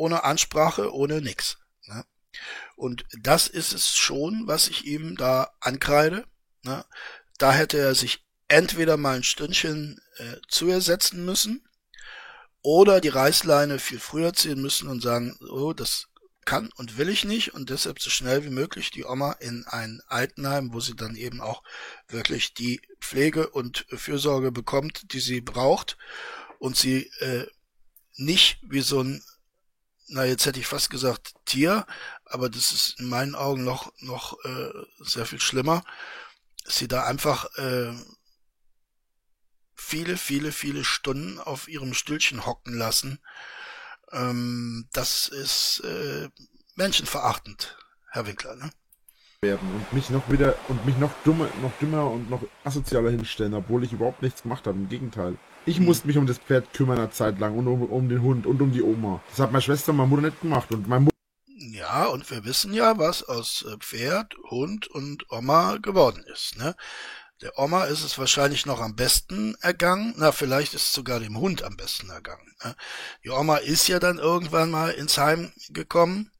ohne 0.02 0.24
Ansprache, 0.24 0.92
ohne 0.92 1.20
nix. 1.20 1.58
Ne? 1.86 2.04
Und 2.74 3.04
das 3.20 3.46
ist 3.46 3.72
es 3.72 3.94
schon, 3.94 4.48
was 4.48 4.68
ich 4.68 4.84
ihm 4.84 5.16
da 5.16 5.52
ankreide. 5.60 6.26
Ne? 6.62 6.84
Da 7.38 7.52
hätte 7.52 7.78
er 7.78 7.94
sich 7.94 8.26
entweder 8.48 8.96
mal 8.96 9.16
ein 9.16 9.22
Stündchen 9.22 10.00
äh, 10.16 10.36
zu 10.48 10.66
ihr 10.66 10.80
setzen 10.80 11.24
müssen 11.24 11.68
oder 12.62 13.00
die 13.00 13.08
Reißleine 13.08 13.78
viel 13.78 14.00
früher 14.00 14.32
ziehen 14.32 14.60
müssen 14.60 14.88
und 14.88 15.02
sagen, 15.02 15.36
oh, 15.48 15.72
das 15.72 16.08
kann 16.44 16.70
und 16.74 16.98
will 16.98 17.08
ich 17.08 17.24
nicht 17.24 17.54
und 17.54 17.70
deshalb 17.70 18.00
so 18.00 18.10
schnell 18.10 18.44
wie 18.44 18.50
möglich 18.50 18.90
die 18.90 19.04
Oma 19.04 19.32
in 19.38 19.64
ein 19.68 20.02
Altenheim, 20.08 20.72
wo 20.72 20.80
sie 20.80 20.96
dann 20.96 21.14
eben 21.14 21.40
auch 21.40 21.62
wirklich 22.08 22.54
die 22.54 22.82
Pflege 23.00 23.50
und 23.50 23.86
Fürsorge 23.90 24.50
bekommt, 24.50 25.12
die 25.12 25.20
sie 25.20 25.40
braucht 25.40 25.96
und 26.58 26.76
sie 26.76 27.12
äh, 27.20 27.46
nicht 28.16 28.58
wie 28.62 28.80
so 28.80 29.02
ein, 29.02 29.22
na 30.08 30.24
jetzt 30.24 30.46
hätte 30.46 30.60
ich 30.60 30.66
fast 30.66 30.90
gesagt 30.90 31.34
Tier, 31.44 31.86
aber 32.24 32.48
das 32.48 32.72
ist 32.72 33.00
in 33.00 33.08
meinen 33.08 33.34
Augen 33.34 33.64
noch 33.64 33.92
noch 34.00 34.36
äh, 34.44 34.72
sehr 35.00 35.26
viel 35.26 35.40
schlimmer, 35.40 35.84
sie 36.64 36.88
da 36.88 37.04
einfach 37.04 37.46
äh, 37.56 37.92
viele, 39.74 40.16
viele, 40.16 40.52
viele 40.52 40.84
Stunden 40.84 41.38
auf 41.38 41.68
ihrem 41.68 41.94
Stühlchen 41.94 42.46
hocken 42.46 42.74
lassen. 42.74 43.20
Ähm, 44.12 44.88
das 44.92 45.28
ist 45.28 45.80
äh, 45.80 46.28
menschenverachtend, 46.76 47.76
Herr 48.10 48.26
Winkler, 48.26 48.56
ne? 48.56 48.70
werden 49.44 49.68
und 49.74 49.92
mich 49.92 50.08
noch 50.08 50.30
wieder 50.30 50.54
und 50.68 50.86
mich 50.86 50.96
noch 50.98 51.10
dummer, 51.24 51.48
noch 51.60 51.72
dümmer 51.80 52.08
und 52.08 52.30
noch 52.30 52.42
asozialer 52.62 53.10
hinstellen, 53.10 53.54
obwohl 53.54 53.82
ich 53.82 53.92
überhaupt 53.92 54.22
nichts 54.22 54.42
gemacht 54.42 54.68
habe. 54.68 54.78
Im 54.78 54.88
Gegenteil. 54.88 55.36
Ich 55.64 55.78
hm. 55.78 55.84
musste 55.84 56.06
mich 56.06 56.18
um 56.18 56.26
das 56.26 56.38
Pferd 56.38 56.72
kümmern 56.72 56.98
eine 56.98 57.10
Zeit 57.10 57.38
lang 57.38 57.56
und 57.56 57.68
um, 57.68 57.82
um 57.82 58.08
den 58.08 58.22
Hund 58.22 58.46
und 58.46 58.60
um 58.60 58.72
die 58.72 58.82
Oma. 58.82 59.22
Das 59.30 59.38
hat 59.38 59.52
meine 59.52 59.62
Schwester 59.62 59.90
und 59.90 59.98
meine 59.98 60.08
Mutter 60.08 60.22
nicht 60.22 60.40
gemacht 60.40 60.70
und 60.72 60.88
meine 60.88 61.02
Mutter 61.02 61.12
ja, 61.70 62.06
und 62.06 62.28
wir 62.30 62.44
wissen 62.44 62.74
ja, 62.74 62.98
was 62.98 63.22
aus 63.22 63.64
äh, 63.68 63.76
Pferd, 63.78 64.34
Hund 64.50 64.88
und 64.88 65.30
Oma 65.30 65.76
geworden 65.76 66.24
ist. 66.32 66.56
Ne? 66.56 66.74
Der 67.40 67.58
Oma 67.58 67.84
ist 67.84 68.02
es 68.02 68.18
wahrscheinlich 68.18 68.66
noch 68.66 68.80
am 68.80 68.96
besten 68.96 69.54
ergangen. 69.60 70.14
Na, 70.16 70.32
vielleicht 70.32 70.74
ist 70.74 70.82
es 70.82 70.92
sogar 70.92 71.20
dem 71.20 71.38
Hund 71.38 71.62
am 71.62 71.76
besten 71.76 72.10
ergangen. 72.10 72.52
Ne? 72.64 72.74
Die 73.24 73.30
Oma 73.30 73.56
ist 73.58 73.86
ja 73.88 74.00
dann 74.00 74.18
irgendwann 74.18 74.70
mal 74.70 74.90
ins 74.90 75.18
Heim 75.18 75.52
gekommen. 75.68 76.32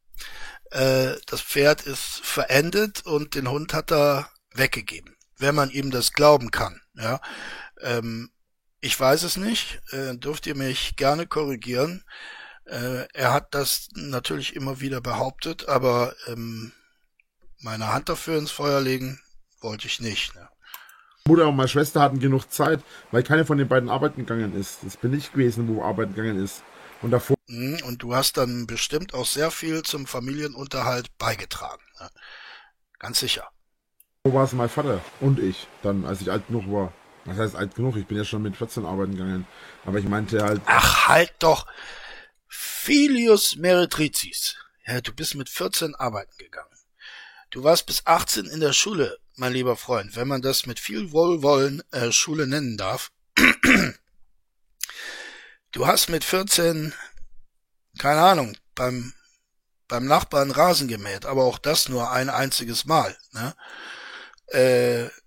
Äh, 0.71 1.15
das 1.27 1.41
Pferd 1.41 1.83
ist 1.83 2.21
verendet 2.23 3.07
und 3.07 3.35
den 3.35 3.49
Hund 3.49 3.75
hat 3.75 3.93
er 3.93 4.29
weggegeben. 4.55 5.17
Wenn 5.39 5.55
man 5.55 5.71
ihm 5.71 5.91
das 5.91 6.13
glauben 6.13 6.51
kann. 6.51 6.81
Ja, 6.95 7.21
ähm, 7.81 8.31
ich 8.83 8.99
weiß 8.99 9.23
es 9.23 9.37
nicht. 9.37 9.81
Äh, 9.93 10.17
dürft 10.17 10.47
ihr 10.47 10.57
mich 10.57 10.97
gerne 10.97 11.27
korrigieren. 11.27 12.05
Äh, 12.67 13.07
er 13.15 13.33
hat 13.33 13.55
das 13.55 13.89
natürlich 13.95 14.55
immer 14.55 14.81
wieder 14.81 15.01
behauptet, 15.01 15.69
aber 15.69 16.15
ähm, 16.27 16.73
meine 17.61 17.93
Hand 17.93 18.09
dafür 18.09 18.39
ins 18.39 18.51
Feuer 18.51 18.81
legen 18.81 19.21
wollte 19.61 19.87
ich 19.87 20.01
nicht. 20.01 20.35
Ne? 20.35 20.49
Mutter 21.27 21.49
und 21.49 21.57
meine 21.57 21.69
Schwester 21.69 22.01
hatten 22.01 22.19
genug 22.19 22.51
Zeit, 22.51 22.83
weil 23.13 23.23
keine 23.23 23.47
von 23.47 23.57
den 23.57 23.69
beiden 23.69 23.89
arbeiten 23.89 24.27
gegangen 24.27 24.59
ist. 24.59 24.81
Das 24.83 24.97
bin 24.97 25.15
ich 25.15 25.33
gewesen, 25.33 25.69
wo 25.69 25.85
arbeiten 25.85 26.15
gegangen 26.15 26.43
ist. 26.43 26.65
Und 27.03 27.13
davor. 27.13 27.37
Mhm, 27.47 27.79
und 27.87 28.03
du 28.03 28.15
hast 28.17 28.37
dann 28.37 28.67
bestimmt 28.67 29.15
auch 29.15 29.27
sehr 29.27 29.53
viel 29.53 29.83
zum 29.83 30.07
Familienunterhalt 30.07 31.17
beigetragen. 31.19 31.83
Ne? 32.01 32.11
Ganz 32.99 33.21
sicher. 33.21 33.49
Wo 34.25 34.35
war 34.35 34.45
es 34.45 34.53
mein 34.53 34.69
Vater 34.69 35.01
und 35.21 35.39
ich, 35.39 35.69
dann, 35.83 36.05
als 36.05 36.21
ich 36.21 36.31
alt 36.31 36.47
genug 36.49 36.65
war. 36.67 36.93
Was 37.25 37.39
heißt 37.39 37.57
alt 37.57 37.75
genug? 37.75 37.97
Ich 37.97 38.07
bin 38.07 38.17
ja 38.17 38.25
schon 38.25 38.43
mit 38.43 38.57
14 38.57 38.85
arbeiten 38.85 39.13
gegangen. 39.13 39.47
Aber 39.85 39.99
ich 39.99 40.07
meinte 40.07 40.43
halt. 40.43 40.61
Ach, 40.67 41.09
halt 41.09 41.33
doch! 41.39 41.67
Filius 42.49 43.57
Meretricis. 43.57 44.57
Ja, 44.87 45.01
du 45.01 45.13
bist 45.13 45.37
mit 45.37 45.49
14 45.49 45.95
arbeiten 45.95 46.37
gegangen. 46.37 46.69
Du 47.51 47.63
warst 47.63 47.87
bis 47.87 48.07
18 48.07 48.47
in 48.47 48.61
der 48.61 48.73
Schule 48.73 49.19
mein 49.37 49.53
lieber 49.53 49.77
Freund, 49.77 50.17
wenn 50.17 50.29
man 50.29 50.43
das 50.43 50.67
mit 50.67 50.81
viel 50.81 51.13
Wohlwollen 51.13 51.83
äh, 51.93 52.13
Schule 52.13 52.47
nennen 52.47 52.77
darf. 52.77 53.11
Du 55.73 55.87
hast 55.87 56.11
mit 56.11 56.23
14, 56.23 56.93
keine 57.99 58.21
Ahnung, 58.21 58.57
beim, 58.75 59.15
beim 59.89 60.05
Nachbarn 60.07 60.51
Rasen 60.51 60.87
gemäht, 60.87 61.25
aber 61.25 61.45
auch 61.45 61.59
das 61.59 61.89
nur 61.89 62.11
ein 62.11 62.29
einziges 62.29 62.85
Mal. 62.85 63.17
Ne? 63.33 63.55
Äh, 64.49 65.22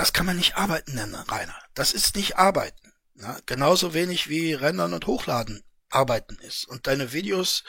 das 0.00 0.14
kann 0.14 0.24
man 0.24 0.36
nicht 0.36 0.56
arbeiten 0.56 0.94
nennen, 0.94 1.14
Rainer. 1.14 1.54
Das 1.74 1.92
ist 1.92 2.16
nicht 2.16 2.38
arbeiten. 2.38 2.94
Ne? 3.16 3.38
Genauso 3.44 3.92
wenig 3.92 4.30
wie 4.30 4.54
Rendern 4.54 4.94
und 4.94 5.06
Hochladen 5.06 5.62
arbeiten 5.90 6.38
ist. 6.38 6.64
Und 6.66 6.86
deine 6.86 7.12
Videos, 7.12 7.64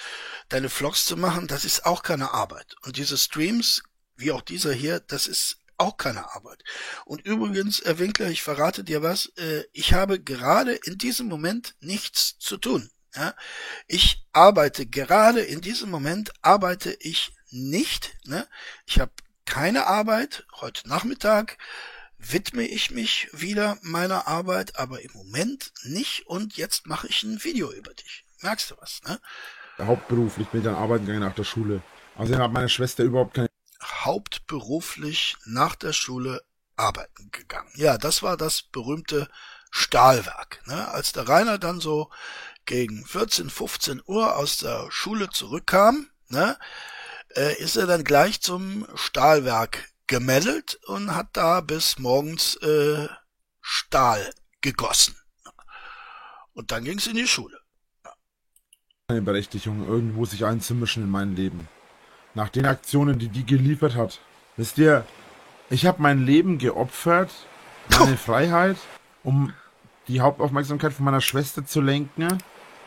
deine 0.47 0.69
Vlogs 0.69 1.03
zu 1.03 1.17
machen, 1.17 1.47
das 1.47 1.65
ist 1.65 1.85
auch 1.85 2.03
keine 2.03 2.31
Arbeit. 2.31 2.77
Und 2.83 2.95
diese 2.95 3.17
Streams 3.17 3.83
wie 4.15 4.31
auch 4.31 4.39
dieser 4.39 4.71
hier, 4.71 5.01
das 5.01 5.27
ist 5.27 5.57
auch 5.77 5.97
keine 5.97 6.33
Arbeit. 6.33 6.63
Und 7.03 7.19
übrigens, 7.25 7.81
Herr 7.83 7.99
Winkler, 7.99 8.29
ich 8.29 8.43
verrate 8.43 8.85
dir 8.85 9.01
was, 9.01 9.25
äh, 9.35 9.65
ich 9.73 9.93
habe 9.93 10.21
gerade 10.21 10.71
in 10.71 10.97
diesem 10.97 11.27
Moment 11.27 11.75
nichts 11.81 12.39
zu 12.39 12.55
tun. 12.55 12.89
Ja? 13.13 13.35
Ich 13.87 14.25
arbeite 14.31 14.85
gerade 14.85 15.41
in 15.41 15.59
diesem 15.59 15.89
Moment, 15.89 16.31
arbeite 16.41 16.95
ich 17.01 17.33
nicht. 17.49 18.15
Ne? 18.23 18.47
Ich 18.85 19.01
habe 19.01 19.11
keine 19.43 19.87
Arbeit. 19.87 20.45
Heute 20.61 20.87
Nachmittag 20.87 21.57
widme 22.21 22.63
ich 22.63 22.91
mich 22.91 23.29
wieder 23.33 23.77
meiner 23.81 24.27
Arbeit, 24.27 24.77
aber 24.77 25.01
im 25.01 25.11
Moment 25.13 25.73
nicht. 25.83 26.27
Und 26.27 26.57
jetzt 26.57 26.87
mache 26.87 27.07
ich 27.07 27.23
ein 27.23 27.43
Video 27.43 27.71
über 27.71 27.93
dich. 27.93 28.23
Merkst 28.41 28.71
du 28.71 28.75
was? 28.79 29.01
Ne? 29.07 29.19
Hauptberuflich 29.79 30.47
bin 30.49 30.61
ich 30.61 30.65
dann 30.65 30.75
arbeiten 30.75 31.05
gegangen 31.05 31.25
nach 31.25 31.35
der 31.35 31.43
Schule. 31.43 31.81
Also 32.15 32.37
hat 32.37 32.51
meine 32.51 32.69
Schwester 32.69 33.03
überhaupt 33.03 33.33
keine 33.33 33.49
hauptberuflich 33.83 35.37
nach 35.45 35.75
der 35.75 35.93
Schule 35.93 36.43
arbeiten 36.75 37.31
gegangen. 37.31 37.71
Ja, 37.75 37.97
das 37.97 38.21
war 38.23 38.37
das 38.37 38.61
berühmte 38.61 39.27
Stahlwerk. 39.71 40.61
Ne? 40.65 40.87
Als 40.89 41.13
der 41.13 41.27
Rainer 41.27 41.57
dann 41.57 41.79
so 41.79 42.09
gegen 42.65 43.05
14, 43.05 43.49
15 43.49 44.01
Uhr 44.05 44.35
aus 44.37 44.57
der 44.57 44.87
Schule 44.91 45.29
zurückkam, 45.29 46.09
ne, 46.27 46.57
äh, 47.35 47.55
ist 47.57 47.75
er 47.75 47.87
dann 47.87 48.03
gleich 48.03 48.41
zum 48.41 48.87
Stahlwerk 48.95 49.89
gemeldet 50.11 50.77
und 50.87 51.15
hat 51.15 51.29
da 51.33 51.61
bis 51.61 51.97
morgens 51.97 52.55
äh, 52.57 53.07
Stahl 53.61 54.33
gegossen. 54.59 55.15
Und 56.53 56.71
dann 56.71 56.83
ging 56.83 56.97
es 56.97 57.07
in 57.07 57.15
die 57.15 57.27
Schule. 57.27 57.57
Keine 59.07 59.21
Berechtigung, 59.21 59.87
irgendwo 59.87 60.25
sich 60.25 60.45
einzumischen 60.45 61.03
in 61.03 61.09
mein 61.09 61.35
Leben 61.35 61.67
nach 62.33 62.49
den 62.49 62.65
Aktionen, 62.65 63.19
die 63.19 63.29
die 63.29 63.45
geliefert 63.45 63.95
hat. 63.95 64.19
Wisst 64.57 64.77
ihr, 64.77 65.05
ich 65.69 65.85
habe 65.85 66.01
mein 66.01 66.25
Leben 66.25 66.57
geopfert, 66.57 67.31
meine 67.89 68.17
Freiheit, 68.27 68.77
um 69.23 69.53
die 70.07 70.19
Hauptaufmerksamkeit 70.19 70.91
von 70.91 71.05
meiner 71.05 71.21
Schwester 71.21 71.65
zu 71.65 71.79
lenken 71.79 72.37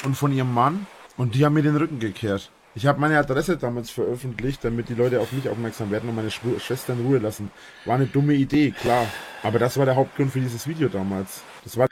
und 0.05 0.15
von 0.15 0.31
ihrem 0.31 0.53
Mann. 0.53 0.87
Und 1.17 1.35
die 1.35 1.45
haben 1.45 1.55
mir 1.55 1.63
den 1.63 1.77
Rücken 1.77 2.01
gekehrt. 2.01 2.51
Ich 2.77 2.87
habe 2.87 3.01
meine 3.01 3.19
Adresse 3.19 3.57
damals 3.57 3.91
veröffentlicht, 3.91 4.65
damit 4.65 4.89
die 4.89 4.95
Leute 4.95 5.21
auf 5.21 5.31
mich 5.31 5.49
aufmerksam 5.49 5.93
werden 5.93 6.09
und 6.09 6.17
meine 6.17 6.31
Schwester 6.31 6.95
in 6.95 7.07
Ruhe 7.07 7.19
lassen. 7.19 7.51
War 7.85 7.95
eine 7.95 8.07
dumme 8.07 8.35
Idee, 8.35 8.73
klar. 8.73 9.07
Aber 9.45 9.61
das 9.61 9.77
war 9.77 9.87
der 9.87 9.95
Hauptgrund 9.95 10.33
für 10.33 10.41
dieses 10.41 10.67
Video 10.67 10.89
damals. 10.89 11.43
Das 11.63 11.77
war. 11.77 11.89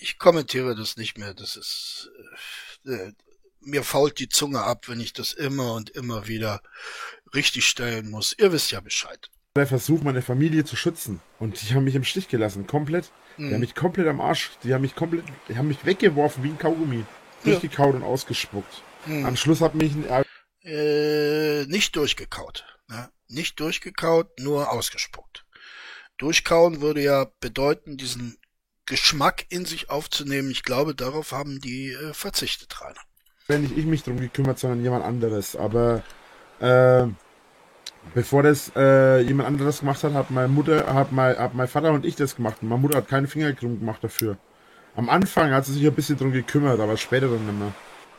Ich 0.00 0.18
kommentiere 0.18 0.74
das 0.74 0.96
nicht 0.96 1.18
mehr. 1.18 1.34
Das 1.34 1.56
ist. 1.56 2.10
Äh, 2.86 3.12
mir 3.60 3.82
fault 3.82 4.18
die 4.18 4.28
Zunge 4.28 4.62
ab, 4.62 4.88
wenn 4.88 5.00
ich 5.00 5.12
das 5.12 5.32
immer 5.32 5.74
und 5.74 5.90
immer 5.90 6.28
wieder 6.28 6.60
richtig 7.34 7.66
stellen 7.66 8.10
muss. 8.10 8.34
Ihr 8.38 8.52
wisst 8.52 8.70
ja 8.72 8.80
Bescheid. 8.80 9.30
Der 9.56 9.66
Versuch, 9.66 10.02
meine 10.02 10.22
Familie 10.22 10.64
zu 10.64 10.76
schützen. 10.76 11.20
Und 11.38 11.60
die 11.60 11.74
haben 11.74 11.84
mich 11.84 11.94
im 11.94 12.04
Stich 12.04 12.28
gelassen, 12.28 12.66
komplett. 12.66 13.10
Mhm. 13.36 13.48
Die 13.48 13.54
haben 13.54 13.60
mich 13.60 13.74
komplett 13.74 14.08
am 14.08 14.20
Arsch, 14.20 14.50
die 14.64 14.74
haben 14.74 14.82
mich 14.82 14.94
komplett, 14.94 15.24
die 15.48 15.56
haben 15.56 15.68
mich 15.68 15.84
weggeworfen 15.84 16.42
wie 16.42 16.48
ein 16.48 16.58
Kaugummi. 16.58 16.98
Ja. 16.98 17.04
Durchgekaut 17.52 17.94
und 17.94 18.02
ausgespuckt. 18.02 18.82
Mhm. 19.06 19.26
Am 19.26 19.36
Schluss 19.36 19.60
hat 19.60 19.74
mich 19.74 19.92
ein... 20.10 20.24
Äh, 20.62 21.66
nicht 21.66 21.94
durchgekaut. 21.96 22.64
Ne? 22.88 23.10
Nicht 23.28 23.60
durchgekaut, 23.60 24.38
nur 24.40 24.72
ausgespuckt. 24.72 25.44
Durchkauen 26.18 26.80
würde 26.80 27.02
ja 27.02 27.26
bedeuten, 27.40 27.96
diesen 27.96 28.38
Geschmack 28.86 29.46
in 29.48 29.64
sich 29.64 29.90
aufzunehmen. 29.90 30.50
Ich 30.50 30.62
glaube, 30.62 30.94
darauf 30.94 31.32
haben 31.32 31.60
die 31.60 31.90
äh, 31.90 32.14
verzichtet, 32.14 32.80
Rainer 32.80 33.00
wenn 33.46 33.62
nicht 33.62 33.76
ich 33.76 33.84
mich 33.84 34.02
drum 34.02 34.18
gekümmert, 34.18 34.58
sondern 34.58 34.82
jemand 34.82 35.04
anderes. 35.04 35.56
Aber 35.56 36.02
äh, 36.60 37.06
bevor 38.14 38.42
das 38.42 38.72
äh, 38.76 39.20
jemand 39.20 39.48
anderes 39.48 39.80
gemacht 39.80 40.02
hat, 40.02 40.14
hat 40.14 40.30
meine 40.30 40.48
Mutter, 40.48 40.92
hat 40.92 41.12
mein, 41.12 41.36
hat 41.36 41.54
mein 41.54 41.68
Vater 41.68 41.92
und 41.92 42.04
ich 42.04 42.16
das 42.16 42.36
gemacht. 42.36 42.58
Und 42.62 42.68
meine 42.68 42.80
Mutter 42.80 42.98
hat 42.98 43.08
keinen 43.08 43.26
Finger 43.26 43.52
drum 43.52 43.78
gemacht 43.78 44.02
dafür. 44.02 44.38
Am 44.96 45.10
Anfang 45.10 45.50
hat 45.50 45.66
sie 45.66 45.72
sich 45.74 45.86
ein 45.86 45.94
bisschen 45.94 46.16
drum 46.16 46.32
gekümmert, 46.32 46.80
aber 46.80 46.96
später 46.96 47.28
dann 47.28 47.46
nicht 47.46 47.58
mehr. 47.58 47.74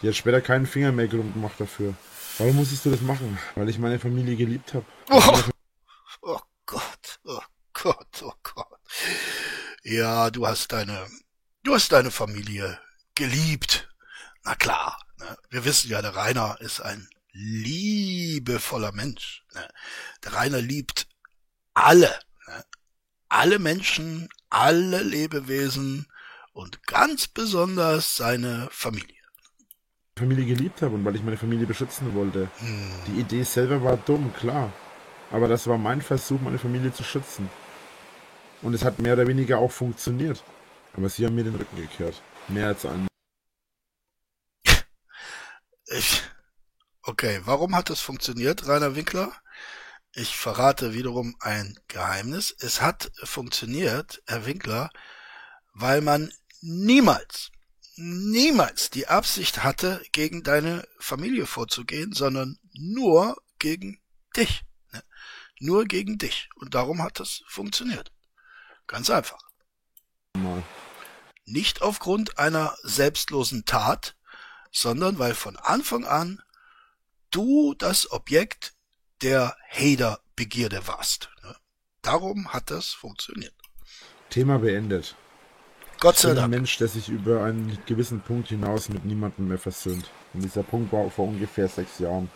Die 0.06 0.10
hat 0.10 0.18
später 0.18 0.40
keinen 0.40 0.68
Finger 0.68 0.92
mehr 0.92 1.08
gemacht 1.08 1.60
dafür. 1.60 1.96
Warum 2.38 2.58
musstest 2.58 2.86
du 2.86 2.92
das 2.92 3.02
machen? 3.02 3.40
Weil 3.56 3.70
ich 3.70 3.80
meine 3.80 3.98
Familie 3.98 4.36
geliebt 4.36 4.76
habe. 4.76 4.86
Oh, 5.10 5.42
oh 6.22 6.40
Gott, 6.68 7.20
oh 7.24 7.42
Gott, 7.74 8.22
oh 8.22 8.34
Gott. 8.44 8.80
Ja, 9.82 10.30
du 10.30 10.46
hast 10.46 10.72
deine, 10.72 11.08
du 11.64 11.74
hast 11.74 11.92
deine 11.92 12.12
Familie 12.12 12.80
geliebt. 13.16 13.90
Na 14.44 14.54
klar. 14.54 15.04
Ne? 15.18 15.38
Wir 15.50 15.66
wissen 15.66 15.90
ja, 15.90 16.04
der 16.04 16.16
Rainer 16.16 16.58
ist 16.60 16.82
ein 16.82 17.10
liebevoller 17.32 18.92
Mensch. 18.92 19.44
Ne? 19.56 19.68
Der 20.24 20.34
Rainer 20.34 20.62
liebt 20.62 21.08
alle. 21.74 22.14
Ne? 22.46 22.64
Alle 23.28 23.58
Menschen, 23.58 24.30
alle 24.52 25.02
Lebewesen 25.02 26.06
und 26.54 26.86
ganz 26.86 27.28
besonders 27.28 28.16
seine 28.16 28.68
Familie. 28.70 29.15
Familie 30.18 30.46
geliebt 30.46 30.82
habe 30.82 30.96
und 30.96 31.04
weil 31.04 31.18
ich 31.18 31.24
meine 31.24 31.36
Familie 31.36 31.68
beschützen 31.68 32.16
wollte. 32.16 32.50
Die 33.06 33.20
Idee 33.20 33.44
selber 33.44 33.84
war 33.84 33.98
dumm, 33.98 34.34
klar. 34.34 34.72
Aber 35.30 35.50
das 35.50 35.68
war 35.68 35.78
mein 35.78 36.02
Versuch, 36.02 36.40
meine 36.40 36.58
Familie 36.58 36.94
zu 36.94 37.04
schützen. 37.04 37.50
Und 38.62 38.74
es 38.74 38.86
hat 38.86 38.98
mehr 39.00 39.14
oder 39.14 39.28
weniger 39.28 39.58
auch 39.58 39.72
funktioniert. 39.72 40.42
Aber 40.94 41.10
sie 41.10 41.26
haben 41.26 41.36
mir 41.36 41.44
den 41.44 41.56
Rücken 41.56 41.76
gekehrt. 41.76 42.22
Mehr 42.48 42.68
als 42.68 42.86
ein. 42.86 43.08
Ich, 45.88 46.24
okay, 47.04 47.42
warum 47.44 47.76
hat 47.76 47.90
das 47.90 48.00
funktioniert, 48.00 48.68
Rainer 48.70 48.96
Winkler? 48.96 49.34
Ich 50.14 50.38
verrate 50.38 50.94
wiederum 50.94 51.36
ein 51.42 51.78
Geheimnis. 51.90 52.56
Es 52.58 52.82
hat 52.82 53.12
funktioniert, 53.22 54.24
Herr 54.28 54.46
Winkler, 54.46 54.90
weil 55.74 56.00
man 56.00 56.32
niemals, 56.62 57.52
niemals 57.96 58.90
die 58.90 59.08
Absicht 59.08 59.64
hatte, 59.64 60.04
gegen 60.12 60.44
deine 60.44 60.88
Familie 61.00 61.46
vorzugehen, 61.46 62.14
sondern 62.14 62.60
nur 62.74 63.38
gegen 63.60 64.00
dich. 64.36 64.64
Ne? 64.92 65.04
Nur 65.60 65.86
gegen 65.86 66.18
dich. 66.18 66.50
Und 66.56 66.76
darum 66.76 67.02
hat 67.02 67.20
das 67.20 67.44
funktioniert. 67.48 68.12
Ganz 68.88 69.10
einfach. 69.10 69.40
Mal. 70.38 70.64
Nicht 71.46 71.82
aufgrund 71.82 72.38
einer 72.38 72.76
selbstlosen 72.84 73.66
Tat, 73.66 74.16
sondern 74.72 75.20
weil 75.20 75.34
von 75.34 75.56
Anfang 75.58 76.06
an 76.06 76.42
du 77.32 77.74
das 77.76 78.12
Objekt 78.12 78.74
der 79.22 79.56
Hater-Begierde 79.70 80.88
warst. 80.88 81.30
ne? 81.44 81.56
Darum 82.02 82.54
hat 82.54 82.70
das 82.70 82.90
funktioniert. 82.90 83.54
Thema 84.30 84.60
beendet. 84.60 85.16
Gott 86.00 86.16
Ich 86.16 86.22
sei 86.22 86.30
bin 86.30 86.38
ein 86.38 86.42
Dank. 86.42 86.52
Mensch, 86.52 86.78
der 86.78 86.88
sich 86.88 87.10
über 87.10 87.44
einen 87.44 87.78
gewissen 87.86 88.22
Punkt 88.22 88.50
hinaus 88.50 88.90
mit 88.90 89.06
niemandem 89.06 89.48
mehr 89.48 89.58
versöhnt. 89.58 90.10
Und 90.34 90.44
dieser 90.44 90.64
Punkt 90.64 90.92
war 90.92 91.10
vor 91.10 91.28
ungefähr 91.28 91.68
sechs 91.68 92.00
Jahren. 92.00 92.30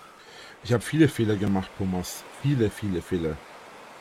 Ich 0.63 0.73
habe 0.73 0.83
viele 0.83 1.07
Fehler 1.07 1.35
gemacht, 1.35 1.69
Thomas. 1.77 2.23
Viele, 2.41 2.69
viele 2.69 3.01
Fehler. 3.01 3.37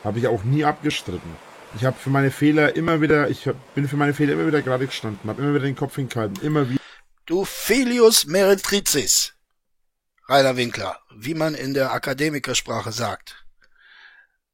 Habe 0.03 0.19
ich 0.19 0.27
auch 0.27 0.43
nie 0.43 0.63
abgestritten. 0.65 1.35
Ich 1.75 1.85
habe 1.85 1.97
für 1.97 2.09
meine 2.09 2.31
Fehler 2.31 2.75
immer 2.75 2.99
wieder, 2.99 3.29
ich 3.29 3.47
bin 3.75 3.87
für 3.87 3.97
meine 3.97 4.13
Fehler 4.13 4.33
immer 4.33 4.47
wieder 4.47 4.61
gerade 4.61 4.87
gestanden, 4.87 5.29
habe 5.29 5.41
immer 5.41 5.53
wieder 5.53 5.65
den 5.65 5.75
Kopf 5.75 5.95
hingehalten, 5.95 6.43
immer 6.43 6.67
wieder. 6.67 6.81
Du 7.27 7.45
Filius 7.45 8.25
Meretricis, 8.25 9.33
Rainer 10.27 10.57
Winkler, 10.57 10.99
wie 11.15 11.35
man 11.35 11.53
in 11.53 11.75
der 11.75 11.91
Akademikersprache 11.91 12.91
sagt. 12.91 13.45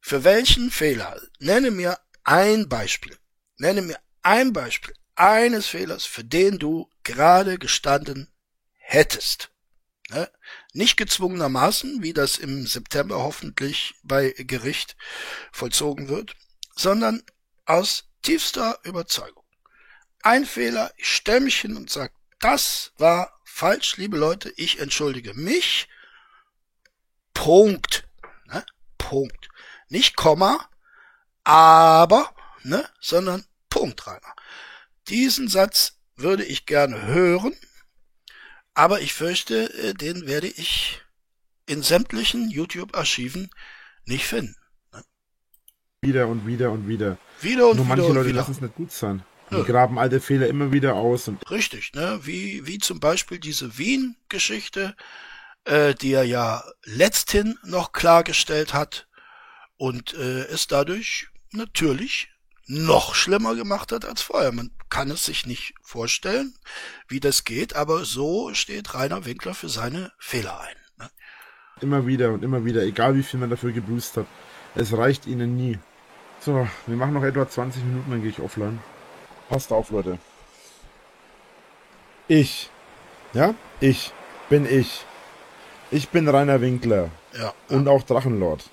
Für 0.01 0.25
welchen 0.25 0.71
Fehler? 0.71 1.19
Nenne 1.39 1.71
mir 1.71 1.97
ein 2.25 2.67
Beispiel. 2.67 3.15
Nenne 3.57 3.81
mir 3.81 3.97
ein 4.25 4.53
Beispiel 4.53 4.95
eines 5.15 5.67
Fehlers, 5.67 6.05
für 6.05 6.23
den 6.23 6.57
du 6.57 6.89
gerade 7.03 7.59
gestanden 7.59 8.33
hättest. 8.73 9.51
Ne? 10.09 10.29
Nicht 10.73 10.97
gezwungenermaßen, 10.97 12.01
wie 12.01 12.11
das 12.11 12.37
im 12.37 12.65
September 12.65 13.19
hoffentlich 13.19 13.93
bei 14.03 14.33
Gericht 14.37 14.97
vollzogen 15.51 16.09
wird, 16.09 16.35
sondern 16.75 17.23
aus 17.65 18.09
tiefster 18.23 18.79
Überzeugung. 18.83 19.43
Ein 20.23 20.45
Fehler, 20.45 20.91
ich 20.97 21.15
stelle 21.15 21.41
mich 21.41 21.61
hin 21.61 21.77
und 21.77 21.91
sage, 21.91 22.13
das 22.39 22.93
war 22.97 23.39
falsch, 23.43 23.97
liebe 23.97 24.17
Leute, 24.17 24.51
ich 24.57 24.79
entschuldige 24.79 25.35
mich. 25.35 25.87
Punkt. 27.33 28.07
Ne? 28.47 28.65
Punkt. 28.97 29.49
Nicht 29.87 30.15
Komma, 30.15 30.67
aber, 31.43 32.35
ne, 32.63 32.89
sondern 32.99 33.45
Punkt, 33.75 34.07
Rainer. 34.07 34.33
Diesen 35.09 35.49
Satz 35.49 35.99
würde 36.15 36.45
ich 36.45 36.65
gerne 36.65 37.07
hören, 37.07 37.53
aber 38.73 39.01
ich 39.01 39.13
fürchte, 39.13 39.69
äh, 39.73 39.93
den 39.93 40.27
werde 40.27 40.47
ich 40.47 41.01
in 41.65 41.83
sämtlichen 41.83 42.49
YouTube-Archiven 42.49 43.49
nicht 44.05 44.25
finden. 44.27 44.55
wieder 46.01 46.27
und 46.29 46.47
wieder 46.47 46.71
und 46.71 46.87
wieder. 46.87 47.17
Wieder 47.41 47.67
und 47.67 47.75
Nur 47.77 47.85
wieder 47.87 47.95
manche 47.97 48.13
Leute 48.13 48.31
lassen 48.31 48.51
es 48.53 48.61
nicht 48.61 48.75
gut 48.75 48.91
sein. 48.93 49.25
Die 49.51 49.55
Ja. 49.55 49.63
graben 49.63 49.99
alte 49.99 50.21
Fehler 50.21 50.47
immer 50.47 50.71
wieder 50.71 50.93
aus 50.93 51.27
und 51.27 51.41
Richtig, 51.51 51.91
ne? 51.95 52.19
Wie, 52.23 52.65
wie 52.65 52.77
zum 52.77 53.01
Beispiel 53.01 53.39
diese 53.39 53.77
Wien-Geschichte, 53.77 54.95
äh, 55.65 55.93
die 55.95 56.13
er 56.13 56.23
ja 56.23 56.63
letzthin 56.83 57.57
noch 57.63 57.91
klargestellt 57.91 58.73
hat 58.73 59.07
und 59.75 60.13
äh, 60.13 60.43
es 60.45 60.67
dadurch 60.67 61.27
natürlich 61.51 62.29
noch 62.67 63.15
schlimmer 63.15 63.55
gemacht 63.55 63.91
hat 63.91 64.05
als 64.05 64.21
vorher. 64.21 64.51
Man 64.51 64.71
kann 64.89 65.11
es 65.11 65.25
sich 65.25 65.45
nicht 65.45 65.73
vorstellen, 65.81 66.55
wie 67.07 67.19
das 67.19 67.43
geht, 67.43 67.75
aber 67.75 68.05
so 68.05 68.53
steht 68.53 68.93
Rainer 68.93 69.25
Winkler 69.25 69.53
für 69.53 69.69
seine 69.69 70.11
Fehler 70.17 70.59
ein. 70.59 70.75
Ne? 70.97 71.09
immer 71.81 72.07
wieder 72.07 72.31
und 72.31 72.43
immer 72.43 72.63
wieder, 72.65 72.83
egal 72.83 73.15
wie 73.15 73.23
viel 73.23 73.39
man 73.39 73.49
dafür 73.49 73.71
geboost 73.71 74.17
hat. 74.17 74.25
Es 74.75 74.95
reicht 74.95 75.25
ihnen 75.25 75.55
nie. 75.55 75.77
So, 76.39 76.67
wir 76.85 76.95
machen 76.95 77.13
noch 77.13 77.23
etwa 77.23 77.47
20 77.47 77.83
Minuten, 77.83 78.11
dann 78.11 78.21
gehe 78.21 78.29
ich 78.29 78.39
offline. 78.39 78.79
Passt 79.49 79.71
auf, 79.71 79.89
Leute. 79.89 80.17
Ich, 82.27 82.69
ja, 83.33 83.53
ich 83.79 84.11
bin 84.49 84.65
ich. 84.65 85.05
Ich 85.91 86.09
bin 86.09 86.27
Rainer 86.27 86.61
Winkler 86.61 87.09
Ja, 87.33 87.53
und 87.69 87.87
auch 87.87 88.03
Drachenlord. 88.03 88.69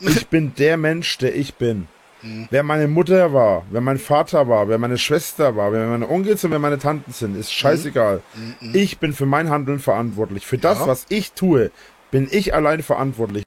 Ich 0.00 0.28
bin 0.28 0.54
der 0.54 0.76
Mensch, 0.76 1.18
der 1.18 1.36
ich 1.36 1.54
bin. 1.54 1.88
Mhm. 2.24 2.48
Wer 2.50 2.62
meine 2.62 2.88
Mutter 2.88 3.32
war, 3.32 3.66
wer 3.70 3.80
mein 3.82 3.98
Vater 3.98 4.48
war, 4.48 4.68
wer 4.68 4.78
meine 4.78 4.96
Schwester 4.98 5.56
war, 5.56 5.72
wer 5.72 5.86
meine 5.86 6.08
Onkels 6.08 6.42
und 6.44 6.50
wer 6.52 6.58
meine 6.58 6.78
Tanten 6.78 7.12
sind, 7.12 7.36
ist 7.36 7.52
scheißegal. 7.52 8.22
Ich 8.72 8.98
bin 8.98 9.12
für 9.12 9.26
mein 9.26 9.50
Handeln 9.50 9.78
verantwortlich. 9.78 10.46
Für 10.46 10.56
das, 10.58 10.78
Mhm. 10.78 10.84
Ja. 10.84 10.88
was 10.88 11.06
ich 11.10 11.32
tue, 11.32 11.70
bin 12.10 12.28
ich 12.30 12.54
allein 12.54 12.82
verantwortlich. 12.82 13.44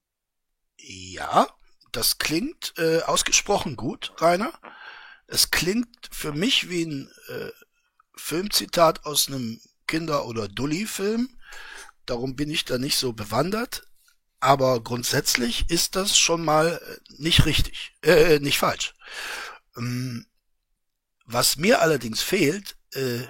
Ja, 0.80 1.48
das 1.92 2.20
klingt 2.20 2.74
äh, 2.78 3.02
ausgesprochen 3.02 3.76
gut, 3.76 4.14
Rainer. 4.18 4.54
Es 5.26 5.50
klingt 5.52 5.88
für 6.12 6.34
mich 6.34 6.70
wie 6.70 6.84
ein 6.86 7.10
äh, 7.30 7.50
Filmzitat 8.16 9.06
aus 9.06 9.28
einem 9.28 9.60
Kinder- 9.88 10.26
oder 10.28 10.48
Dulli-Film. 10.48 11.30
Darum 12.06 12.36
bin 12.36 12.50
ich 12.52 12.66
da 12.66 12.78
nicht 12.78 12.98
so 12.98 13.14
bewandert. 13.14 13.87
Aber 14.40 14.82
grundsätzlich 14.84 15.70
ist 15.70 15.96
das 15.96 16.18
schon 16.18 16.46
mal 16.46 16.80
äh, 16.84 17.14
nicht 17.22 17.46
richtig, 17.46 17.96
äh, 18.04 18.40
nicht 18.40 18.60
falsch. 18.60 18.94
Ähm, 19.76 20.28
was 21.26 21.58
mir 21.58 21.82
allerdings 21.82 22.22
fehlt, 22.22 22.78
äh, 22.94 23.22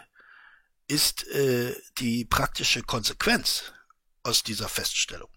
ist 0.87 1.27
äh, 1.27 1.75
die 1.97 2.25
praktische 2.25 2.83
Konsequenz 2.83 3.73
aus 4.23 4.43
dieser 4.43 4.69
Feststellung. 4.69 5.29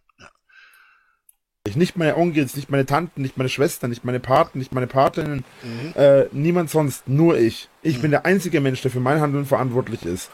Ich, 1.64 1.76
nicht 1.76 1.94
meine 1.96 2.16
Onkels, 2.16 2.56
nicht 2.56 2.70
meine 2.70 2.86
Tanten, 2.86 3.20
nicht 3.20 3.36
meine 3.36 3.50
Schwestern, 3.50 3.90
nicht 3.90 4.02
meine 4.02 4.18
Paten, 4.18 4.58
nicht 4.58 4.72
meine 4.72 4.86
Patinnen, 4.86 5.44
Mhm. 5.62 5.92
äh, 5.94 6.24
niemand 6.32 6.70
sonst, 6.70 7.06
nur 7.06 7.36
ich. 7.36 7.68
Ich 7.82 8.00
bin 8.00 8.10
der 8.10 8.24
einzige 8.24 8.62
Mensch, 8.62 8.80
der 8.80 8.90
für 8.90 8.98
mein 9.00 9.20
Handeln 9.20 9.44
verantwortlich 9.44 10.04
ist. 10.06 10.30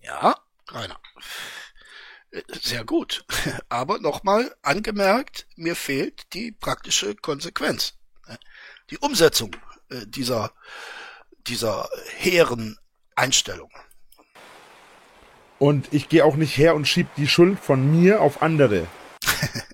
Ja, 0.00 0.36
Rainer. 0.68 1.00
Sehr 2.62 2.84
gut. 2.84 3.24
Aber 3.68 3.98
nochmal 3.98 4.54
angemerkt, 4.62 5.46
mir 5.56 5.76
fehlt 5.76 6.32
die 6.34 6.52
praktische 6.52 7.14
Konsequenz. 7.14 7.94
Die 8.90 8.98
Umsetzung 8.98 9.56
äh, 9.90 10.06
dieser, 10.06 10.52
dieser 11.46 11.88
hehren 12.16 12.78
Einstellung. 13.14 13.70
Und 15.58 15.92
ich 15.92 16.08
gehe 16.08 16.24
auch 16.24 16.36
nicht 16.36 16.56
her 16.56 16.74
und 16.74 16.86
schieb 16.86 17.06
die 17.16 17.28
Schuld 17.28 17.58
von 17.58 17.90
mir 17.90 18.20
auf 18.20 18.42
andere. 18.42 18.86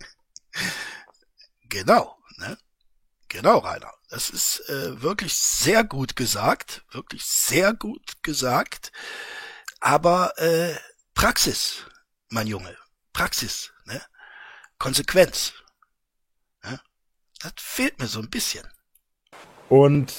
Genau, 1.70 2.18
ne? 2.38 2.58
Genau, 3.28 3.58
Rainer. 3.58 3.94
Das 4.08 4.28
ist 4.28 4.68
äh, 4.68 5.00
wirklich 5.02 5.34
sehr 5.34 5.84
gut 5.84 6.16
gesagt, 6.16 6.82
wirklich 6.90 7.24
sehr 7.24 7.72
gut 7.74 8.24
gesagt. 8.24 8.90
Aber 9.78 10.36
äh, 10.38 10.74
Praxis, 11.14 11.86
mein 12.30 12.46
Junge, 12.46 12.76
Praxis, 13.12 13.72
ne? 13.84 14.00
Konsequenz. 14.78 15.52
Ne? 16.64 16.80
Das 17.40 17.52
fehlt 17.56 17.98
mir 17.98 18.06
so 18.06 18.20
ein 18.20 18.30
bisschen. 18.30 18.66
Und 19.68 20.12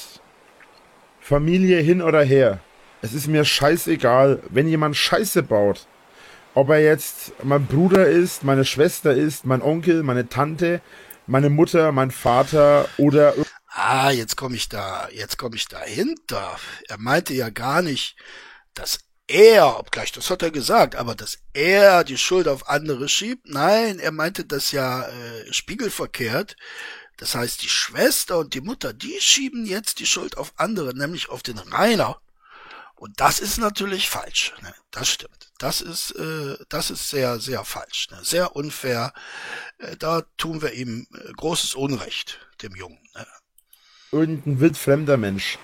Familie 1.20 1.82
hin 1.82 2.02
oder 2.02 2.24
her. 2.24 2.60
Es 3.02 3.14
ist 3.14 3.28
mir 3.28 3.46
scheißegal, 3.46 4.44
wenn 4.50 4.68
jemand 4.68 4.96
Scheiße 4.96 5.44
baut. 5.44 5.88
Ob 6.54 6.70
er 6.70 6.82
jetzt 6.82 7.32
mein 7.44 7.66
Bruder 7.66 8.08
ist, 8.08 8.44
meine 8.44 8.66
Schwester 8.66 9.14
ist, 9.14 9.46
mein 9.46 9.62
Onkel, 9.62 10.04
meine 10.04 10.28
Tante, 10.30 10.82
meine 11.26 11.50
Mutter, 11.50 11.92
mein 11.92 12.12
Vater 12.12 12.88
oder 12.98 13.34
Ah, 13.74 14.12
jetzt 14.12 14.36
komme 14.36 14.58
ich 14.58 14.68
da, 14.68 15.08
jetzt 15.14 15.38
komme 15.38 15.56
ich 15.56 15.66
dahinter. 15.66 16.60
Er 16.90 16.98
meinte 16.98 17.34
ja 17.34 17.50
gar 17.50 17.82
nicht, 17.82 18.18
dass 18.74 19.00
er, 19.32 19.80
obgleich 19.80 20.12
das 20.12 20.30
hat 20.30 20.44
er 20.44 20.52
gesagt, 20.52 20.96
aber 20.96 21.16
dass 21.16 21.40
er 21.54 22.04
die 22.04 22.18
Schuld 22.18 22.48
auf 22.48 22.68
andere 22.70 23.10
schiebt. 23.10 23.48
Nein, 23.48 24.00
er 24.00 24.12
meinte 24.12 24.46
das 24.46 24.72
ja 24.72 25.08
äh, 25.08 25.54
spiegelverkehrt, 25.54 26.56
Das 27.18 27.36
heißt, 27.36 27.62
die 27.62 27.70
Schwester 27.70 28.40
und 28.40 28.56
die 28.56 28.62
Mutter, 28.62 28.94
die 28.94 29.20
schieben 29.22 29.66
jetzt 29.66 30.00
die 30.00 30.08
Schuld 30.08 30.38
auf 30.38 30.54
andere, 30.58 30.96
nämlich 30.96 31.30
auf 31.30 31.44
den 31.44 31.60
Rainer. 31.60 32.20
Und 32.96 33.20
das 33.20 33.40
ist 33.40 33.58
natürlich 33.58 34.10
falsch. 34.10 34.54
Ne? 34.62 34.74
Das 34.92 35.08
stimmt. 35.10 35.52
Das 35.60 35.82
ist, 35.82 36.12
äh, 36.12 36.58
das 36.70 36.92
ist 36.92 37.10
sehr, 37.10 37.40
sehr 37.40 37.64
falsch. 37.64 38.10
Ne? 38.12 38.20
Sehr 38.24 38.56
unfair. 38.56 39.14
Äh, 39.80 39.98
da 39.98 40.24
tun 40.38 40.62
wir 40.62 40.74
ihm 40.74 41.08
äh, 41.14 41.32
großes 41.34 41.76
Unrecht, 41.76 42.40
dem 42.62 42.76
Jungen. 42.76 43.00
Ne? 43.16 43.26
Irgendein 44.12 44.60
wildfremder 44.60 45.18
Mensch. 45.18 45.58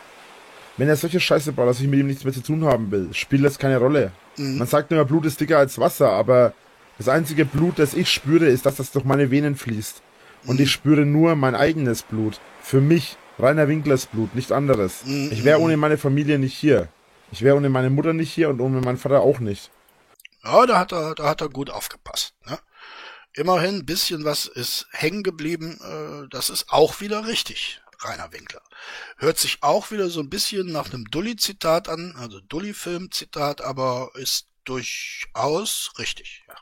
Wenn 0.78 0.88
er 0.88 0.96
solche 0.96 1.20
Scheiße 1.20 1.52
baut, 1.54 1.68
dass 1.68 1.80
ich 1.80 1.88
mit 1.88 2.00
ihm 2.00 2.08
nichts 2.08 2.24
mehr 2.24 2.34
zu 2.34 2.44
tun 2.44 2.64
haben 2.64 2.92
will, 2.92 3.10
spielt 3.12 3.44
das 3.44 3.58
keine 3.58 3.78
Rolle. 3.78 4.12
Mhm. 4.38 4.60
Man 4.60 4.68
sagt 4.68 4.92
immer, 4.92 5.06
Blut 5.06 5.26
ist 5.26 5.40
dicker 5.42 5.58
als 5.58 5.80
Wasser, 5.80 6.12
aber 6.12 6.54
das 6.98 7.10
einzige 7.10 7.46
Blut, 7.46 7.80
das 7.80 7.94
ich 7.94 8.10
spüre, 8.10 8.46
ist, 8.46 8.66
dass 8.66 8.76
das 8.76 8.92
durch 8.92 9.06
meine 9.06 9.32
Venen 9.32 9.56
fließt. 9.56 10.02
Und 10.46 10.58
mhm. 10.58 10.64
ich 10.64 10.72
spüre 10.72 11.06
nur 11.06 11.36
mein 11.36 11.56
eigenes 11.56 12.04
Blut. 12.04 12.40
Für 12.62 12.82
mich, 12.82 13.18
Rainer 13.40 13.68
Winklers 13.68 14.06
Blut, 14.06 14.36
nicht 14.36 14.52
anderes. 14.52 15.04
Mhm. 15.06 15.30
Ich 15.32 15.44
wäre 15.44 15.60
ohne 15.60 15.78
meine 15.78 15.98
Familie 15.98 16.40
nicht 16.40 16.56
hier. 16.56 16.90
Ich 17.32 17.42
wäre 17.42 17.58
ohne 17.58 17.70
meine 17.70 17.90
Mutter 17.90 18.14
nicht 18.14 18.32
hier 18.32 18.50
und 18.50 18.62
ohne 18.62 18.80
meinen 18.82 18.98
Vater 18.98 19.22
auch 19.22 19.40
nicht. 19.40 19.72
Ja, 20.44 20.66
da 20.66 20.80
hat 20.80 20.94
er, 20.94 21.16
da 21.16 21.30
hat 21.30 21.42
er 21.42 21.50
gut 21.50 21.70
aufgepasst. 21.70 22.34
Ne? 22.46 22.58
Immerhin 23.34 23.76
ein 23.76 23.86
bisschen 23.86 24.24
was 24.26 24.46
ist 24.46 24.88
hängen 24.92 25.24
geblieben. 25.24 25.80
Äh, 25.82 26.28
das 26.30 26.50
ist 26.50 26.68
auch 26.70 27.02
wieder 27.02 27.28
richtig, 27.28 27.82
Rainer 28.00 28.32
Winkler. 28.32 28.62
Hört 29.18 29.38
sich 29.38 29.58
auch 29.62 29.92
wieder 29.92 30.10
so 30.10 30.20
ein 30.20 30.30
bisschen 30.30 30.72
nach 30.72 30.94
einem 30.94 31.06
Dully-Zitat 31.06 31.90
an, 31.90 32.16
also 32.18 32.40
Dully-Film-Zitat, 32.42 33.62
aber 33.62 34.12
ist 34.16 34.48
durchaus 34.66 35.92
richtig. 35.98 36.44
Ja. 36.48 36.56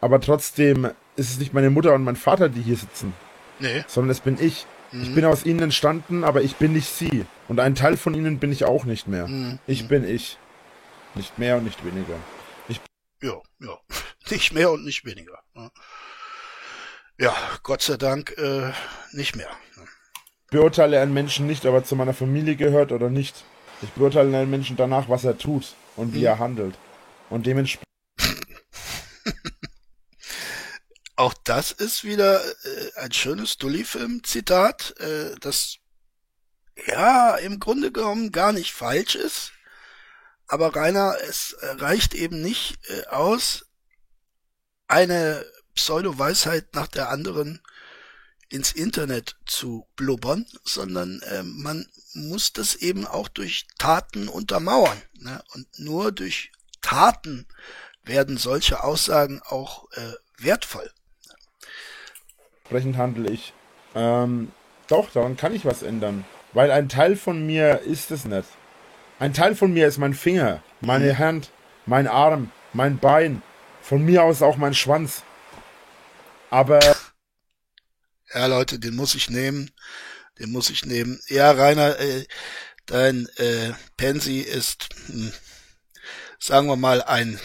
Aber 0.00 0.20
trotzdem 0.20 0.86
ist 1.16 1.30
es 1.30 1.38
nicht 1.38 1.52
meine 1.52 1.70
Mutter 1.70 1.94
und 1.94 2.04
mein 2.04 2.16
Vater, 2.16 2.48
die 2.48 2.62
hier 2.62 2.76
sitzen. 2.76 3.12
Nee. 3.58 3.84
Sondern 3.86 4.10
es 4.10 4.20
bin 4.20 4.40
ich. 4.40 4.66
Mhm. 4.90 5.02
Ich 5.02 5.14
bin 5.14 5.24
aus 5.24 5.44
ihnen 5.44 5.60
entstanden, 5.60 6.24
aber 6.24 6.42
ich 6.42 6.56
bin 6.56 6.72
nicht 6.72 6.88
sie. 6.88 7.24
Und 7.48 7.60
ein 7.60 7.74
Teil 7.74 7.96
von 7.96 8.14
ihnen 8.14 8.38
bin 8.38 8.52
ich 8.52 8.64
auch 8.64 8.84
nicht 8.84 9.06
mehr. 9.08 9.28
Mhm. 9.28 9.58
Ich 9.66 9.88
bin 9.88 10.04
ich. 10.04 10.38
Nicht 11.14 11.38
mehr 11.38 11.58
und 11.58 11.64
nicht 11.64 11.84
weniger. 11.84 12.16
Ich 12.68 12.80
ja, 13.22 13.40
ja. 13.60 13.78
Nicht 14.30 14.52
mehr 14.52 14.70
und 14.70 14.84
nicht 14.84 15.04
weniger. 15.04 15.42
Ja, 17.18 17.36
Gott 17.64 17.82
sei 17.82 17.96
Dank 17.96 18.30
äh, 18.38 18.72
nicht 19.12 19.36
mehr. 19.36 19.50
Ich 20.52 20.58
beurteile 20.58 21.00
einen 21.00 21.14
Menschen 21.14 21.46
nicht, 21.46 21.64
ob 21.64 21.72
er 21.72 21.82
zu 21.82 21.96
meiner 21.96 22.12
Familie 22.12 22.56
gehört 22.56 22.92
oder 22.92 23.08
nicht. 23.08 23.42
Ich 23.80 23.88
beurteile 23.92 24.36
einen 24.36 24.50
Menschen 24.50 24.76
danach, 24.76 25.08
was 25.08 25.24
er 25.24 25.38
tut 25.38 25.74
und 25.96 26.12
wie 26.12 26.18
mhm. 26.18 26.26
er 26.26 26.38
handelt. 26.38 26.74
Und 27.30 27.46
dementsprechend 27.46 27.86
Auch 31.16 31.32
das 31.44 31.72
ist 31.72 32.04
wieder 32.04 32.44
äh, 32.44 32.90
ein 32.96 33.12
schönes 33.12 33.56
Dully-Film-Zitat, 33.56 34.94
äh, 35.00 35.34
das 35.40 35.78
ja 36.86 37.36
im 37.36 37.58
Grunde 37.58 37.90
genommen 37.90 38.30
gar 38.30 38.52
nicht 38.52 38.74
falsch 38.74 39.14
ist. 39.14 39.52
Aber 40.48 40.76
Rainer, 40.76 41.16
es 41.30 41.56
reicht 41.62 42.12
eben 42.12 42.42
nicht 42.42 42.76
äh, 42.90 43.06
aus, 43.06 43.64
eine 44.86 45.46
Pseudo-Weisheit 45.74 46.74
nach 46.74 46.88
der 46.88 47.08
anderen 47.08 47.62
ins 48.52 48.72
Internet 48.72 49.36
zu 49.46 49.86
blubbern, 49.96 50.46
sondern 50.64 51.20
äh, 51.22 51.42
man 51.42 51.86
muss 52.14 52.52
das 52.52 52.74
eben 52.74 53.06
auch 53.06 53.28
durch 53.28 53.66
Taten 53.78 54.28
untermauern. 54.28 55.00
Ne? 55.14 55.42
Und 55.54 55.66
nur 55.78 56.12
durch 56.12 56.52
Taten 56.80 57.46
werden 58.04 58.36
solche 58.36 58.84
Aussagen 58.84 59.40
auch 59.44 59.90
äh, 59.92 60.12
wertvoll 60.38 60.90
entsprechend 62.72 62.96
handle 62.96 63.30
ich. 63.30 63.52
Ähm, 63.94 64.50
doch, 64.88 65.10
daran 65.10 65.36
kann 65.36 65.54
ich 65.54 65.66
was 65.66 65.82
ändern. 65.82 66.24
Weil 66.54 66.70
ein 66.70 66.88
Teil 66.88 67.16
von 67.16 67.44
mir 67.46 67.80
ist 67.80 68.10
es 68.10 68.24
nicht. 68.24 68.48
Ein 69.18 69.34
Teil 69.34 69.54
von 69.54 69.72
mir 69.72 69.86
ist 69.86 69.98
mein 69.98 70.14
Finger, 70.14 70.62
meine 70.80 71.12
mhm. 71.12 71.18
Hand, 71.18 71.50
mein 71.86 72.08
Arm, 72.08 72.50
mein 72.72 72.98
Bein, 72.98 73.42
von 73.82 74.02
mir 74.04 74.24
aus 74.24 74.42
auch 74.42 74.56
mein 74.56 74.74
Schwanz. 74.74 75.22
Aber. 76.50 76.80
Ja, 78.34 78.46
Leute, 78.46 78.78
den 78.78 78.96
muss 78.96 79.14
ich 79.14 79.28
nehmen. 79.30 79.70
Den 80.38 80.50
muss 80.50 80.70
ich 80.70 80.84
nehmen. 80.84 81.20
Ja, 81.28 81.50
Rainer, 81.50 81.98
äh, 81.98 82.24
dein 82.86 83.28
äh, 83.36 83.72
Pansy 83.96 84.40
ist, 84.40 84.88
hm, 85.06 85.32
sagen 86.38 86.66
wir 86.66 86.76
mal, 86.76 87.02
ein, 87.02 87.38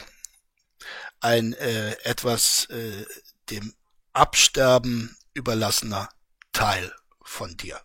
ein 1.19 1.53
äh, 1.53 1.91
etwas 2.03 2.67
äh, 2.69 3.05
dem 3.49 3.73
Absterben 4.13 5.15
überlassener 5.33 6.09
Teil 6.53 6.91
von 7.23 7.55
dir. 7.57 7.79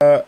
Äh, 0.00 0.22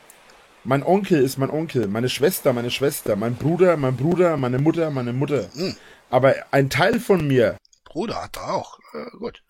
mein 0.65 0.83
Onkel 0.83 1.23
ist 1.23 1.37
mein 1.37 1.51
Onkel, 1.51 1.89
meine 1.89 2.09
Schwester, 2.09 2.53
meine 2.53 2.71
Schwester, 2.71 3.17
mein 3.17 3.37
Bruder, 3.37 3.77
mein 3.77 3.97
Bruder, 3.97 4.37
meine 4.39 4.59
Mutter, 4.59 4.91
meine 4.91 5.13
Mutter. 5.13 5.51
Mhm. 5.55 5.77
Aber 6.09 6.35
ein 6.51 6.71
Teil 6.71 6.99
von 7.01 7.27
mir. 7.27 7.59
Bruder 7.85 8.23
hat 8.23 8.37
er 8.37 8.55
auch. 8.55 8.79
Äh, 8.95 9.11
gut. 9.19 9.43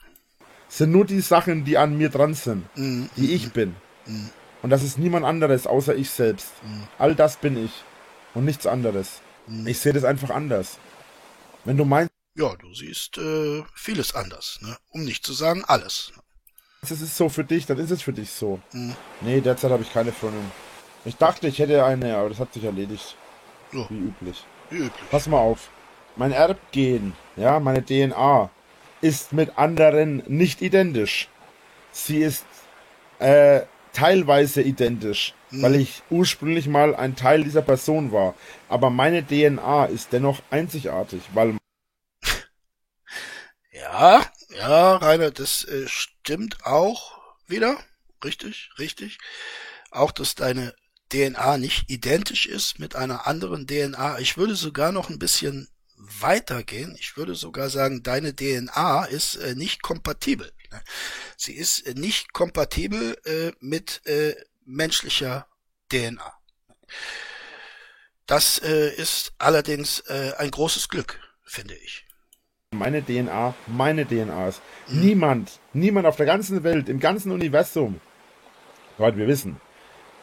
Sind 0.75 0.93
nur 0.93 1.05
die 1.05 1.21
Sachen, 1.21 1.65
die 1.65 1.79
an 1.79 1.97
mir 1.97 2.09
dran 2.09 2.35
sind, 2.35 2.65
mhm. 2.77 3.09
die 3.17 3.33
ich 3.33 3.53
bin. 3.53 3.77
Mhm. 4.07 4.31
Und 4.63 4.71
das 4.71 4.83
ist 4.83 4.99
niemand 4.99 5.25
anderes 5.25 5.67
außer 5.67 5.95
ich 5.95 6.11
selbst. 6.11 6.51
Mhm. 6.63 6.89
All 6.99 7.15
das 7.15 7.37
bin 7.37 7.63
ich. 7.63 7.73
Und 8.35 8.45
nichts 8.45 8.67
anderes. 8.67 9.21
Mhm. 9.47 9.67
Ich 9.67 9.79
sehe 9.79 9.93
das 9.93 10.05
einfach 10.05 10.31
anders. 10.31 10.79
Wenn 11.65 11.77
du 11.77 11.85
meinst. 11.85 12.11
Ja, 12.37 12.57
du 12.57 12.75
siehst 12.75 13.17
äh, 13.19 13.63
vieles 13.75 14.15
anders, 14.15 14.59
ne? 14.61 14.77
Um 14.91 15.05
nicht 15.05 15.25
zu 15.25 15.33
sagen 15.33 15.63
alles 15.65 16.13
es 16.91 17.01
ist 17.01 17.17
so 17.17 17.29
für 17.29 17.45
dich, 17.45 17.67
dann 17.67 17.79
ist 17.79 17.91
es 17.91 18.03
für 18.03 18.13
dich 18.13 18.31
so. 18.31 18.61
Mhm. 18.73 18.97
Nee, 19.21 19.41
derzeit 19.41 19.71
habe 19.71 19.83
ich 19.83 19.93
keine 19.93 20.13
Freundin. 20.13 20.51
Ich 21.05 21.17
dachte, 21.17 21.49
ich 21.49 21.59
hätte 21.59 21.85
eine, 21.85 22.17
aber 22.17 22.31
das 22.31 22.39
hat 22.39 22.53
sich 22.53 22.65
erledigt. 22.65 23.17
So. 23.73 23.87
Wie 23.91 23.99
üblich. 23.99 24.45
Wie 24.71 24.77
üblich. 24.77 25.11
Pass 25.11 25.27
mal 25.27 25.39
auf. 25.39 25.71
Mein 26.17 26.33
Erbgen, 26.33 27.15
ja, 27.37 27.59
meine 27.61 27.85
DNA, 27.85 28.51
ist 29.05 29.35
mit 29.35 29.59
anderen 29.59 30.23
nicht 30.27 30.63
identisch. 30.63 31.29
Sie 31.93 32.23
ist 32.23 32.47
äh, 33.19 33.61
teilweise 33.93 34.63
identisch, 34.63 35.35
mhm. 35.51 35.63
weil 35.63 35.75
ich 35.77 36.03
ursprünglich 36.09 36.67
mal 36.69 36.97
ein 36.97 37.15
Teil 37.15 37.45
dieser 37.45 37.61
Person 37.61 38.13
war. 38.13 38.35
Aber 38.71 38.89
meine 38.89 39.23
DNA 39.25 39.85
ist 39.87 40.13
dennoch 40.13 40.41
einzigartig, 40.51 41.23
weil. 41.35 41.57
Ja, 43.71 44.25
ja, 44.57 44.97
Rainer, 44.97 45.31
das 45.31 45.65
äh, 45.65 45.87
stimmt 45.87 46.65
auch 46.65 47.19
wieder. 47.47 47.77
Richtig, 48.25 48.71
richtig. 48.79 49.19
Auch, 49.91 50.13
dass 50.13 50.37
deine 50.37 50.75
DNA 51.13 51.59
nicht 51.59 51.91
identisch 51.91 52.47
ist 52.47 52.79
mit 52.79 52.97
einer 52.97 53.27
anderen 53.27 53.67
DNA. 53.67 54.21
Ich 54.21 54.39
würde 54.39 54.55
sogar 54.55 54.93
noch 54.93 55.11
ein 55.11 55.19
bisschen 55.19 55.69
weitergehen. 56.21 56.97
Ich 56.99 57.17
würde 57.17 57.35
sogar 57.35 57.71
sagen, 57.71 58.03
deine 58.03 58.35
DNA 58.35 59.05
ist 59.07 59.37
äh, 59.37 59.55
nicht 59.55 59.83
kompatibel. 59.83 60.53
Ne? 60.71 60.83
Sie 61.37 61.55
ist 61.55 61.87
äh, 61.87 61.95
nicht 61.95 62.33
kompatibel 62.33 63.17
äh, 63.25 63.53
mit 63.61 64.03
äh, 64.07 64.35
menschlicher 64.65 65.47
DNA. 65.89 66.33
Das 68.27 68.59
äh, 68.59 68.95
ist 68.95 69.33
allerdings 69.39 70.01
äh, 70.01 70.33
ein 70.39 70.51
großes 70.51 70.89
Glück, 70.89 71.21
finde 71.45 71.75
ich 71.75 72.05
meine 72.75 73.03
DNA, 73.03 73.55
meine 73.67 74.07
DNA 74.07 74.49
ist. 74.49 74.63
Mhm. 74.89 75.01
Niemand, 75.01 75.61
niemand 75.73 76.07
auf 76.07 76.17
der 76.17 76.27
ganzen 76.27 76.63
Welt, 76.63 76.89
im 76.89 77.01
ganzen 77.01 77.33
Universum, 77.33 78.01
soweit 78.99 79.17
wir 79.17 79.27
wissen, 79.27 79.61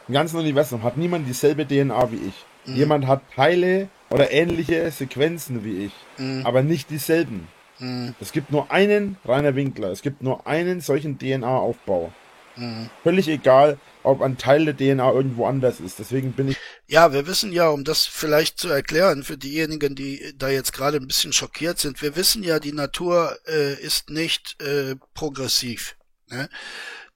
im 0.07 0.13
ganzen 0.13 0.37
Universum 0.37 0.83
hat 0.83 0.97
niemand 0.97 1.27
dieselbe 1.27 1.65
DNA 1.65 2.11
wie 2.11 2.27
ich. 2.27 2.45
Mhm. 2.65 2.75
Jemand 2.75 3.07
hat 3.07 3.21
Teile 3.33 3.89
oder 4.11 4.31
ähnliche 4.31 4.91
Sequenzen 4.91 5.63
wie 5.63 5.85
ich, 5.85 5.93
mhm. 6.17 6.45
aber 6.45 6.63
nicht 6.63 6.89
dieselben. 6.89 7.47
Mhm. 7.79 8.15
Es 8.19 8.31
gibt 8.31 8.51
nur 8.51 8.71
einen 8.71 9.17
Rainer 9.25 9.55
Winkler, 9.55 9.89
es 9.89 10.01
gibt 10.01 10.21
nur 10.21 10.45
einen 10.45 10.81
solchen 10.81 11.17
DNA-Aufbau. 11.17 12.13
Mhm. 12.55 12.89
Völlig 13.03 13.27
egal, 13.27 13.79
ob 14.03 14.21
ein 14.21 14.37
Teil 14.37 14.65
der 14.65 14.75
DNA 14.75 15.11
irgendwo 15.11 15.45
anders 15.45 15.79
ist. 15.79 15.99
Deswegen 15.99 16.33
bin 16.33 16.49
ich. 16.49 16.57
Ja, 16.87 17.13
wir 17.13 17.25
wissen 17.27 17.53
ja, 17.53 17.69
um 17.69 17.83
das 17.83 18.05
vielleicht 18.05 18.57
zu 18.57 18.67
erklären 18.67 19.23
für 19.23 19.37
diejenigen, 19.37 19.95
die 19.95 20.33
da 20.37 20.49
jetzt 20.49 20.73
gerade 20.73 20.97
ein 20.97 21.07
bisschen 21.07 21.33
schockiert 21.33 21.79
sind, 21.79 22.01
wir 22.01 22.15
wissen 22.15 22.43
ja, 22.43 22.59
die 22.59 22.73
Natur 22.73 23.37
äh, 23.47 23.73
ist 23.81 24.09
nicht 24.09 24.61
äh, 24.61 24.95
progressiv. 25.13 25.95
Ne? 26.27 26.49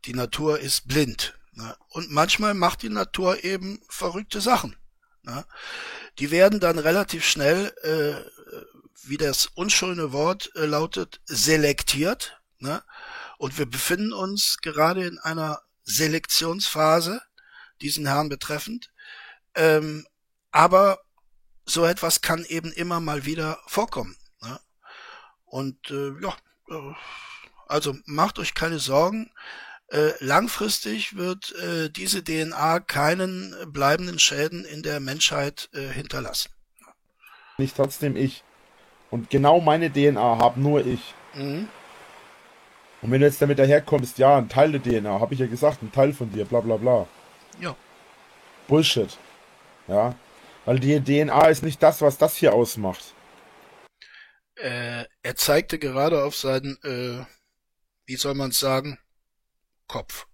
Die 0.05 0.13
Natur 0.13 0.59
ist 0.59 0.87
blind. 0.87 1.37
Ne? 1.53 1.75
Und 1.89 2.11
manchmal 2.11 2.53
macht 2.53 2.81
die 2.81 2.89
Natur 2.89 3.43
eben 3.43 3.81
verrückte 3.89 4.41
Sachen. 4.41 4.75
Ne? 5.23 5.43
Die 6.20 6.32
werden 6.32 6.59
dann 6.59 6.80
relativ 6.80 7.26
schnell, 7.26 7.74
äh, 7.84 8.30
wie 9.03 9.18
das 9.18 9.47
unschöne 9.47 10.11
Wort 10.11 10.51
äh, 10.55 10.66
lautet, 10.66 11.22
selektiert. 11.26 12.41
Ne? 12.59 12.84
Und 13.38 13.57
wir 13.57 13.66
befinden 13.66 14.13
uns 14.13 14.57
gerade 14.61 15.05
in 15.05 15.20
einer 15.20 15.61
Selektionsphase, 15.84 17.22
diesen 17.82 18.07
Herrn 18.07 18.30
betreffend. 18.30 18.91
Ähm, 19.55 20.07
aber 20.51 20.99
so 21.66 21.86
etwas 21.86 22.22
kann 22.22 22.45
eben 22.45 22.72
immer 22.72 22.99
mal 22.99 23.26
wieder 23.26 23.59
vorkommen. 23.68 24.16
Ne? 24.41 24.59
Und 25.45 25.89
äh, 25.91 26.13
ja, 26.22 26.36
äh, 26.70 26.93
also 27.68 27.95
macht 28.05 28.39
euch 28.39 28.53
keine 28.53 28.80
Sorgen. 28.80 29.32
Äh, 29.89 30.11
langfristig 30.19 31.15
wird 31.15 31.53
äh, 31.55 31.89
diese 31.89 32.23
DNA 32.23 32.79
keinen 32.79 33.55
bleibenden 33.67 34.19
Schäden 34.19 34.65
in 34.65 34.81
der 34.81 34.99
Menschheit 34.99 35.69
äh, 35.73 35.88
hinterlassen. 35.88 36.49
Nicht 37.57 37.75
trotzdem 37.75 38.15
ich. 38.15 38.43
Und 39.11 39.29
genau 39.29 39.61
meine 39.61 39.91
DNA 39.91 40.39
habe 40.39 40.59
nur 40.59 40.86
ich. 40.86 41.13
Mhm. 41.36 41.69
Und 43.01 43.11
wenn 43.11 43.21
du 43.21 43.27
jetzt 43.27 43.41
damit 43.41 43.59
daherkommst, 43.59 44.17
ja, 44.17 44.38
ein 44.38 44.49
Teil 44.49 44.71
der 44.71 44.81
DNA, 44.81 45.19
habe 45.19 45.33
ich 45.36 45.39
ja 45.39 45.45
gesagt, 45.45 45.83
ein 45.83 45.91
Teil 45.91 46.11
von 46.11 46.31
dir, 46.31 46.45
bla 46.45 46.61
bla 46.61 46.77
bla. 46.77 47.07
Ja. 47.59 47.75
Bullshit. 48.67 49.17
Ja. 49.88 50.15
Weil 50.65 50.79
die 50.79 50.99
DNA 50.99 51.47
ist 51.49 51.61
nicht 51.61 51.83
das, 51.83 52.01
was 52.01 52.17
das 52.17 52.36
hier 52.36 52.53
ausmacht. 52.53 53.13
Äh, 54.55 55.05
er 55.21 55.36
zeigte 55.36 55.77
gerade 55.77 56.23
auf 56.23 56.36
seinen, 56.36 56.77
äh, 56.83 57.23
wie 58.07 58.15
soll 58.15 58.33
man 58.33 58.49
es 58.49 58.59
sagen, 58.59 58.97
Kopf. 59.88 60.27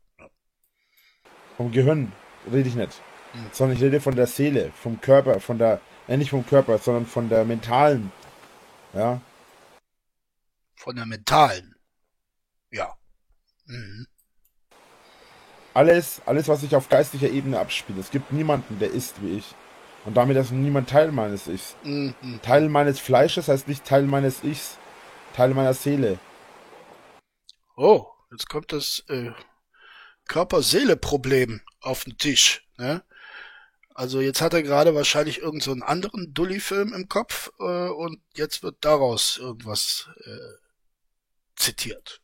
Vom 1.57 1.71
Gehirn 1.71 2.11
rede 2.51 2.69
ich 2.69 2.75
nicht. 2.75 3.01
Hm. 3.33 3.49
Sondern 3.51 3.77
ich 3.77 3.83
rede 3.83 4.01
von 4.01 4.15
der 4.15 4.27
Seele, 4.27 4.71
vom 4.71 4.99
Körper, 4.99 5.39
von 5.39 5.57
der, 5.57 5.79
äh, 6.07 6.17
nicht 6.17 6.31
vom 6.31 6.45
Körper, 6.45 6.77
sondern 6.77 7.05
von 7.05 7.29
der 7.29 7.45
mentalen. 7.45 8.11
Ja. 8.93 9.21
Von 10.75 10.95
der 10.95 11.05
mentalen. 11.05 11.75
Ja. 12.71 12.95
Mhm. 13.65 14.07
Alles, 15.73 16.21
alles, 16.25 16.47
was 16.47 16.61
sich 16.61 16.75
auf 16.75 16.89
geistlicher 16.89 17.29
Ebene 17.29 17.59
abspielt. 17.59 17.99
Es 17.99 18.11
gibt 18.11 18.33
niemanden, 18.33 18.79
der 18.79 18.91
ist 18.91 19.21
wie 19.21 19.37
ich. 19.37 19.55
Und 20.03 20.17
damit 20.17 20.35
ist 20.35 20.51
niemand 20.51 20.89
Teil 20.89 21.11
meines 21.11 21.47
Ichs. 21.47 21.75
Mhm. 21.83 22.15
Teil 22.41 22.67
meines 22.67 22.99
Fleisches 22.99 23.47
heißt 23.47 23.67
nicht 23.67 23.85
Teil 23.85 24.03
meines 24.03 24.43
Ichs. 24.43 24.77
Teil 25.35 25.53
meiner 25.53 25.73
Seele. 25.73 26.19
Oh, 27.77 28.07
jetzt 28.31 28.49
kommt 28.49 28.71
das 28.71 29.03
äh, 29.09 29.31
Körper-Seele-Problem 30.27 31.61
auf 31.81 32.05
den 32.05 32.17
Tisch. 32.17 32.67
Ne? 32.77 33.03
Also 33.93 34.21
jetzt 34.21 34.41
hat 34.41 34.53
er 34.53 34.63
gerade 34.63 34.95
wahrscheinlich 34.95 35.39
irgendeinen 35.39 35.61
so 35.61 35.71
einen 35.71 35.83
anderen 35.83 36.33
Dully-Film 36.33 36.93
im 36.93 37.09
Kopf 37.09 37.51
äh, 37.59 37.89
und 37.89 38.21
jetzt 38.35 38.63
wird 38.63 38.77
daraus 38.81 39.37
irgendwas 39.37 40.09
äh, 40.25 40.57
zitiert. 41.55 42.21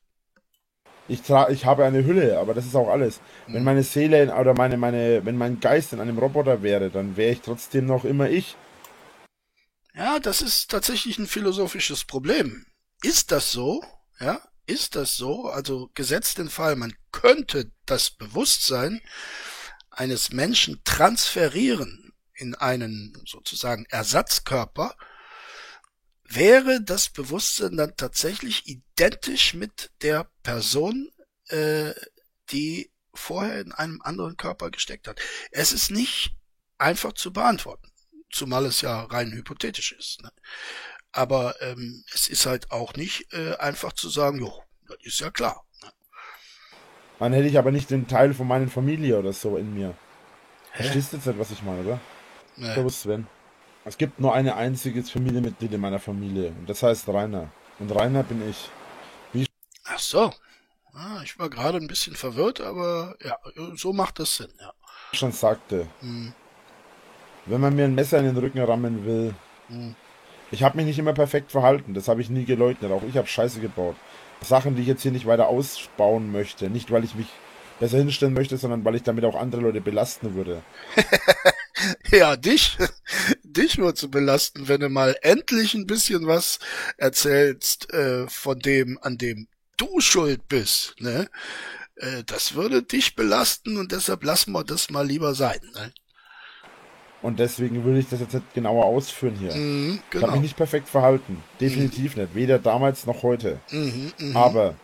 Ich, 1.09 1.21
tra 1.21 1.49
ich 1.49 1.65
habe 1.65 1.85
eine 1.85 2.05
Hülle, 2.05 2.37
aber 2.39 2.53
das 2.53 2.65
ist 2.65 2.75
auch 2.75 2.89
alles. 2.89 3.19
Wenn 3.51 3.63
Mhm. 3.63 3.63
meine 3.63 3.83
Seele 3.83 4.23
in, 4.23 4.29
oder 4.29 4.53
meine, 4.53 4.77
meine, 4.77 5.25
wenn 5.25 5.37
mein 5.37 5.59
Geist 5.59 5.93
in 5.93 6.01
einem 6.01 6.17
Roboter 6.17 6.63
wäre, 6.63 6.89
dann 6.89 7.15
wäre 7.17 7.31
ich 7.31 7.41
trotzdem 7.41 7.85
noch 7.85 8.03
immer 8.05 8.29
ich. 8.29 8.55
Ja, 9.93 10.19
das 10.19 10.41
ist 10.41 10.71
tatsächlich 10.71 11.17
ein 11.17 11.27
philosophisches 11.27 12.05
Problem. 12.05 12.65
Ist 13.01 13.31
das 13.31 13.51
so? 13.51 13.83
Ja, 14.19 14.41
ist 14.67 14.95
das 14.95 15.15
so? 15.15 15.47
Also 15.47 15.89
gesetzt 15.95 16.37
den 16.37 16.49
Fall, 16.49 16.75
man 16.75 16.93
könnte 17.11 17.71
das 17.85 18.11
Bewusstsein 18.11 19.01
eines 19.89 20.31
Menschen 20.31 20.81
transferieren 20.83 22.13
in 22.33 22.53
einen 22.53 23.19
sozusagen 23.25 23.85
Ersatzkörper, 23.85 24.95
wäre 26.23 26.83
das 26.83 27.09
Bewusstsein 27.09 27.77
dann 27.77 27.95
tatsächlich 27.95 28.67
identisch 28.67 29.53
mit 29.53 29.91
der 30.01 30.29
Person, 30.43 31.09
äh, 31.47 31.93
die 32.51 32.91
vorher 33.13 33.61
in 33.61 33.71
einem 33.71 34.01
anderen 34.01 34.37
Körper 34.37 34.69
gesteckt 34.69 35.07
hat. 35.07 35.19
Es 35.51 35.71
ist 35.71 35.89
nicht 35.89 36.35
einfach 36.77 37.13
zu 37.13 37.33
beantworten, 37.33 37.91
zumal 38.29 38.65
es 38.65 38.81
ja 38.81 39.03
rein 39.05 39.31
hypothetisch 39.31 39.93
ist. 39.93 40.21
Ne? 40.21 40.31
Aber 41.17 41.55
ähm, 41.61 42.03
es 42.13 42.27
ist 42.27 42.45
halt 42.45 42.71
auch 42.71 42.93
nicht 42.93 43.33
äh, 43.33 43.55
einfach 43.55 43.93
zu 43.93 44.07
sagen, 44.07 44.37
jo, 44.37 44.53
das 44.87 44.97
ist 45.01 45.19
ja 45.19 45.31
klar. 45.31 45.65
Ne? 45.81 45.89
Dann 47.17 47.33
hätte 47.33 47.47
ich 47.47 47.57
aber 47.57 47.71
nicht 47.71 47.89
den 47.89 48.07
Teil 48.07 48.35
von 48.35 48.47
meiner 48.47 48.67
Familie 48.67 49.17
oder 49.17 49.33
so 49.33 49.57
in 49.57 49.73
mir. 49.73 49.95
Hä? 50.73 50.83
Verstehst 50.83 51.11
du 51.11 51.17
jetzt 51.17 51.25
nicht, 51.25 51.39
was 51.39 51.49
ich 51.49 51.63
meine, 51.63 51.81
oder? 51.81 51.99
Nee. 52.55 52.71
Servus 52.71 53.01
Sven. 53.01 53.25
Es 53.83 53.97
gibt 53.97 54.19
nur 54.19 54.35
eine 54.35 54.57
einziges 54.57 55.09
Familienmitglied 55.09 55.73
in 55.73 55.81
meiner 55.81 55.97
Familie 55.97 56.49
und 56.49 56.69
das 56.69 56.83
heißt 56.83 57.07
Rainer. 57.09 57.51
Und 57.79 57.89
Rainer 57.91 58.21
bin 58.21 58.47
ich. 58.47 58.69
Ach 59.85 59.99
so. 59.99 60.31
Ah, 60.93 61.21
ich 61.23 61.39
war 61.39 61.49
gerade 61.49 61.79
ein 61.79 61.87
bisschen 61.87 62.15
verwirrt, 62.15 62.61
aber 62.61 63.15
ja, 63.23 63.39
so 63.75 63.91
macht 63.91 64.19
das 64.19 64.35
Sinn, 64.35 64.51
ja. 64.59 64.67
Wie 64.67 65.13
ich 65.13 65.19
schon 65.19 65.31
sagte, 65.31 65.87
Hm, 66.01 66.33
wenn 67.47 67.61
man 67.61 67.75
mir 67.75 67.85
ein 67.85 67.95
Messer 67.95 68.19
in 68.19 68.25
den 68.25 68.37
Rücken 68.37 68.59
rammen 68.59 69.03
will, 69.05 69.33
hm. 69.69 69.95
Ich 70.51 70.63
habe 70.63 70.77
mich 70.77 70.85
nicht 70.85 70.99
immer 70.99 71.13
perfekt 71.13 71.51
verhalten, 71.51 71.93
das 71.93 72.07
habe 72.07 72.21
ich 72.21 72.29
nie 72.29 72.45
geleugnet, 72.45 72.91
auch 72.91 73.03
ich 73.07 73.17
habe 73.17 73.27
Scheiße 73.27 73.59
gebaut. 73.59 73.95
Sachen, 74.43 74.75
die 74.75 74.83
ich 74.83 74.87
jetzt 74.87 75.01
hier 75.01 75.11
nicht 75.11 75.25
weiter 75.25 75.47
ausbauen 75.47 76.31
möchte, 76.31 76.69
nicht 76.69 76.91
weil 76.91 77.03
ich 77.03 77.15
mich 77.15 77.27
besser 77.79 77.97
hinstellen 77.97 78.33
möchte, 78.33 78.57
sondern 78.57 78.85
weil 78.85 78.95
ich 78.95 79.03
damit 79.03 79.25
auch 79.25 79.35
andere 79.35 79.61
Leute 79.61 79.81
belasten 79.81 80.35
würde. 80.35 80.61
Ja, 82.11 82.35
dich, 82.35 82.77
dich 83.43 83.77
nur 83.77 83.95
zu 83.95 84.09
belasten, 84.09 84.67
wenn 84.67 84.81
du 84.81 84.89
mal 84.89 85.15
endlich 85.21 85.73
ein 85.73 85.85
bisschen 85.85 86.25
was 86.27 86.59
erzählst 86.97 87.91
äh, 87.93 88.27
von 88.27 88.59
dem, 88.59 88.97
an 89.01 89.17
dem 89.17 89.47
du 89.77 89.99
schuld 89.99 90.47
bist, 90.47 90.95
ne? 90.99 91.29
Äh, 91.95 92.23
das 92.25 92.55
würde 92.55 92.81
dich 92.83 93.15
belasten 93.15 93.77
und 93.77 93.91
deshalb 93.91 94.23
lassen 94.23 94.53
wir 94.53 94.63
das 94.63 94.89
mal 94.89 95.05
lieber 95.05 95.35
sein, 95.35 95.59
ne? 95.75 95.93
Und 97.27 97.39
deswegen 97.39 97.83
will 97.83 97.97
ich 97.97 98.07
das 98.07 98.21
jetzt 98.21 98.33
nicht 98.33 98.53
genauer 98.53 98.85
ausführen 98.85 99.35
hier. 99.35 99.53
Mhm, 99.53 99.95
Ich 99.95 100.15
habe 100.15 100.19
genau. 100.21 100.31
mich 100.31 100.41
nicht 100.43 100.55
perfekt 100.55 100.87
verhalten. 100.87 101.43
Definitiv 101.59 102.15
nicht. 102.15 102.33
Weder 102.35 102.57
damals 102.57 103.05
noch 103.05 103.21
heute. 103.21 103.59
Mhm, 103.69 104.13
mhm. 104.17 104.37
Aber 104.37 104.75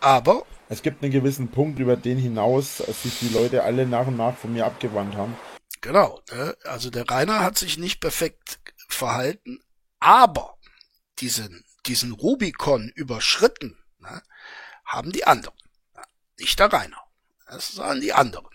Aber, 0.00 0.44
es 0.68 0.82
gibt 0.82 1.02
einen 1.02 1.10
gewissen 1.10 1.48
Punkt, 1.48 1.78
über 1.78 1.96
den 1.96 2.18
hinaus 2.18 2.76
sich 3.02 3.18
die 3.20 3.30
Leute 3.30 3.62
alle 3.62 3.86
nach 3.86 4.06
und 4.08 4.18
nach 4.18 4.36
von 4.36 4.52
mir 4.52 4.66
abgewandt 4.66 5.16
haben. 5.16 5.34
genau, 5.80 6.20
ne? 6.30 6.54
also 6.64 6.90
der 6.90 7.08
Rainer 7.08 7.40
hat 7.42 7.56
sich 7.56 7.78
nicht 7.78 8.00
perfekt 8.00 8.58
verhalten, 8.90 9.60
aber 9.98 10.58
diesen, 11.20 11.64
diesen 11.86 12.12
Rubikon 12.12 12.92
überschritten, 12.94 13.78
ne? 14.00 14.20
haben 14.84 15.12
die 15.12 15.26
anderen. 15.26 15.56
Nicht 16.38 16.58
der 16.58 16.70
Rainer. 16.70 17.00
Das 17.48 17.78
waren 17.78 18.02
die 18.02 18.12
anderen. 18.12 18.48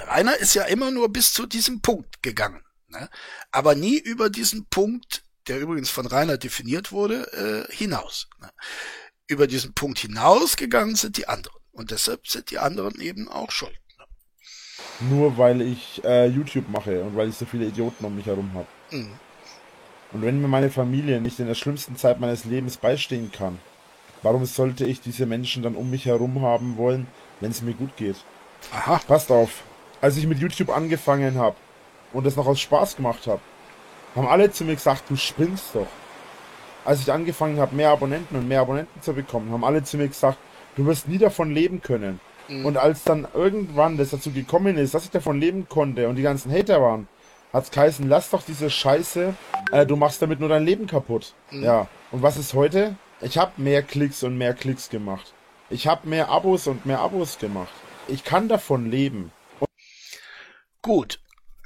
Rainer 0.00 0.36
ist 0.36 0.54
ja 0.54 0.64
immer 0.64 0.90
nur 0.90 1.12
bis 1.12 1.32
zu 1.32 1.46
diesem 1.46 1.80
Punkt 1.80 2.22
gegangen, 2.22 2.62
ne? 2.88 3.08
aber 3.50 3.74
nie 3.74 3.98
über 3.98 4.30
diesen 4.30 4.66
Punkt, 4.66 5.22
der 5.46 5.60
übrigens 5.60 5.90
von 5.90 6.06
Rainer 6.06 6.38
definiert 6.38 6.92
wurde, 6.92 7.66
äh, 7.70 7.72
hinaus. 7.72 8.28
Ne? 8.40 8.50
Über 9.26 9.46
diesen 9.46 9.74
Punkt 9.74 9.98
hinaus 9.98 10.56
gegangen 10.56 10.96
sind 10.96 11.16
die 11.16 11.28
anderen. 11.28 11.58
Und 11.72 11.90
deshalb 11.90 12.26
sind 12.26 12.50
die 12.50 12.58
anderen 12.58 13.00
eben 13.00 13.28
auch 13.28 13.50
schuld. 13.50 13.78
Ne? 13.98 15.08
Nur 15.10 15.38
weil 15.38 15.60
ich 15.60 16.02
äh, 16.04 16.26
YouTube 16.26 16.68
mache 16.68 17.02
und 17.02 17.16
weil 17.16 17.28
ich 17.28 17.36
so 17.36 17.46
viele 17.46 17.66
Idioten 17.66 18.04
um 18.04 18.14
mich 18.14 18.26
herum 18.26 18.52
habe. 18.54 18.68
Mhm. 18.90 19.12
Und 20.12 20.22
wenn 20.22 20.40
mir 20.40 20.48
meine 20.48 20.70
Familie 20.70 21.20
nicht 21.20 21.40
in 21.40 21.46
der 21.46 21.56
schlimmsten 21.56 21.96
Zeit 21.96 22.20
meines 22.20 22.44
Lebens 22.44 22.76
beistehen 22.76 23.32
kann, 23.32 23.58
warum 24.22 24.44
sollte 24.46 24.86
ich 24.86 25.00
diese 25.00 25.26
Menschen 25.26 25.64
dann 25.64 25.74
um 25.74 25.90
mich 25.90 26.06
herum 26.06 26.40
haben 26.42 26.76
wollen, 26.76 27.08
wenn 27.40 27.50
es 27.50 27.62
mir 27.62 27.74
gut 27.74 27.96
geht? 27.96 28.16
Aha. 28.72 29.00
Passt 29.08 29.32
auf, 29.32 29.64
als 30.04 30.18
ich 30.18 30.26
mit 30.26 30.38
YouTube 30.38 30.68
angefangen 30.68 31.38
habe 31.38 31.56
und 32.12 32.26
das 32.26 32.36
noch 32.36 32.46
aus 32.46 32.60
Spaß 32.60 32.96
gemacht 32.96 33.26
habe, 33.26 33.40
haben 34.14 34.28
alle 34.28 34.52
zu 34.52 34.62
mir 34.66 34.74
gesagt, 34.74 35.04
du 35.08 35.16
spinnst 35.16 35.74
doch. 35.74 35.86
Als 36.84 37.00
ich 37.00 37.10
angefangen 37.10 37.58
habe, 37.58 37.74
mehr 37.74 37.88
Abonnenten 37.88 38.36
und 38.36 38.46
mehr 38.46 38.60
Abonnenten 38.60 39.00
zu 39.00 39.14
bekommen, 39.14 39.50
haben 39.50 39.64
alle 39.64 39.82
zu 39.82 39.96
mir 39.96 40.08
gesagt, 40.08 40.36
du 40.76 40.84
wirst 40.84 41.08
nie 41.08 41.16
davon 41.16 41.52
leben 41.52 41.80
können. 41.80 42.20
Mhm. 42.48 42.66
Und 42.66 42.76
als 42.76 43.02
dann 43.04 43.26
irgendwann 43.32 43.96
das 43.96 44.10
dazu 44.10 44.30
gekommen 44.30 44.76
ist, 44.76 44.92
dass 44.92 45.04
ich 45.04 45.10
davon 45.10 45.40
leben 45.40 45.70
konnte 45.70 46.06
und 46.06 46.16
die 46.16 46.22
ganzen 46.22 46.52
Hater 46.52 46.82
waren, 46.82 47.08
hat's 47.54 47.70
geheißen, 47.70 48.06
lass 48.06 48.28
doch 48.28 48.42
diese 48.42 48.68
Scheiße, 48.68 49.32
äh, 49.72 49.86
du 49.86 49.96
machst 49.96 50.20
damit 50.20 50.38
nur 50.38 50.50
dein 50.50 50.66
Leben 50.66 50.86
kaputt. 50.86 51.32
Ja. 51.50 51.88
Und 52.12 52.20
was 52.20 52.36
ist 52.36 52.52
heute? 52.52 52.96
Ich 53.22 53.38
habe 53.38 53.52
mehr 53.56 53.82
Klicks 53.82 54.22
und 54.22 54.36
mehr 54.36 54.52
Klicks 54.52 54.90
gemacht. 54.90 55.32
Ich 55.70 55.86
habe 55.86 56.06
mehr 56.06 56.28
Abos 56.28 56.66
und 56.66 56.84
mehr 56.84 56.98
Abos 56.98 57.38
gemacht. 57.38 57.72
Ich 58.06 58.22
kann 58.22 58.48
davon 58.48 58.90
leben. 58.90 59.32
Gut, 60.84 61.18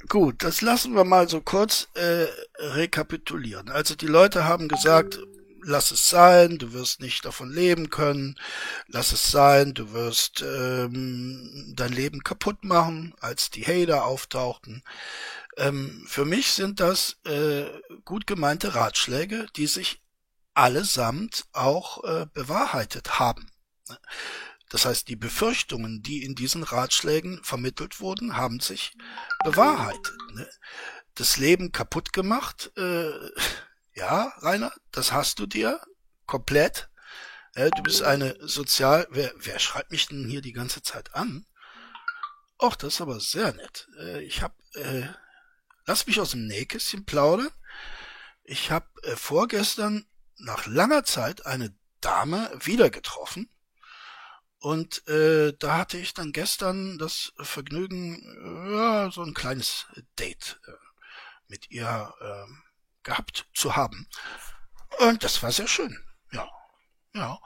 gut, 0.07 0.45
das 0.45 0.61
lassen 0.61 0.95
wir 0.95 1.03
mal 1.03 1.27
so 1.27 1.41
kurz 1.41 1.89
äh, 1.93 2.27
rekapitulieren. 2.57 3.67
Also 3.67 3.93
die 3.95 4.07
Leute 4.07 4.45
haben 4.45 4.69
gesagt, 4.69 5.19
lass 5.61 5.91
es 5.91 6.09
sein, 6.09 6.57
du 6.57 6.71
wirst 6.71 7.01
nicht 7.01 7.25
davon 7.25 7.51
leben 7.51 7.89
können, 7.89 8.39
lass 8.87 9.11
es 9.11 9.29
sein, 9.29 9.73
du 9.73 9.91
wirst 9.91 10.41
ähm, 10.41 11.73
dein 11.75 11.91
Leben 11.91 12.23
kaputt 12.23 12.63
machen, 12.63 13.13
als 13.19 13.49
die 13.49 13.65
Hater 13.65 14.05
auftauchten. 14.05 14.83
Ähm, 15.57 16.05
für 16.07 16.23
mich 16.23 16.53
sind 16.53 16.79
das 16.79 17.17
äh, 17.25 17.65
gut 18.05 18.25
gemeinte 18.25 18.73
Ratschläge, 18.73 19.47
die 19.57 19.67
sich 19.67 20.01
allesamt 20.53 21.43
auch 21.51 22.05
äh, 22.05 22.25
bewahrheitet 22.33 23.19
haben. 23.19 23.51
Das 24.69 24.85
heißt, 24.85 25.07
die 25.07 25.15
Befürchtungen, 25.15 26.03
die 26.03 26.23
in 26.23 26.35
diesen 26.35 26.63
Ratschlägen 26.63 27.43
vermittelt 27.43 27.99
wurden, 27.99 28.37
haben 28.37 28.59
sich 28.59 28.95
bewahrheitet. 29.43 30.15
Ne? 30.33 30.47
Das 31.15 31.37
Leben 31.37 31.71
kaputt 31.71 32.13
gemacht, 32.13 32.71
äh, 32.77 33.11
ja, 33.95 34.31
Rainer, 34.37 34.71
das 34.91 35.11
hast 35.11 35.39
du 35.39 35.47
dir 35.47 35.81
komplett. 36.25 36.89
Äh, 37.55 37.71
du 37.71 37.83
bist 37.83 38.03
eine 38.03 38.37
sozial. 38.39 39.07
Wer, 39.09 39.33
wer 39.35 39.59
schreibt 39.59 39.91
mich 39.91 40.07
denn 40.07 40.27
hier 40.29 40.41
die 40.41 40.53
ganze 40.53 40.81
Zeit 40.83 41.15
an? 41.15 41.45
Och, 42.61 42.75
das 42.75 42.95
ist 42.95 43.01
aber 43.01 43.19
sehr 43.19 43.53
nett. 43.53 43.87
Äh, 43.99 44.21
ich 44.21 44.41
hab, 44.41 44.55
äh, 44.75 45.07
lass 45.85 46.05
mich 46.05 46.19
aus 46.19 46.31
dem 46.31 46.45
Nähkästchen 46.45 47.05
plaudern. 47.05 47.51
Ich 48.43 48.71
hab 48.71 48.87
äh, 49.03 49.15
vorgestern 49.15 50.05
nach 50.37 50.67
langer 50.67 51.03
Zeit 51.03 51.45
eine 51.45 51.75
Dame 52.01 52.51
wieder 52.61 52.89
getroffen. 52.89 53.49
Und 54.59 55.07
äh, 55.07 55.53
da 55.57 55.77
hatte 55.77 55.97
ich 55.97 56.13
dann 56.13 56.33
gestern 56.33 56.97
das 56.97 57.31
Vergnügen, 57.37 58.21
ja, 58.71 59.09
so 59.09 59.23
ein 59.23 59.33
kleines 59.33 59.87
Date 60.19 60.59
äh, 60.67 60.71
mit 61.47 61.71
ihr 61.71 62.13
äh, 62.19 62.51
gehabt 63.03 63.47
zu 63.53 63.75
haben. 63.75 64.07
Und 64.99 65.23
das 65.23 65.41
war 65.41 65.51
sehr 65.51 65.67
schön. 65.67 65.97
Ja, 66.31 66.49
ja. 67.13 67.39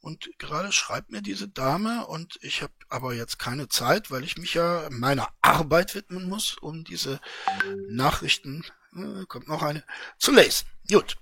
Und 0.00 0.30
gerade 0.38 0.72
schreibt 0.72 1.10
mir 1.10 1.22
diese 1.22 1.48
Dame 1.48 2.06
und 2.06 2.38
ich 2.40 2.62
habe 2.62 2.72
aber 2.88 3.14
jetzt 3.14 3.38
keine 3.38 3.68
Zeit, 3.68 4.10
weil 4.10 4.24
ich 4.24 4.36
mich 4.36 4.54
ja 4.54 4.88
meiner 4.90 5.28
Arbeit 5.42 5.94
widmen 5.94 6.28
muss, 6.28 6.56
um 6.56 6.84
diese 6.84 7.20
Nachrichten, 7.88 8.64
kommt 9.28 9.48
noch 9.48 9.62
eine, 9.62 9.84
zu 10.18 10.32
lesen. 10.32 10.66
Gut, 10.90 11.18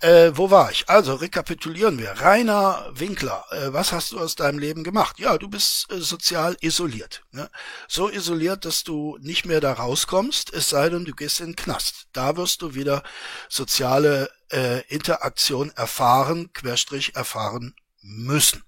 äh, 0.00 0.32
wo 0.34 0.50
war 0.50 0.70
ich? 0.70 0.88
Also 0.88 1.14
rekapitulieren 1.14 1.98
wir. 1.98 2.12
Rainer 2.12 2.90
Winkler, 2.94 3.44
äh, 3.50 3.70
was 3.70 3.92
hast 3.92 4.12
du 4.12 4.18
aus 4.18 4.34
deinem 4.34 4.58
Leben 4.58 4.82
gemacht? 4.82 5.18
Ja, 5.18 5.36
du 5.36 5.48
bist 5.48 5.92
äh, 5.92 5.98
sozial 5.98 6.56
isoliert. 6.62 7.22
Ne? 7.30 7.50
So 7.86 8.08
isoliert, 8.08 8.64
dass 8.64 8.82
du 8.82 9.18
nicht 9.20 9.44
mehr 9.44 9.60
da 9.60 9.74
rauskommst, 9.74 10.54
es 10.54 10.70
sei 10.70 10.88
denn, 10.88 11.04
du 11.04 11.12
gehst 11.12 11.40
in 11.40 11.48
den 11.48 11.56
Knast. 11.56 12.06
Da 12.14 12.38
wirst 12.38 12.62
du 12.62 12.74
wieder 12.74 13.02
soziale 13.50 14.30
äh, 14.50 14.80
Interaktion 14.88 15.70
erfahren, 15.76 16.54
Querstrich 16.54 17.14
erfahren 17.14 17.74
müssen. 18.00 18.64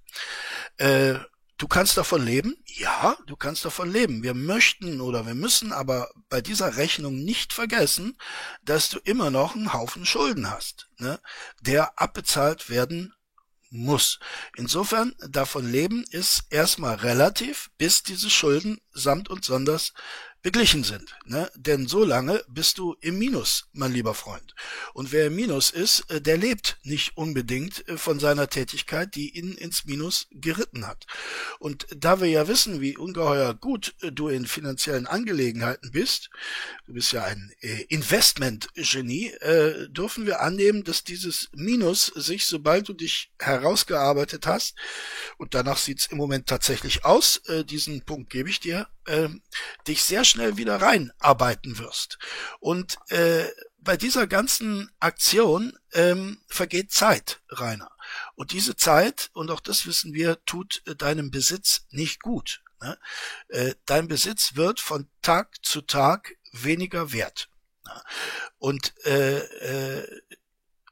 Äh, 0.76 1.14
du 1.62 1.68
kannst 1.68 1.96
davon 1.96 2.24
leben? 2.24 2.56
Ja, 2.66 3.16
du 3.28 3.36
kannst 3.36 3.64
davon 3.64 3.88
leben. 3.88 4.24
Wir 4.24 4.34
möchten 4.34 5.00
oder 5.00 5.26
wir 5.26 5.36
müssen 5.36 5.72
aber 5.72 6.10
bei 6.28 6.40
dieser 6.40 6.76
Rechnung 6.76 7.22
nicht 7.22 7.52
vergessen, 7.52 8.18
dass 8.64 8.88
du 8.88 8.98
immer 8.98 9.30
noch 9.30 9.54
einen 9.54 9.72
Haufen 9.72 10.04
Schulden 10.04 10.50
hast, 10.50 10.88
ne, 10.98 11.20
der 11.60 12.00
abbezahlt 12.00 12.68
werden 12.68 13.14
muss. 13.70 14.18
Insofern 14.56 15.14
davon 15.28 15.70
leben 15.70 16.04
ist 16.10 16.42
erstmal 16.50 16.96
relativ, 16.96 17.70
bis 17.78 18.02
diese 18.02 18.28
Schulden 18.28 18.80
samt 18.92 19.30
und 19.30 19.44
sonders 19.44 19.92
beglichen 20.43 20.82
sind. 20.82 21.16
Ne? 21.24 21.51
Denn 21.55 21.86
so 21.86 22.05
lange 22.05 22.45
bist 22.49 22.78
du 22.78 22.97
im 23.01 23.18
Minus, 23.18 23.68
mein 23.72 23.93
lieber 23.93 24.14
Freund. 24.14 24.55
Und 24.93 25.12
wer 25.12 25.28
im 25.28 25.36
Minus 25.36 25.70
ist, 25.70 26.11
äh, 26.11 26.20
der 26.20 26.36
lebt 26.36 26.78
nicht 26.82 27.16
unbedingt 27.16 27.88
äh, 27.88 27.97
von 27.97 28.18
seiner 28.18 28.49
Tätigkeit, 28.49 29.14
die 29.14 29.36
ihn 29.38 29.53
ins 29.53 29.84
Minus 29.84 30.26
geritten 30.32 30.86
hat. 30.86 31.07
Und 31.61 31.86
da 31.97 32.20
wir 32.20 32.28
ja 32.28 32.49
wissen, 32.49 32.80
wie 32.80 32.97
ungeheuer 32.97 33.55
gut 33.55 33.95
äh, 34.03 34.11
du 34.11 34.28
in 34.28 34.47
finanziellen 34.47 35.07
Angelegenheiten 35.07 35.93
bist, 35.93 36.30
du 36.86 36.95
bist 36.95 37.12
ja 37.12 37.24
ein 37.24 37.53
Investment-Genie, 37.88 39.32
dürfen 39.88 40.26
wir 40.26 40.40
annehmen, 40.40 40.84
dass 40.84 41.05
dieses 41.05 41.49
Minus 41.53 42.07
sich, 42.07 42.47
sobald 42.47 42.88
du 42.88 42.93
dich 42.93 43.30
herausgearbeitet 43.38 44.47
hast, 44.47 44.74
und 45.38 45.55
danach 45.55 45.76
sieht's 45.76 46.07
im 46.07 46.18
Moment 46.18 46.47
tatsächlich 46.47 47.05
aus, 47.05 47.43
diesen 47.66 48.03
Punkt 48.03 48.30
gebe 48.30 48.49
ich 48.49 48.61
dir, 48.61 48.88
dich 49.86 50.03
sehr 50.03 50.24
schnell 50.24 50.57
wieder 50.57 50.80
reinarbeiten 50.80 51.78
wirst. 51.78 52.18
Und 52.61 52.96
äh, 53.09 53.46
bei 53.78 53.96
dieser 53.96 54.26
ganzen 54.26 54.90
Aktion 55.00 55.76
ähm, 55.92 56.40
vergeht 56.48 56.92
Zeit, 56.92 57.42
Rainer. 57.48 57.90
Und 58.34 58.53
diese 58.53 58.76
Zeit, 58.76 59.30
und 59.32 59.50
auch 59.50 59.61
das 59.61 59.86
wissen 59.86 60.14
wir, 60.14 60.44
tut 60.44 60.82
äh, 60.86 60.94
deinem 60.94 61.30
Besitz 61.30 61.86
nicht 61.90 62.22
gut. 62.22 62.62
Ne? 62.80 62.98
Äh, 63.48 63.74
dein 63.86 64.09
Besitz 64.09 64.55
wird 64.55 64.80
von 64.80 65.09
Tag 65.20 65.57
zu 65.62 65.82
Tag 65.82 66.36
weniger 66.53 67.12
wert. 67.12 67.48
Ne? 67.84 68.03
Und 68.59 68.94
äh, 69.05 69.38
äh, 69.38 70.22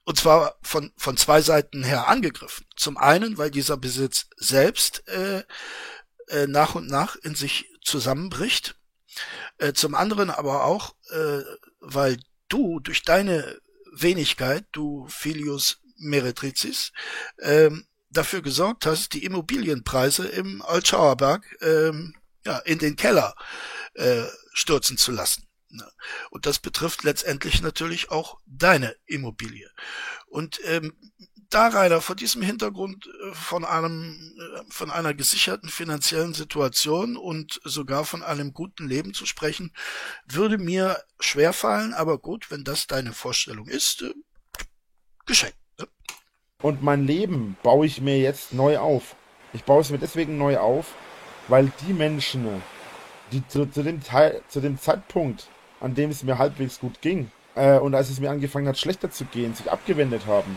und 0.05 0.19
zwar 0.19 0.59
von, 0.63 0.93
von 0.97 1.17
zwei 1.17 1.41
Seiten 1.41 1.85
her 1.85 2.09
angegriffen. 2.09 2.67
Zum 2.75 2.97
einen, 2.97 3.39
weil 3.39 3.53
dieser 3.53 3.77
Besitz 3.77 4.27
selbst 4.37 5.07
äh, 5.07 5.45
äh, 6.29 6.49
nach 6.49 6.75
und 6.75 6.89
nach 6.89 7.15
in 7.17 7.37
sich 7.37 7.70
zusammenbricht 7.83 8.77
äh, 9.59 9.73
zum 9.73 9.95
anderen 9.95 10.31
aber 10.31 10.65
auch, 10.65 10.95
äh, 11.11 11.43
weil 11.81 12.19
du 12.49 12.81
durch 12.81 13.03
deine 13.03 13.61
Wenigkeit, 13.93 14.65
du 14.73 15.07
Filius 15.09 15.81
Meretricis, 15.99 16.93
ähm, 17.41 17.87
dafür 18.11 18.43
gesorgt 18.43 18.87
hast, 18.87 19.13
die 19.13 19.25
Immobilienpreise 19.25 20.27
im 20.27 20.63
Altschauerberg 20.63 21.45
ähm, 21.61 22.15
ja, 22.45 22.59
in 22.59 22.79
den 22.79 22.97
Keller 22.97 23.35
äh, 23.95 24.25
stürzen 24.53 24.97
zu 24.97 25.13
lassen. 25.13 25.47
Und 26.31 26.47
das 26.47 26.59
betrifft 26.59 27.05
letztendlich 27.05 27.63
natürlich 27.63 28.11
auch 28.11 28.39
deine 28.47 28.97
Immobilie. 29.07 29.71
Und 30.27 30.61
ähm, 30.65 30.97
da, 31.51 31.69
Rainer, 31.69 32.01
vor 32.01 32.17
diesem 32.17 32.43
Hintergrund 32.43 33.07
äh, 33.07 33.35
von 33.35 33.65
einem, 33.65 34.33
äh, 34.39 34.63
von 34.71 34.91
einer 34.91 35.15
gesicherten 35.15 35.69
finanziellen 35.69 36.33
Situation 36.33 37.17
und 37.17 37.61
sogar 37.65 38.05
von 38.05 38.23
einem 38.23 38.55
guten 38.55 38.89
Leben 38.89 39.13
zu 39.15 39.27
sprechen, 39.27 39.73
würde 40.27 40.59
mir 40.59 41.03
schwerfallen, 41.19 41.93
aber 41.93 42.19
gut, 42.19 42.51
wenn 42.51 42.65
das 42.65 42.87
deine 42.87 43.13
Vorstellung 43.13 43.67
ist, 43.67 44.03
äh, 44.03 44.15
geschenkt. 45.27 45.59
Ne? 45.79 45.89
Und 46.63 46.83
mein 46.83 47.07
Leben 47.07 47.57
baue 47.63 47.87
ich 47.87 48.01
mir 48.01 48.19
jetzt 48.19 48.53
neu 48.53 48.79
auf. 48.79 49.17
Ich 49.53 49.65
baue 49.65 49.81
es 49.81 49.91
mir 49.91 49.99
deswegen 49.99 50.39
neu 50.39 50.59
auf, 50.59 50.95
weil 51.49 51.73
die 51.87 51.93
Menschen, 51.93 52.63
die 53.33 53.47
zu, 53.49 53.67
zu, 53.67 53.83
dem, 53.83 54.03
Teil, 54.03 54.41
zu 54.49 54.61
dem 54.61 54.79
Zeitpunkt, 54.79 55.49
an 55.81 55.95
dem 55.95 56.11
es 56.11 56.23
mir 56.23 56.39
halbwegs 56.39 56.79
gut 56.79 57.01
ging, 57.01 57.33
äh, 57.57 57.79
und 57.79 57.97
als 57.97 58.09
es 58.09 58.21
mir 58.21 58.31
angefangen 58.31 58.69
hat, 58.69 58.79
schlechter 58.79 59.11
zu 59.11 59.25
gehen, 59.25 59.55
sich 59.55 59.69
abgewendet 59.69 60.27
haben 60.27 60.57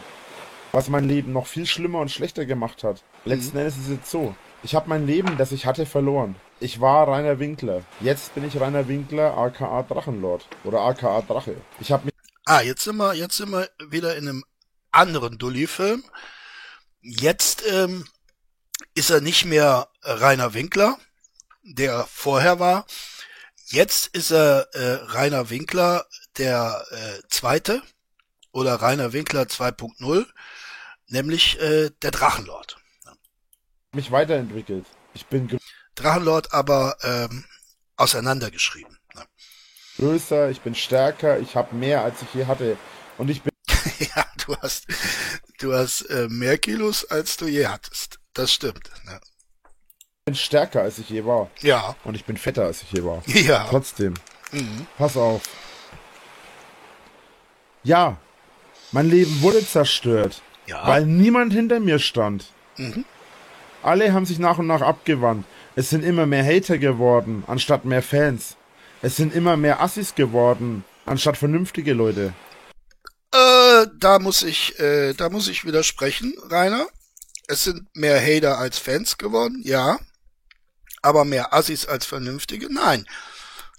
was 0.73 0.89
mein 0.89 1.07
Leben 1.07 1.31
noch 1.31 1.45
viel 1.47 1.67
schlimmer 1.67 1.99
und 1.99 2.11
schlechter 2.11 2.45
gemacht 2.45 2.83
hat. 2.83 3.03
Letzten 3.25 3.53
mhm. 3.53 3.59
Endes 3.59 3.77
ist 3.77 3.83
es 3.83 3.89
jetzt 3.89 4.11
so. 4.11 4.35
Ich 4.63 4.75
habe 4.75 4.89
mein 4.89 5.05
Leben, 5.05 5.37
das 5.37 5.51
ich 5.51 5.65
hatte, 5.65 5.85
verloren. 5.85 6.35
Ich 6.59 6.81
war 6.81 7.07
Rainer 7.07 7.37
Winkler. 7.39 7.83
Jetzt 8.01 8.33
bin 8.33 8.45
ich 8.45 8.59
Rainer 8.59 8.87
Winkler, 8.87 9.37
aka 9.37 9.83
Drachenlord. 9.83 10.47
Oder 10.63 10.81
aka 10.81 11.21
Drache. 11.21 11.55
Ich 11.79 11.91
habe 11.91 12.05
mich. 12.05 12.13
Ah, 12.45 12.61
jetzt 12.61 12.83
sind 12.83 12.97
wir, 12.97 13.13
jetzt 13.13 13.37
sind 13.37 13.51
wir 13.51 13.69
wieder 13.89 14.17
in 14.17 14.27
einem 14.27 14.43
anderen 14.91 15.37
Dully-Film. 15.37 16.03
Jetzt 17.01 17.63
ähm, 17.69 18.05
ist 18.95 19.11
er 19.11 19.21
nicht 19.21 19.45
mehr 19.45 19.89
Rainer 20.01 20.53
Winkler, 20.53 20.97
der 21.61 22.05
vorher 22.09 22.59
war. 22.59 22.85
Jetzt 23.67 24.07
ist 24.15 24.31
er 24.31 24.69
äh, 24.73 24.93
Rainer 25.11 25.49
Winkler, 25.49 26.05
der 26.37 26.83
äh, 26.89 27.27
zweite 27.29 27.81
oder 28.51 28.75
Rainer 28.75 29.13
Winkler 29.13 29.43
2.0 29.43 30.25
nämlich 31.13 31.59
äh, 31.61 31.91
der 32.01 32.11
Drachenlord. 32.11 32.77
Mich 33.93 34.11
weiterentwickelt. 34.11 34.85
Ich 35.13 35.27
bin 35.27 35.59
Drachenlord 35.95 36.51
aber 36.51 36.97
ähm, 37.03 37.45
auseinandergeschrieben. 37.95 38.97
Ne? 39.13 39.23
Größer, 39.97 40.49
ich 40.49 40.61
bin 40.61 40.73
stärker, 40.73 41.39
ich 41.39 41.55
habe 41.55 41.75
mehr 41.75 42.03
als 42.03 42.21
ich 42.23 42.33
je 42.33 42.45
hatte 42.47 42.77
und 43.19 43.29
ich 43.29 43.43
bin 43.43 43.53
ja, 43.99 44.25
du 44.45 44.55
hast 44.57 44.87
du 45.59 45.73
hast 45.73 46.01
äh, 46.09 46.27
mehr 46.29 46.57
Kilos 46.57 47.05
als 47.05 47.37
du 47.37 47.45
je 47.45 47.67
hattest. 47.67 48.19
Das 48.33 48.51
stimmt. 48.51 48.89
Ne? 49.05 49.19
Ich 49.21 50.25
bin 50.25 50.35
stärker 50.35 50.81
als 50.81 50.97
ich 50.97 51.09
je 51.09 51.23
war. 51.23 51.51
Ja. 51.61 51.95
Und 52.03 52.15
ich 52.15 52.25
bin 52.25 52.37
fetter 52.37 52.63
als 52.63 52.81
ich 52.81 52.91
je 52.91 53.03
war. 53.03 53.21
Ja. 53.27 53.67
Trotzdem. 53.69 54.15
Mhm. 54.51 54.87
Pass 54.97 55.15
auf. 55.15 55.43
Ja, 57.83 58.17
mein 58.91 59.09
Leben 59.09 59.41
wurde 59.41 59.65
zerstört. 59.65 60.41
Ja. 60.65 60.87
Weil 60.87 61.05
niemand 61.05 61.53
hinter 61.53 61.79
mir 61.79 61.99
stand. 61.99 62.45
Mhm. 62.77 63.05
Alle 63.81 64.13
haben 64.13 64.25
sich 64.25 64.39
nach 64.39 64.57
und 64.57 64.67
nach 64.67 64.81
abgewandt. 64.81 65.45
Es 65.75 65.89
sind 65.89 66.03
immer 66.03 66.25
mehr 66.25 66.45
Hater 66.45 66.77
geworden, 66.77 67.43
anstatt 67.47 67.83
mehr 67.83 68.03
Fans. 68.03 68.55
Es 69.01 69.17
sind 69.17 69.33
immer 69.33 69.57
mehr 69.57 69.81
Assis 69.81 70.15
geworden, 70.15 70.85
anstatt 71.05 71.37
vernünftige 71.37 71.93
Leute. 71.93 72.33
Äh, 73.33 73.87
da 73.97 74.19
muss 74.19 74.43
ich, 74.43 74.79
äh, 74.79 75.13
da 75.13 75.29
muss 75.29 75.47
ich 75.47 75.65
widersprechen, 75.65 76.33
Rainer. 76.49 76.87
Es 77.47 77.65
sind 77.65 77.83
mehr 77.95 78.21
Hater 78.21 78.57
als 78.59 78.77
Fans 78.77 79.17
geworden, 79.17 79.61
ja. 79.65 79.99
Aber 81.01 81.25
mehr 81.25 81.53
Assis 81.53 81.85
als 81.85 82.05
Vernünftige, 82.05 82.71
nein. 82.71 83.05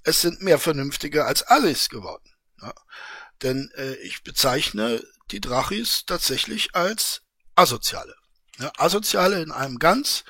Es 0.02 0.20
sind 0.20 0.42
mehr 0.42 0.58
Vernünftige 0.58 1.24
als 1.24 1.48
Assis 1.48 1.88
geworden. 1.88 2.28
Ja. 2.60 2.74
Denn 3.42 3.70
äh, 3.76 3.94
ich 4.02 4.22
bezeichne 4.24 5.02
die 5.30 5.40
Drachis 5.40 6.04
tatsächlich 6.06 6.74
als 6.74 7.22
Asoziale. 7.54 8.14
Ja, 8.58 8.72
Asoziale 8.78 9.42
in 9.42 9.50
einem 9.50 9.78
ganz 9.78 10.24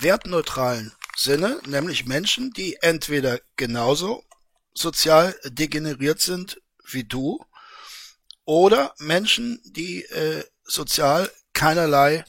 wertneutralen 0.00 0.92
Sinne, 1.16 1.60
nämlich 1.66 2.06
Menschen, 2.06 2.52
die 2.52 2.76
entweder 2.80 3.40
genauso 3.56 4.24
sozial 4.74 5.38
degeneriert 5.44 6.20
sind 6.20 6.62
wie 6.84 7.04
du 7.04 7.44
oder 8.44 8.94
Menschen, 8.98 9.60
die 9.64 10.04
äh, 10.04 10.44
sozial 10.64 11.30
keinerlei 11.52 12.24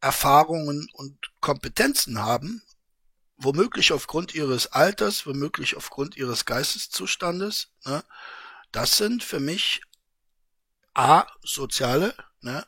Erfahrungen 0.00 0.88
und 0.94 1.18
Kompetenzen 1.40 2.20
haben, 2.20 2.62
womöglich 3.36 3.92
aufgrund 3.92 4.34
ihres 4.34 4.68
Alters, 4.68 5.26
womöglich 5.26 5.76
aufgrund 5.76 6.16
ihres 6.16 6.44
Geisteszustandes, 6.44 7.68
ne, 7.84 8.02
das 8.72 8.96
sind 8.96 9.24
für 9.24 9.40
mich 9.40 9.82
A, 10.94 11.26
soziale, 11.42 12.14
ne, 12.40 12.64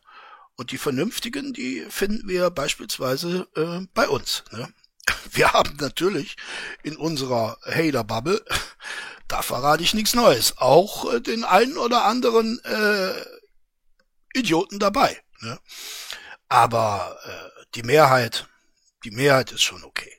und 0.56 0.70
die 0.70 0.78
vernünftigen, 0.78 1.52
die 1.52 1.84
finden 1.88 2.28
wir 2.28 2.50
beispielsweise 2.50 3.48
äh, 3.56 3.86
bei 3.94 4.08
uns. 4.08 4.44
Ne? 4.52 4.72
Wir 5.32 5.52
haben 5.52 5.76
natürlich 5.80 6.36
in 6.82 6.96
unserer 6.96 7.58
Hater-Bubble, 7.64 8.44
da 9.28 9.42
verrate 9.42 9.82
ich 9.82 9.94
nichts 9.94 10.14
Neues, 10.14 10.58
auch 10.58 11.12
äh, 11.12 11.20
den 11.20 11.44
einen 11.44 11.78
oder 11.78 12.04
anderen 12.04 12.60
äh, 12.64 13.12
Idioten 14.34 14.78
dabei. 14.78 15.18
Ne? 15.40 15.58
Aber 16.48 17.18
äh, 17.24 17.64
die 17.74 17.82
Mehrheit, 17.82 18.46
die 19.04 19.10
Mehrheit 19.10 19.52
ist 19.52 19.62
schon 19.62 19.82
okay. 19.84 20.12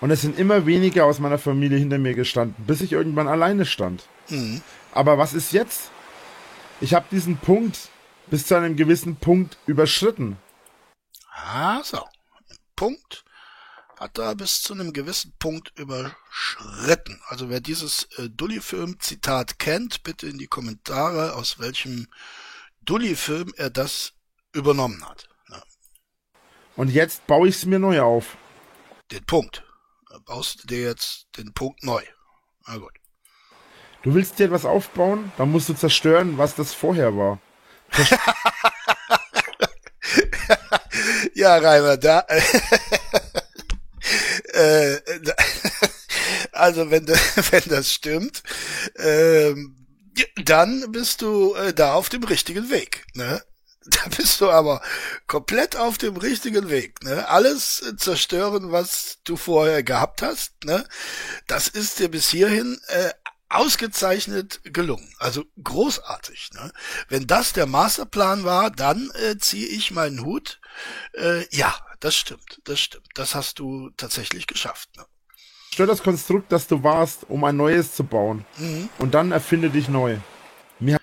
Und 0.00 0.10
es 0.10 0.20
sind 0.20 0.38
immer 0.38 0.66
weniger 0.66 1.04
aus 1.04 1.18
meiner 1.18 1.38
Familie 1.38 1.78
hinter 1.78 1.98
mir 1.98 2.14
gestanden, 2.14 2.64
bis 2.66 2.80
ich 2.80 2.92
irgendwann 2.92 3.28
alleine 3.28 3.66
stand. 3.66 4.04
Mhm. 4.28 4.62
Aber 4.92 5.18
was 5.18 5.34
ist 5.34 5.52
jetzt? 5.52 5.90
Ich 6.80 6.92
habe 6.92 7.06
diesen 7.10 7.38
Punkt 7.38 7.90
bis 8.28 8.46
zu 8.46 8.54
einem 8.54 8.76
gewissen 8.76 9.16
Punkt 9.16 9.56
überschritten. 9.66 10.36
Ah, 11.30 11.82
so. 11.82 12.02
Punkt 12.74 13.24
hat 13.98 14.18
er 14.18 14.34
bis 14.34 14.60
zu 14.60 14.74
einem 14.74 14.92
gewissen 14.92 15.32
Punkt 15.38 15.72
überschritten. 15.78 17.20
Also 17.28 17.48
wer 17.48 17.60
dieses 17.60 18.04
äh, 18.18 18.28
Dully-Film-Zitat 18.28 19.58
kennt, 19.58 20.02
bitte 20.02 20.26
in 20.26 20.36
die 20.36 20.48
Kommentare, 20.48 21.34
aus 21.34 21.58
welchem 21.58 22.08
Dully-Film 22.82 23.54
er 23.56 23.70
das 23.70 24.12
übernommen 24.52 25.02
hat. 25.08 25.28
Ja. 25.48 25.62
Und 26.76 26.90
jetzt 26.90 27.26
baue 27.26 27.48
ich 27.48 27.56
es 27.56 27.64
mir 27.64 27.78
neu 27.78 28.02
auf. 28.02 28.36
Den 29.10 29.24
Punkt. 29.24 29.64
Da 30.10 30.18
baust 30.18 30.62
du 30.62 30.66
dir 30.66 30.82
jetzt 30.82 31.28
den 31.38 31.54
Punkt 31.54 31.82
neu. 31.82 32.02
Na 32.66 32.76
gut. 32.76 32.92
Du 34.06 34.14
willst 34.14 34.38
dir 34.38 34.44
etwas 34.44 34.64
aufbauen, 34.64 35.32
dann 35.36 35.50
musst 35.50 35.68
du 35.68 35.74
zerstören, 35.74 36.38
was 36.38 36.54
das 36.54 36.72
vorher 36.72 37.16
war. 37.16 37.40
ja, 41.34 41.56
Rainer, 41.56 41.96
da. 41.96 42.20
äh, 44.52 45.00
also 46.52 46.88
wenn, 46.88 47.08
wenn 47.08 47.62
das 47.66 47.92
stimmt, 47.92 48.44
ähm, 48.96 49.74
dann 50.44 50.92
bist 50.92 51.22
du 51.22 51.56
äh, 51.56 51.74
da 51.74 51.94
auf 51.94 52.08
dem 52.08 52.22
richtigen 52.22 52.70
Weg. 52.70 53.04
Ne? 53.14 53.42
Da 53.86 54.02
bist 54.16 54.40
du 54.40 54.50
aber 54.50 54.82
komplett 55.26 55.74
auf 55.74 55.98
dem 55.98 56.16
richtigen 56.16 56.70
Weg. 56.70 57.02
Ne? 57.02 57.28
Alles 57.28 57.82
zerstören, 57.96 58.70
was 58.70 59.18
du 59.24 59.36
vorher 59.36 59.82
gehabt 59.82 60.22
hast. 60.22 60.52
Ne? 60.64 60.86
Das 61.48 61.66
ist 61.66 61.98
dir 61.98 62.08
bis 62.08 62.28
hierhin 62.28 62.80
äh, 62.86 63.10
ausgezeichnet 63.48 64.60
gelungen. 64.64 65.12
Also 65.18 65.44
großartig. 65.62 66.50
Ne? 66.54 66.72
Wenn 67.08 67.26
das 67.26 67.52
der 67.52 67.66
Masterplan 67.66 68.44
war, 68.44 68.70
dann 68.70 69.10
äh, 69.14 69.38
ziehe 69.38 69.66
ich 69.68 69.90
meinen 69.90 70.24
Hut. 70.24 70.60
Äh, 71.14 71.46
ja, 71.54 71.74
das 72.00 72.16
stimmt, 72.16 72.60
das 72.64 72.80
stimmt. 72.80 73.06
Das 73.14 73.34
hast 73.34 73.58
du 73.58 73.90
tatsächlich 73.96 74.46
geschafft. 74.46 74.90
Ne? 74.96 75.04
Stör 75.72 75.86
das 75.86 76.02
Konstrukt, 76.02 76.50
das 76.52 76.66
du 76.66 76.82
warst, 76.82 77.28
um 77.28 77.44
ein 77.44 77.56
neues 77.56 77.94
zu 77.94 78.04
bauen. 78.04 78.44
Mhm. 78.56 78.88
Und 78.98 79.14
dann 79.14 79.32
erfinde 79.32 79.70
dich 79.70 79.88
neu. 79.88 80.18
Mir 80.78 80.98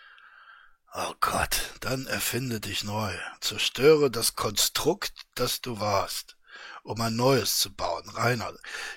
oh 0.93 1.13
Gott, 1.21 1.71
dann 1.79 2.07
erfinde 2.07 2.59
dich 2.59 2.83
neu. 2.83 3.13
Zerstöre 3.39 4.11
das 4.11 4.35
Konstrukt, 4.35 5.13
das 5.35 5.61
du 5.61 5.79
warst, 5.79 6.37
um 6.83 6.99
ein 7.01 7.15
neues 7.15 7.59
zu 7.59 7.73
bauen. 7.73 8.09
Rainer, 8.09 8.51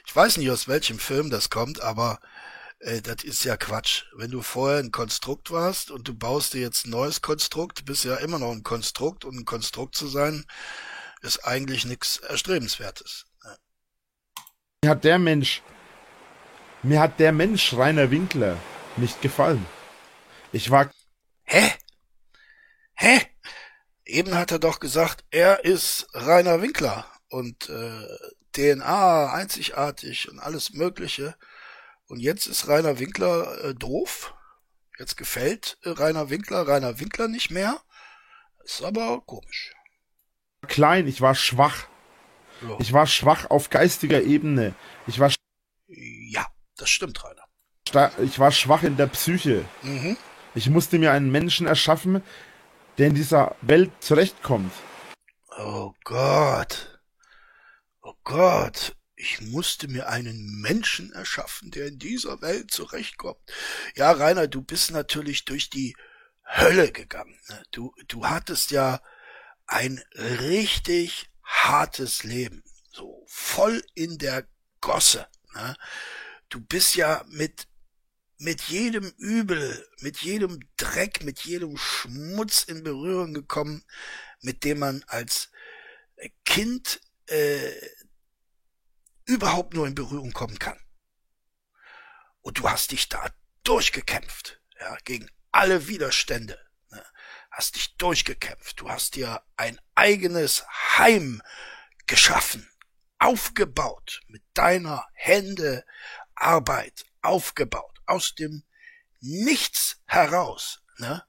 ich 0.06 0.16
weiß 0.16 0.38
nicht, 0.38 0.50
aus 0.50 0.66
welchem 0.66 0.98
Film 0.98 1.30
das 1.30 1.50
kommt, 1.50 1.80
aber 1.80 2.20
äh, 2.86 3.02
das 3.02 3.24
ist 3.24 3.44
ja 3.44 3.56
Quatsch. 3.56 4.04
Wenn 4.14 4.30
du 4.30 4.42
vorher 4.42 4.78
ein 4.78 4.92
Konstrukt 4.92 5.50
warst 5.50 5.90
und 5.90 6.08
du 6.08 6.14
baust 6.14 6.54
dir 6.54 6.60
jetzt 6.60 6.86
ein 6.86 6.90
neues 6.90 7.20
Konstrukt, 7.20 7.84
bist 7.84 8.04
ja 8.04 8.16
immer 8.16 8.38
noch 8.38 8.52
ein 8.52 8.62
Konstrukt 8.62 9.24
und 9.24 9.36
ein 9.36 9.44
Konstrukt 9.44 9.96
zu 9.96 10.06
sein, 10.06 10.44
ist 11.20 11.44
eigentlich 11.44 11.84
nichts 11.84 12.18
Erstrebenswertes. 12.18 13.26
Mir 14.82 14.90
hat 14.90 15.04
der 15.04 15.18
Mensch, 15.18 15.62
mir 16.82 17.00
hat 17.00 17.18
der 17.18 17.32
Mensch 17.32 17.74
Rainer 17.74 18.10
Winkler 18.10 18.56
nicht 18.96 19.20
gefallen. 19.20 19.66
Ich 20.52 20.70
war. 20.70 20.90
Hä? 21.44 21.72
Hä? 22.94 23.20
Eben 24.04 24.34
hat 24.34 24.52
er 24.52 24.60
doch 24.60 24.78
gesagt, 24.78 25.24
er 25.30 25.64
ist 25.64 26.06
Rainer 26.12 26.62
Winkler 26.62 27.04
und 27.28 27.68
äh, 27.68 28.06
DNA 28.52 29.32
einzigartig 29.32 30.30
und 30.30 30.38
alles 30.38 30.72
Mögliche. 30.72 31.34
Und 32.08 32.20
jetzt 32.20 32.46
ist 32.46 32.68
Rainer 32.68 32.98
Winkler 32.98 33.64
äh, 33.64 33.74
doof. 33.74 34.34
Jetzt 34.98 35.16
gefällt 35.16 35.78
äh, 35.82 35.90
Rainer 35.90 36.30
Winkler 36.30 36.66
Rainer 36.66 37.00
Winkler 37.00 37.28
nicht 37.28 37.50
mehr. 37.50 37.80
Ist 38.64 38.82
aber 38.82 39.20
komisch. 39.26 39.74
Klein, 40.66 41.06
ich 41.06 41.20
war 41.20 41.34
schwach. 41.34 41.86
Ja. 42.62 42.76
Ich 42.80 42.92
war 42.92 43.06
schwach 43.06 43.50
auf 43.50 43.70
geistiger 43.70 44.22
Ebene. 44.22 44.74
Ich 45.06 45.18
war. 45.18 45.32
Ja, 45.88 46.46
das 46.76 46.90
stimmt, 46.90 47.22
Rainer. 47.22 47.42
Ich 48.24 48.38
war 48.38 48.50
schwach 48.50 48.82
in 48.82 48.96
der 48.96 49.06
Psyche. 49.06 49.64
Mhm. 49.82 50.16
Ich 50.54 50.68
musste 50.70 50.98
mir 50.98 51.12
einen 51.12 51.30
Menschen 51.30 51.66
erschaffen, 51.66 52.22
der 52.98 53.08
in 53.08 53.14
dieser 53.14 53.54
Welt 53.60 53.92
zurechtkommt. 54.00 54.72
Oh 55.58 55.92
Gott. 56.04 57.00
Oh 58.02 58.14
Gott. 58.24 58.95
Ich 59.16 59.40
musste 59.40 59.88
mir 59.88 60.08
einen 60.08 60.60
Menschen 60.60 61.12
erschaffen, 61.12 61.70
der 61.70 61.86
in 61.86 61.98
dieser 61.98 62.42
Welt 62.42 62.70
zurechtkommt. 62.70 63.40
Ja, 63.94 64.12
Rainer, 64.12 64.46
du 64.46 64.60
bist 64.60 64.90
natürlich 64.90 65.46
durch 65.46 65.70
die 65.70 65.96
Hölle 66.44 66.92
gegangen. 66.92 67.38
Ne? 67.48 67.62
Du, 67.70 67.94
du 68.08 68.26
hattest 68.26 68.70
ja 68.70 69.00
ein 69.66 70.02
richtig 70.14 71.30
hartes 71.42 72.24
Leben, 72.24 72.62
so 72.92 73.24
voll 73.26 73.82
in 73.94 74.18
der 74.18 74.46
Gosse. 74.82 75.26
Ne? 75.54 75.76
Du 76.50 76.60
bist 76.60 76.94
ja 76.94 77.24
mit 77.28 77.66
mit 78.38 78.60
jedem 78.62 79.10
Übel, 79.16 79.88
mit 80.00 80.18
jedem 80.18 80.60
Dreck, 80.76 81.24
mit 81.24 81.40
jedem 81.40 81.78
Schmutz 81.78 82.64
in 82.64 82.82
Berührung 82.82 83.32
gekommen, 83.32 83.82
mit 84.42 84.62
dem 84.62 84.80
man 84.80 85.02
als 85.06 85.50
Kind 86.44 87.00
äh, 87.28 87.70
überhaupt 89.26 89.74
nur 89.74 89.86
in 89.86 89.94
Berührung 89.94 90.32
kommen 90.32 90.58
kann. 90.58 90.78
Und 92.40 92.58
du 92.58 92.70
hast 92.70 92.92
dich 92.92 93.08
da 93.08 93.28
durchgekämpft, 93.64 94.60
ja, 94.80 94.96
gegen 95.04 95.28
alle 95.52 95.88
Widerstände 95.88 96.58
hast 97.56 97.76
dich 97.76 97.96
durchgekämpft, 97.96 98.80
du 98.80 98.90
hast 98.90 99.14
dir 99.14 99.42
ein 99.56 99.80
eigenes 99.94 100.66
Heim 100.98 101.40
geschaffen, 102.06 102.68
aufgebaut, 103.18 104.20
mit 104.28 104.42
deiner 104.52 105.06
Hände 105.14 105.84
Arbeit 106.34 107.06
aufgebaut, 107.22 107.98
aus 108.04 108.34
dem 108.34 108.62
Nichts 109.20 110.02
heraus, 110.04 110.82
ne? 110.98 111.24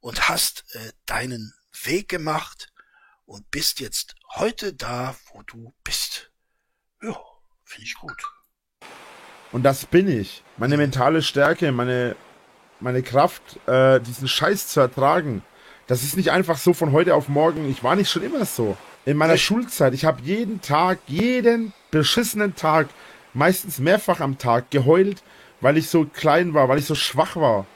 Und 0.00 0.28
hast 0.28 0.64
äh, 0.74 0.92
deinen 1.06 1.54
Weg 1.84 2.08
gemacht 2.08 2.72
und 3.24 3.48
bist 3.52 3.78
jetzt 3.78 4.16
heute 4.34 4.74
da, 4.74 5.16
wo 5.32 5.42
du 5.42 5.72
bist. 5.84 6.32
Ja, 7.04 7.16
finde 7.64 7.84
ich 7.84 7.94
gut. 7.94 8.22
Und 9.52 9.62
das 9.62 9.86
bin 9.86 10.08
ich. 10.08 10.42
Meine 10.56 10.76
mentale 10.76 11.22
Stärke, 11.22 11.70
meine 11.70 12.16
meine 12.80 13.02
Kraft, 13.02 13.42
äh, 13.66 14.00
diesen 14.00 14.28
Scheiß 14.28 14.68
zu 14.68 14.80
ertragen. 14.80 15.42
Das 15.86 16.02
ist 16.02 16.16
nicht 16.16 16.30
einfach 16.30 16.58
so 16.58 16.72
von 16.72 16.92
heute 16.92 17.14
auf 17.14 17.28
morgen. 17.28 17.68
Ich 17.70 17.82
war 17.82 17.96
nicht 17.96 18.10
schon 18.10 18.22
immer 18.22 18.44
so. 18.44 18.76
In 19.04 19.16
meiner 19.16 19.34
ich 19.34 19.44
Schulzeit, 19.44 19.92
ich 19.94 20.04
habe 20.04 20.22
jeden 20.22 20.60
Tag, 20.60 20.98
jeden 21.06 21.72
beschissenen 21.90 22.54
Tag, 22.54 22.88
meistens 23.32 23.78
mehrfach 23.78 24.20
am 24.20 24.38
Tag 24.38 24.70
geheult, 24.70 25.22
weil 25.60 25.76
ich 25.76 25.88
so 25.88 26.04
klein 26.04 26.54
war, 26.54 26.68
weil 26.68 26.78
ich 26.78 26.86
so 26.86 26.94
schwach 26.94 27.36
war. 27.36 27.66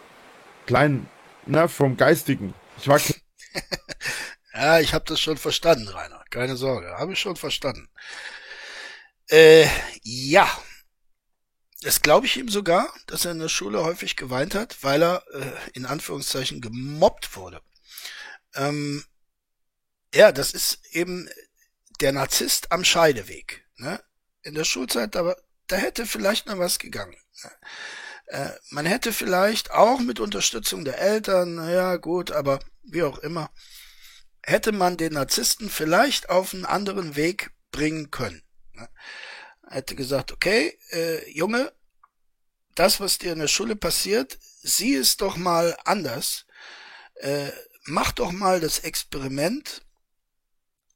Klein, 0.67 1.07
ne, 1.47 1.69
vom 1.69 1.97
Geistigen. 1.97 2.55
Ich 2.79 2.89
war. 2.89 3.01
ja, 4.55 4.81
ich 4.81 4.95
habe 4.95 5.05
das 5.07 5.21
schon 5.21 5.37
verstanden, 5.37 5.89
Rainer. 5.89 6.23
Keine 6.31 6.57
Sorge, 6.57 6.89
habe 6.99 7.13
ich 7.13 7.19
schon 7.19 7.37
verstanden. 7.37 7.89
Äh, 9.29 9.69
ja, 10.03 10.51
das 11.83 12.03
glaube 12.03 12.27
ich 12.27 12.37
ihm 12.37 12.49
sogar, 12.49 12.93
dass 13.07 13.25
er 13.25 13.33
in 13.33 13.39
der 13.39 13.49
Schule 13.49 13.85
häufig 13.85 14.17
geweint 14.17 14.55
hat, 14.55 14.83
weil 14.83 15.03
er 15.03 15.23
äh, 15.33 15.71
in 15.75 15.87
Anführungszeichen 15.87 16.61
gemobbt 16.61 17.37
wurde. 17.37 17.61
Ähm, 18.55 19.05
ja, 20.15 20.33
das 20.33 20.53
ist 20.53 20.81
eben 20.91 21.29
der 22.01 22.13
Narzisst 22.13 22.73
am 22.73 22.85
Scheideweg. 22.85 23.65
Ne? 23.77 24.03
In 24.43 24.55
der 24.55 24.65
Schulzeit, 24.65 25.15
da, 25.15 25.37
da 25.67 25.77
hätte 25.77 26.07
vielleicht 26.07 26.47
noch 26.47 26.59
was 26.59 26.79
gegangen. 26.79 27.17
Ne? 27.45 27.51
Äh, 28.27 28.51
man 28.71 28.87
hätte 28.87 29.13
vielleicht 29.13 29.71
auch 29.71 30.01
mit 30.01 30.21
Unterstützung 30.21 30.85
der 30.85 30.99
Eltern, 30.99 31.57
naja 31.57 31.97
gut, 31.97 32.31
aber 32.31 32.61
wie 32.83 33.03
auch 33.03 33.19
immer, 33.19 33.51
hätte 34.43 34.73
man 34.73 34.97
den 34.97 35.13
Narzissten 35.13 35.69
vielleicht 35.69 36.31
auf 36.31 36.55
einen 36.55 36.65
anderen 36.65 37.17
Weg 37.17 37.51
bringen 37.71 38.11
können. 38.11 38.43
Er 39.63 39.77
hätte 39.77 39.95
gesagt, 39.95 40.33
okay, 40.33 40.79
äh, 40.91 41.31
Junge, 41.31 41.73
das, 42.75 43.01
was 43.01 43.19
dir 43.19 43.33
in 43.33 43.41
der 43.41 43.49
Schule 43.49 43.77
passiert, 43.77 44.39
sieh 44.63 44.95
es 44.95 45.17
doch 45.17 45.37
mal 45.37 45.77
anders. 45.85 46.47
Äh, 47.15 47.51
mach 47.85 48.13
doch 48.13 48.31
mal 48.33 48.61
das 48.61 48.81
Experiment 48.81 49.83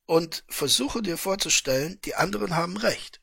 und 0.07 0.45
versuche 0.49 1.03
dir 1.03 1.17
vorzustellen, 1.17 2.01
die 2.05 2.15
anderen 2.15 2.55
haben 2.55 2.77
recht. 2.77 3.21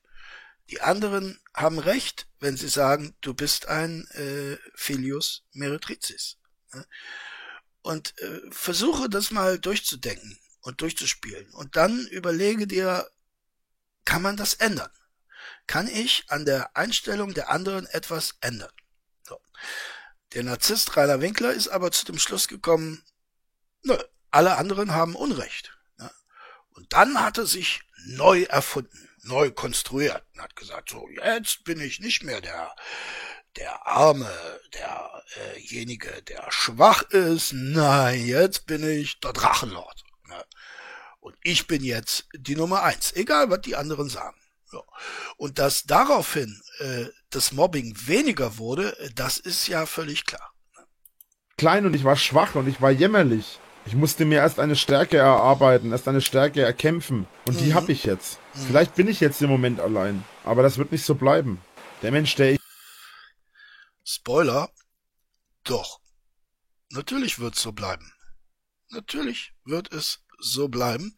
Die 0.70 0.80
anderen 0.80 1.40
haben 1.54 1.78
recht, 1.78 2.28
wenn 2.38 2.56
sie 2.56 2.68
sagen, 2.68 3.16
du 3.20 3.34
bist 3.34 3.66
ein 3.66 4.06
äh, 4.12 4.56
Filius 4.74 5.44
Meretricis. 5.52 6.36
Und 7.82 8.18
äh, 8.18 8.40
versuche 8.50 9.08
das 9.08 9.30
mal 9.30 9.58
durchzudenken 9.58 10.38
und 10.60 10.80
durchzuspielen. 10.80 11.50
Und 11.54 11.76
dann 11.76 12.06
überlege 12.08 12.66
dir, 12.66 13.10
kann 14.04 14.22
man 14.22 14.36
das 14.36 14.54
ändern? 14.54 14.90
Kann 15.66 15.88
ich 15.88 16.24
an 16.28 16.44
der 16.44 16.76
Einstellung 16.76 17.34
der 17.34 17.50
anderen 17.50 17.86
etwas 17.86 18.36
ändern? 18.40 18.72
So. 19.22 19.40
Der 20.32 20.42
Narzisst 20.42 20.96
Rainer 20.96 21.20
Winkler 21.20 21.52
ist 21.52 21.68
aber 21.68 21.92
zu 21.92 22.04
dem 22.04 22.18
Schluss 22.18 22.48
gekommen, 22.48 23.04
nö, 23.82 23.96
alle 24.30 24.56
anderen 24.56 24.92
haben 24.92 25.14
Unrecht. 25.14 25.76
Ja. 25.98 26.10
Und 26.70 26.92
dann 26.92 27.20
hat 27.20 27.38
er 27.38 27.46
sich 27.46 27.82
neu 28.06 28.42
erfunden, 28.44 29.08
neu 29.22 29.50
konstruiert 29.50 30.24
und 30.34 30.42
hat 30.42 30.56
gesagt, 30.56 30.90
so, 30.90 31.08
jetzt 31.08 31.64
bin 31.64 31.80
ich 31.80 32.00
nicht 32.00 32.22
mehr 32.22 32.40
der, 32.40 32.74
der 33.56 33.86
Arme, 33.86 34.30
derjenige, 34.74 36.22
der 36.22 36.46
schwach 36.50 37.02
ist. 37.10 37.52
Nein, 37.52 38.26
jetzt 38.26 38.66
bin 38.66 38.88
ich 38.88 39.20
der 39.20 39.32
Drachenlord. 39.32 40.04
Ja. 40.28 40.44
Und 41.20 41.36
ich 41.42 41.66
bin 41.66 41.84
jetzt 41.84 42.26
die 42.34 42.56
Nummer 42.56 42.82
eins, 42.82 43.12
egal 43.12 43.50
was 43.50 43.60
die 43.60 43.76
anderen 43.76 44.08
sagen. 44.08 44.36
Ja. 44.72 44.80
Und 45.36 45.58
dass 45.58 45.84
daraufhin 45.84 46.60
äh, 46.78 47.06
das 47.30 47.52
Mobbing 47.52 47.94
weniger 48.06 48.58
wurde, 48.58 48.96
das 49.14 49.38
ist 49.38 49.66
ja 49.68 49.86
völlig 49.86 50.24
klar. 50.24 50.52
Klein 51.56 51.84
und 51.84 51.94
ich 51.94 52.04
war 52.04 52.16
schwach 52.16 52.54
und 52.54 52.68
ich 52.68 52.80
war 52.80 52.90
jämmerlich. 52.90 53.58
Ich 53.86 53.94
musste 53.94 54.24
mir 54.24 54.38
erst 54.38 54.58
eine 54.58 54.76
Stärke 54.76 55.18
erarbeiten, 55.18 55.92
erst 55.92 56.08
eine 56.08 56.20
Stärke 56.20 56.62
erkämpfen. 56.62 57.26
Und 57.46 57.60
die 57.60 57.70
mhm. 57.70 57.74
habe 57.74 57.92
ich 57.92 58.04
jetzt. 58.04 58.38
Mhm. 58.54 58.66
Vielleicht 58.66 58.94
bin 58.94 59.08
ich 59.08 59.20
jetzt 59.20 59.42
im 59.42 59.50
Moment 59.50 59.80
allein, 59.80 60.24
aber 60.44 60.62
das 60.62 60.78
wird 60.78 60.92
nicht 60.92 61.04
so 61.04 61.14
bleiben. 61.14 61.60
Der 62.02 62.12
Mensch, 62.12 62.34
der 62.36 62.52
ich. 62.52 62.60
Spoiler. 64.04 64.70
Doch. 65.64 66.00
Natürlich 66.90 67.38
wird 67.38 67.56
es 67.56 67.62
so 67.62 67.72
bleiben. 67.72 68.12
Natürlich 68.90 69.52
wird 69.64 69.92
es 69.92 70.20
so 70.40 70.68
bleiben. 70.68 71.16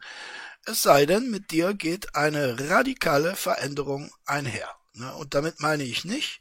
Es 0.65 0.82
sei 0.82 1.07
denn, 1.07 1.31
mit 1.31 1.51
dir 1.51 1.74
geht 1.74 2.15
eine 2.15 2.70
radikale 2.70 3.35
Veränderung 3.35 4.12
einher. 4.27 4.70
Ne? 4.94 5.12
Und 5.15 5.35
damit 5.35 5.61
meine 5.61 5.82
ich 5.82 6.05
nicht, 6.05 6.40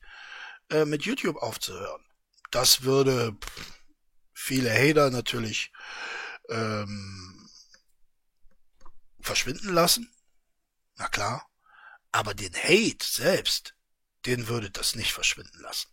äh, 0.69 0.85
mit 0.85 1.03
YouTube 1.03 1.37
aufzuhören. 1.37 2.05
Das 2.51 2.83
würde 2.83 3.35
viele 4.33 4.71
Hater 4.71 5.09
natürlich 5.09 5.71
ähm, 6.49 7.49
verschwinden 9.19 9.73
lassen. 9.73 10.11
Na 10.97 11.07
klar. 11.07 11.47
Aber 12.11 12.33
den 12.33 12.53
Hate 12.53 13.05
selbst, 13.05 13.75
den 14.25 14.47
würde 14.47 14.69
das 14.69 14.95
nicht 14.95 15.13
verschwinden 15.13 15.59
lassen. 15.61 15.89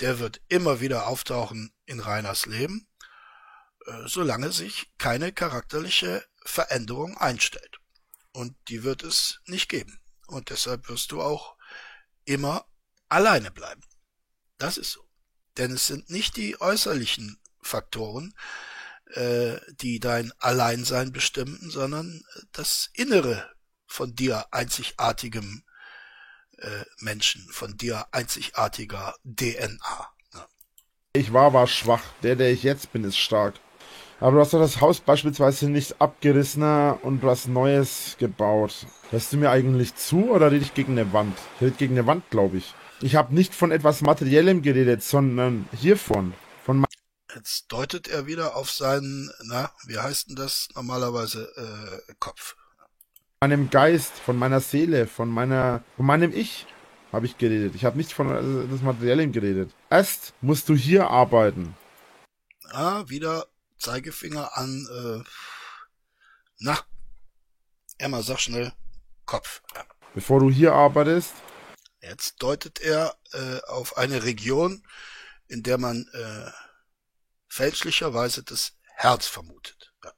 Der 0.00 0.18
wird 0.18 0.40
immer 0.48 0.80
wieder 0.80 1.06
auftauchen 1.06 1.72
in 1.84 2.00
Reiners 2.00 2.46
Leben, 2.46 2.88
solange 4.06 4.52
sich 4.52 4.90
keine 4.98 5.32
charakterliche 5.32 6.24
Veränderung 6.44 7.16
einstellt. 7.18 7.78
Und 8.32 8.56
die 8.68 8.82
wird 8.84 9.02
es 9.02 9.40
nicht 9.46 9.68
geben. 9.68 10.00
Und 10.26 10.50
deshalb 10.50 10.88
wirst 10.88 11.12
du 11.12 11.20
auch 11.20 11.56
immer 12.24 12.66
alleine 13.08 13.50
bleiben. 13.50 13.82
Das 14.58 14.76
ist 14.76 14.92
so. 14.92 15.04
Denn 15.56 15.72
es 15.72 15.86
sind 15.86 16.10
nicht 16.10 16.36
die 16.36 16.60
äußerlichen 16.60 17.40
Faktoren, 17.60 18.34
äh, 19.14 19.58
die 19.72 19.98
dein 19.98 20.32
Alleinsein 20.38 21.12
bestimmen, 21.12 21.70
sondern 21.70 22.22
das 22.52 22.90
Innere 22.94 23.50
von 23.86 24.14
dir 24.14 24.46
einzigartigem 24.52 25.64
äh, 26.58 26.84
Menschen, 26.98 27.50
von 27.50 27.76
dir 27.76 28.06
einzigartiger 28.12 29.16
DNA. 29.24 30.14
Ich 31.12 31.32
war 31.32 31.52
war 31.52 31.66
schwach. 31.66 32.04
Der, 32.22 32.36
der 32.36 32.52
ich 32.52 32.62
jetzt 32.62 32.92
bin, 32.92 33.02
ist 33.02 33.18
stark. 33.18 33.58
Aber 34.20 34.32
du 34.32 34.40
hast 34.40 34.52
doch 34.52 34.60
das 34.60 34.82
Haus 34.82 35.00
beispielsweise 35.00 35.70
nicht 35.70 35.98
abgerissener 35.98 36.98
und 37.02 37.22
was 37.22 37.48
Neues 37.48 38.16
gebaut. 38.18 38.86
Hörst 39.10 39.32
du 39.32 39.38
mir 39.38 39.50
eigentlich 39.50 39.94
zu 39.94 40.30
oder 40.30 40.52
rede 40.52 40.62
ich 40.62 40.74
gegen 40.74 40.92
eine 40.92 41.10
Wand? 41.14 41.36
Ich 41.56 41.62
rede 41.62 41.76
gegen 41.76 41.94
eine 41.94 42.06
Wand, 42.06 42.28
glaube 42.28 42.58
ich. 42.58 42.74
Ich 43.00 43.16
habe 43.16 43.34
nicht 43.34 43.54
von 43.54 43.70
etwas 43.70 44.02
Materiellem 44.02 44.60
geredet, 44.60 45.02
sondern 45.02 45.66
hiervon. 45.72 46.34
Von 46.66 46.84
Jetzt 47.34 47.72
deutet 47.72 48.08
er 48.08 48.26
wieder 48.26 48.56
auf 48.56 48.70
seinen, 48.70 49.30
na, 49.44 49.70
wie 49.86 49.98
heißt 49.98 50.28
denn 50.28 50.36
das 50.36 50.68
normalerweise, 50.74 51.50
äh, 51.56 52.12
Kopf. 52.18 52.56
Meinem 53.40 53.70
Geist, 53.70 54.12
von 54.12 54.36
meiner 54.36 54.60
Seele, 54.60 55.06
von 55.06 55.30
meiner, 55.30 55.82
von 55.96 56.04
meinem 56.04 56.32
Ich 56.34 56.66
habe 57.10 57.24
ich 57.24 57.38
geredet. 57.38 57.74
Ich 57.74 57.86
habe 57.86 57.96
nicht 57.96 58.12
von 58.12 58.28
äh, 58.28 58.68
das 58.70 58.82
Materiellem 58.82 59.32
geredet. 59.32 59.70
Erst 59.88 60.34
musst 60.42 60.68
du 60.68 60.74
hier 60.74 61.08
arbeiten. 61.08 61.74
Ah, 62.70 63.04
wieder 63.06 63.46
Zeigefinger 63.80 64.56
an, 64.56 64.86
äh, 64.90 65.30
na, 66.58 66.78
Emma, 67.98 68.22
sag 68.22 68.38
schnell, 68.38 68.72
Kopf. 69.26 69.62
Bevor 70.14 70.40
du 70.40 70.50
hier 70.50 70.72
arbeitest? 70.72 71.34
Jetzt 72.00 72.42
deutet 72.42 72.80
er 72.80 73.16
äh, 73.32 73.60
auf 73.68 73.96
eine 73.96 74.22
Region, 74.24 74.82
in 75.48 75.62
der 75.62 75.78
man 75.78 76.08
äh, 76.12 76.50
fälschlicherweise 77.48 78.42
das 78.42 78.72
Herz 78.94 79.26
vermutet. 79.26 79.92
Ja. 80.04 80.12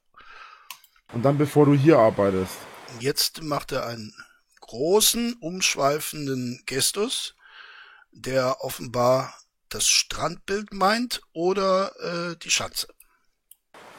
Und 1.13 1.23
dann 1.23 1.37
bevor 1.37 1.65
du 1.65 1.73
hier 1.73 1.99
arbeitest? 1.99 2.53
Jetzt 2.99 3.41
macht 3.41 3.71
er 3.71 3.85
einen 3.85 4.13
großen, 4.61 5.33
umschweifenden 5.39 6.63
Gestus, 6.65 7.35
der 8.11 8.63
offenbar 8.63 9.33
das 9.69 9.87
Strandbild 9.87 10.73
meint 10.73 11.21
oder 11.33 12.31
äh, 12.31 12.37
die 12.37 12.51
Schanze. 12.51 12.92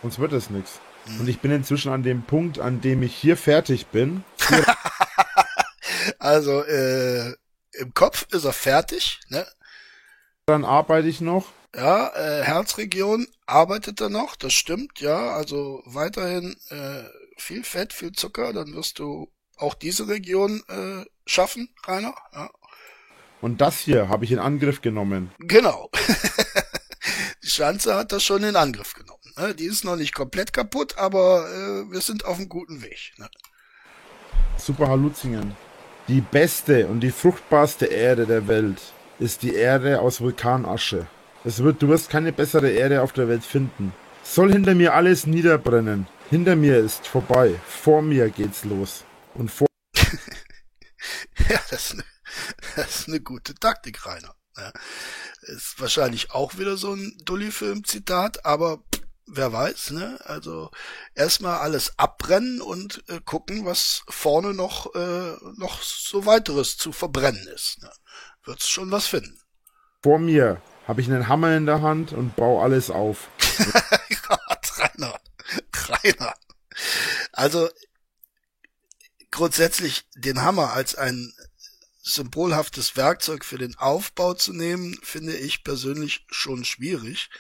Sonst 0.05 0.19
wird 0.19 0.35
es 0.35 0.51
nichts. 0.51 0.81
Hm. 1.07 1.21
Und 1.21 1.29
ich 1.31 1.41
bin 1.41 1.51
inzwischen 1.51 1.91
an 1.91 2.03
dem 2.03 2.25
Punkt, 2.25 2.59
an 2.59 2.83
dem 2.83 3.03
ich 3.03 3.17
hier 3.17 3.39
fertig 3.39 3.87
bin. 3.87 4.23
also 6.19 6.63
äh, 6.63 7.33
im 7.73 7.95
Kopf 7.95 8.27
ist 8.31 8.45
er 8.45 8.53
fertig, 8.53 9.21
ne? 9.31 9.47
Dann 10.45 10.67
arbeite 10.67 11.09
ich 11.09 11.23
noch. 11.23 11.47
Ja, 11.75 12.09
äh, 12.09 12.43
Herzregion 12.43 13.27
arbeitet 13.47 13.99
er 14.03 14.11
noch, 14.11 14.37
das 14.37 14.53
stimmt, 14.53 15.01
ja. 15.01 15.31
Also 15.31 15.83
weiterhin 15.87 16.55
äh, 16.69 17.05
viel 17.39 17.65
Fett, 17.65 17.95
viel 17.95 18.13
Zucker, 18.13 18.53
dann 18.53 18.75
wirst 18.75 18.99
du 18.99 19.33
auch 19.57 19.73
diese 19.73 20.07
Region 20.09 20.63
äh, 20.69 21.07
schaffen, 21.25 21.71
Rainer. 21.87 22.15
Ja. 22.35 22.51
Und 23.41 23.63
das 23.63 23.79
hier 23.79 24.11
habe 24.11 24.27
ich 24.27 24.33
in 24.33 24.39
Angriff 24.39 24.83
genommen. 24.83 25.33
Genau. 25.39 25.91
Die 27.43 27.49
Schanze 27.49 27.95
hat 27.95 28.13
das 28.13 28.23
schon 28.23 28.45
in 28.45 28.57
Angriff 28.57 28.93
genommen. 28.93 29.24
Ne? 29.37 29.55
Die 29.55 29.67
ist 29.67 29.85
noch 29.85 29.97
nicht 29.97 30.15
komplett 30.15 30.53
kaputt, 30.53 30.99
aber 30.99 31.49
äh, 31.49 31.93
wir 31.93 32.01
sind 32.01 32.25
auf 32.25 32.39
einem 32.39 32.49
guten 32.49 32.83
Weg. 32.83 33.13
Ne? 33.19 33.29
Super 34.57 34.89
Haluzingen. 34.89 35.57
Die 36.09 36.21
beste 36.21 36.87
und 36.87 37.01
die 37.01 37.11
fruchtbarste 37.11 37.87
Erde 37.87 38.27
der 38.27 38.47
Welt 38.47 38.81
ist 39.19 39.43
die 39.43 39.55
Erde 39.55 40.01
aus 40.01 40.21
Vulkanasche. 40.21 41.07
Es 41.45 41.63
wird, 41.63 41.83
du 41.83 41.89
wirst 41.89 42.11
keine 42.11 42.33
bessere 42.33 42.71
Erde 42.71 43.03
auf 43.03 43.13
der 43.13 43.29
Welt 43.29 43.45
finden. 43.45 43.93
Soll 44.23 44.53
hinter 44.53 44.75
mir 44.75 44.95
alles 44.95 45.27
niederbrennen. 45.27 46.07
Hinter 46.31 46.57
mir 46.57 46.79
ist 46.79 47.07
vorbei. 47.07 47.61
Vor 47.67 48.03
mir 48.03 48.31
geht's 48.31 48.65
los. 48.65 49.05
Und 49.35 49.51
vor. 49.51 49.67
ja, 51.49 51.61
das 51.71 51.85
ist, 51.85 51.93
eine, 51.93 52.05
das 52.77 53.01
ist 53.01 53.09
eine 53.09 53.21
gute 53.21 53.55
Taktik, 53.55 54.07
Rainer. 54.07 54.35
Ja. 54.57 54.73
Ist 55.43 55.81
wahrscheinlich 55.81 56.31
auch 56.31 56.57
wieder 56.59 56.77
so 56.77 56.95
ein 56.95 57.19
Dully-Film-Zitat, 57.25 58.47
aber 58.47 58.83
wer 59.27 59.53
weiß, 59.53 59.91
ne? 59.93 60.19
Also 60.25 60.71
erstmal 61.15 61.59
alles 61.59 61.99
abbrennen 61.99 62.61
und 62.61 63.05
äh, 63.09 63.21
gucken, 63.25 63.65
was 63.65 64.03
vorne 64.09 64.55
noch 64.55 64.95
äh, 64.95 65.35
noch 65.57 65.83
so 65.83 66.27
weiteres 66.27 66.77
zu 66.77 66.93
verbrennen 66.93 67.47
ist. 67.49 67.83
Ne? 67.83 67.91
Wird's 68.45 68.69
schon 68.69 68.91
was 68.91 69.07
finden. 69.07 69.41
Vor 70.03 70.19
mir 70.19 70.61
habe 70.87 71.01
ich 71.01 71.09
einen 71.09 71.29
Hammer 71.29 71.57
in 71.57 71.67
der 71.67 71.81
Hand 71.81 72.13
und 72.13 72.37
baue 72.37 72.63
alles 72.63 72.91
auf. 72.91 73.29
Gott, 74.29 74.79
Rainer, 74.79 75.19
Rainer. 75.89 76.35
Also 77.33 77.69
grundsätzlich 79.31 80.07
den 80.15 80.43
Hammer 80.43 80.73
als 80.73 80.95
ein 80.95 81.33
symbolhaftes 82.05 82.97
Werkzeug 82.97 83.45
für 83.45 83.57
den 83.57 83.77
Aufbau 83.77 84.35
zu 84.35 84.53
nehmen, 84.53 84.99
finde 85.03 85.35
ich 85.35 85.65
persönlich 85.65 86.27
schon 86.31 86.65
schwierig. 86.65 87.31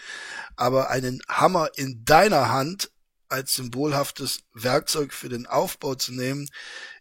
Aber 0.57 0.91
einen 0.91 1.23
Hammer 1.29 1.69
in 1.77 2.05
deiner 2.05 2.51
Hand 2.51 2.91
als 3.29 3.55
symbolhaftes 3.55 4.41
Werkzeug 4.55 5.13
für 5.13 5.29
den 5.29 5.47
Aufbau 5.47 5.95
zu 5.95 6.13
nehmen, 6.13 6.49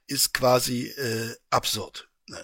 ist 0.08 0.34
quasi 0.34 0.88
äh, 0.88 1.36
absurd. 1.50 2.10
Ne? 2.28 2.44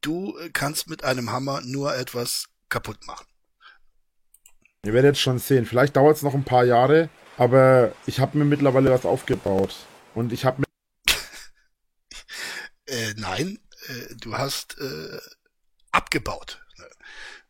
Du 0.00 0.38
äh, 0.38 0.48
kannst 0.50 0.88
mit 0.88 1.04
einem 1.04 1.30
Hammer 1.30 1.60
nur 1.60 1.94
etwas 1.94 2.46
kaputt 2.70 3.06
machen. 3.06 3.26
Ihr 4.84 4.94
werdet 4.94 5.18
schon 5.18 5.38
sehen. 5.38 5.66
Vielleicht 5.66 5.96
dauert 5.96 6.16
es 6.16 6.22
noch 6.22 6.34
ein 6.34 6.44
paar 6.44 6.64
Jahre, 6.64 7.10
aber 7.36 7.92
ich 8.06 8.18
habe 8.18 8.38
mir 8.38 8.44
mittlerweile 8.44 8.90
was 8.90 9.04
aufgebaut. 9.04 9.76
Und 10.14 10.32
ich 10.32 10.44
habe 10.44 10.62
mir. 10.62 11.14
äh, 12.86 13.14
nein, 13.16 13.58
äh, 13.88 14.14
du 14.16 14.36
hast 14.36 14.78
äh, 14.78 15.18
abgebaut. 15.90 16.60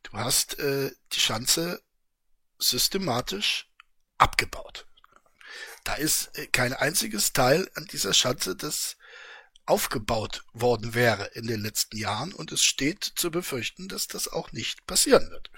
Du 0.03 0.13
hast 0.13 0.59
äh, 0.59 0.91
die 1.13 1.21
Schanze 1.21 1.81
systematisch 2.59 3.69
abgebaut. 4.19 4.87
Da 5.85 5.95
ist 5.95 6.37
äh, 6.39 6.47
kein 6.47 6.73
einziges 6.73 7.33
Teil 7.33 7.69
an 7.75 7.87
dieser 7.91 8.15
Schanze, 8.15 8.57
das 8.57 8.97
aufgebaut 9.65 10.45
worden 10.53 10.95
wäre 10.95 11.31
in 11.35 11.47
den 11.47 11.61
letzten 11.61 11.97
Jahren 11.97 12.33
und 12.33 12.51
es 12.53 12.65
steht 12.65 13.05
zu 13.05 13.31
befürchten, 13.31 13.89
dass 13.89 14.09
das 14.09 14.29
auch 14.29 14.53
nicht 14.53 14.87
passieren 14.87 15.31
wird. 15.31 15.51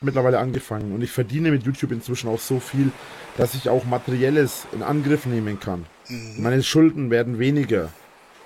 Mittlerweile 0.00 0.38
angefangen 0.38 0.92
und 0.92 1.02
ich 1.02 1.10
verdiene 1.10 1.50
mit 1.50 1.64
YouTube 1.64 1.92
inzwischen 1.92 2.28
auch 2.30 2.40
so 2.40 2.58
viel, 2.60 2.90
dass 3.36 3.54
ich 3.54 3.68
auch 3.68 3.84
materielles 3.84 4.66
in 4.72 4.82
Angriff 4.82 5.26
nehmen 5.26 5.60
kann. 5.60 5.84
Mhm. 6.08 6.42
Meine 6.42 6.62
Schulden 6.62 7.10
werden 7.10 7.38
weniger. 7.38 7.92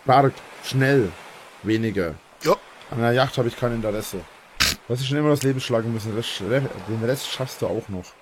Stark, 0.05 0.35
schnell, 0.65 1.13
weniger. 1.67 2.15
Ja. 2.43 2.57
An 2.91 2.99
einer 2.99 3.13
Yacht 3.13 3.39
habe 3.39 3.49
ich 3.49 3.57
kein 3.57 3.75
Interesse. 3.75 4.25
Du 4.59 4.93
hast 4.93 5.01
dich 5.01 5.09
schon 5.09 5.19
immer 5.19 5.31
das 5.31 5.43
Leben 5.43 5.61
schlagen 5.61 5.93
müssen. 5.93 6.15
Den 6.15 7.05
Rest 7.05 7.31
schaffst 7.31 7.63
du 7.63 7.67
auch 7.67 7.89
noch. 7.89 8.13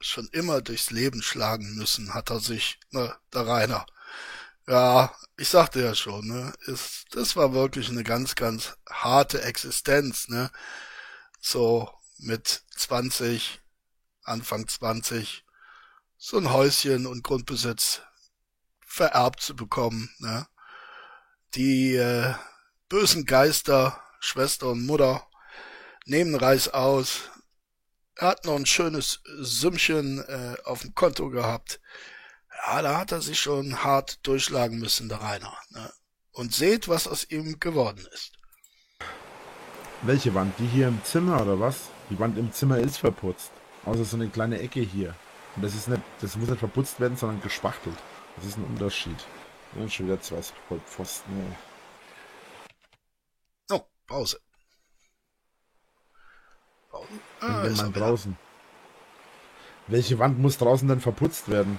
Schon 0.00 0.28
immer 0.32 0.62
durchs 0.62 0.90
Leben 0.90 1.22
schlagen 1.22 1.74
müssen, 1.74 2.14
hat 2.14 2.30
er 2.30 2.40
sich, 2.40 2.78
ne, 2.90 3.14
der 3.34 3.46
Rainer. 3.46 3.86
Ja, 4.66 5.14
ich 5.36 5.48
sagte 5.48 5.80
ja 5.82 5.94
schon, 5.94 6.26
ne, 6.26 6.52
ist, 6.66 7.06
das 7.12 7.36
war 7.36 7.52
wirklich 7.52 7.88
eine 7.88 8.02
ganz, 8.02 8.34
ganz 8.34 8.76
harte 8.88 9.42
Existenz, 9.42 10.28
ne. 10.28 10.50
So 11.40 11.90
mit 12.18 12.62
20, 12.76 13.60
Anfang 14.22 14.66
20, 14.66 15.44
so 16.18 16.38
ein 16.38 16.52
Häuschen 16.52 17.06
und 17.06 17.22
Grundbesitz 17.22 18.00
vererbt 18.96 19.40
zu 19.40 19.54
bekommen, 19.54 20.10
ne. 20.18 20.46
Die 21.54 21.94
äh, 21.94 22.34
bösen 22.88 23.24
Geister, 23.24 24.00
Schwester 24.20 24.68
und 24.68 24.84
Mutter, 24.84 25.26
nehmen 26.06 26.34
Reis 26.34 26.68
aus. 26.68 27.30
Er 28.16 28.28
hat 28.28 28.44
noch 28.44 28.56
ein 28.56 28.66
schönes 28.66 29.20
Sümmchen 29.38 30.24
äh, 30.26 30.56
auf 30.64 30.82
dem 30.82 30.94
Konto 30.94 31.30
gehabt. 31.30 31.80
Ja, 32.66 32.82
da 32.82 32.98
hat 32.98 33.12
er 33.12 33.20
sich 33.20 33.38
schon 33.38 33.84
hart 33.84 34.26
durchschlagen 34.26 34.78
müssen, 34.78 35.08
der 35.08 35.20
Rainer. 35.20 35.56
Ne? 35.70 35.92
Und 36.32 36.54
seht, 36.54 36.88
was 36.88 37.06
aus 37.06 37.30
ihm 37.30 37.60
geworden 37.60 38.06
ist. 38.12 38.32
Welche 40.02 40.34
Wand? 40.34 40.58
Die 40.58 40.66
hier 40.66 40.88
im 40.88 41.02
Zimmer 41.04 41.42
oder 41.42 41.58
was? 41.60 41.76
Die 42.10 42.18
Wand 42.18 42.38
im 42.38 42.52
Zimmer 42.52 42.78
ist 42.78 42.98
verputzt. 42.98 43.50
Außer 43.84 44.04
so 44.04 44.16
eine 44.16 44.28
kleine 44.28 44.58
Ecke 44.60 44.80
hier. 44.80 45.14
Und 45.54 45.62
das 45.62 45.74
ist 45.74 45.88
nicht, 45.88 46.02
das 46.20 46.36
muss 46.36 46.48
nicht 46.48 46.58
verputzt 46.58 47.00
werden, 47.00 47.16
sondern 47.16 47.40
gespachtelt. 47.40 47.96
Das 48.36 48.44
ist 48.44 48.58
ein 48.58 48.64
Unterschied. 48.64 49.16
Und 49.74 49.92
schon 49.92 50.06
wieder 50.06 50.20
zwei 50.20 50.40
Pfosten. 50.86 51.56
Oh, 53.70 53.80
Pause. 54.06 54.40
Pause. 56.90 57.08
Ah, 57.40 57.62
wenn 57.62 57.74
man 57.74 57.92
draußen. 57.92 58.38
Welche 59.88 60.18
Wand 60.18 60.38
muss 60.38 60.58
draußen 60.58 60.88
denn 60.88 61.00
verputzt 61.00 61.48
werden? 61.48 61.78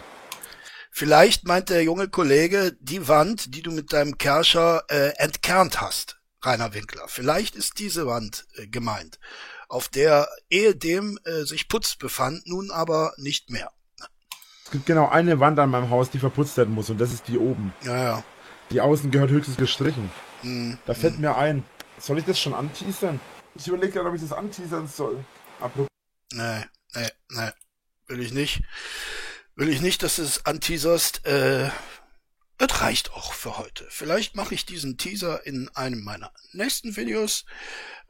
Vielleicht 0.92 1.46
meint 1.46 1.70
der 1.70 1.84
junge 1.84 2.08
Kollege 2.08 2.76
die 2.80 3.08
Wand, 3.08 3.54
die 3.54 3.62
du 3.62 3.72
mit 3.72 3.94
deinem 3.94 4.18
Kerscher 4.18 4.84
äh, 4.90 5.10
entkernt 5.18 5.82
hast, 5.82 6.20
Rainer 6.42 6.74
Winkler. 6.74 7.08
Vielleicht 7.08 7.56
ist 7.56 7.80
diese 7.80 8.08
Wand 8.08 8.48
äh, 8.56 8.68
gemeint, 8.68 9.20
auf 9.68 9.90
der 9.90 10.28
ehedem 10.50 11.20
äh, 11.26 11.44
sich 11.44 11.68
Putz 11.68 11.98
befand, 11.98 12.48
nun 12.48 12.72
aber 12.72 13.14
nicht 13.18 13.50
mehr. 13.52 13.72
Es 14.68 14.72
gibt 14.72 14.86
genau 14.86 15.08
eine 15.08 15.40
Wand 15.40 15.58
an 15.60 15.70
meinem 15.70 15.90
Haus, 15.90 16.10
die 16.10 16.20
verputzt 16.20 16.58
werden 16.58 16.76
muss 16.76 16.90
und 16.90 17.00
das 17.00 17.14
ist 17.14 17.30
die 17.30 17.38
oben. 17.38 17.74
Ja, 17.84 18.04
ja. 18.04 18.24
Die 18.70 18.82
außen 18.82 19.12
gehört 19.12 19.30
höchstens 19.32 19.56
gestrichen. 19.56 20.12
Mhm. 20.44 20.78
Da 20.86 20.94
fällt 20.94 21.16
mhm. 21.16 21.22
mir 21.22 21.38
ein, 21.38 21.64
soll 21.98 22.18
ich 22.18 22.26
das 22.26 22.38
schon 22.38 22.54
anteasern? 22.54 23.22
Ich 23.56 23.66
überlege 23.66 23.94
gerade, 23.94 24.10
ob 24.10 24.16
ich 24.16 24.22
das 24.22 24.34
anteasern 24.34 24.90
soll. 24.90 25.24
Apropos. 25.62 25.88
Nee, 26.34 26.66
nee, 26.94 27.08
nee. 27.30 27.50
Will 28.08 28.20
ich 28.20 28.34
nicht 28.34 28.62
will 29.56 29.70
ich 29.70 29.82
nicht, 29.82 30.04
dass 30.04 30.18
du 30.18 30.22
es 30.24 30.46
anteaserst. 30.46 31.26
Äh, 31.26 31.70
es 32.60 32.82
reicht 32.82 33.14
auch 33.14 33.32
für 33.32 33.58
heute. 33.58 33.88
Vielleicht 33.90 34.36
mache 34.36 34.54
ich 34.54 34.66
diesen 34.66 34.98
Teaser 34.98 35.46
in 35.46 35.70
einem 35.76 36.04
meiner 36.04 36.34
nächsten 36.52 36.98
Videos. 36.98 37.46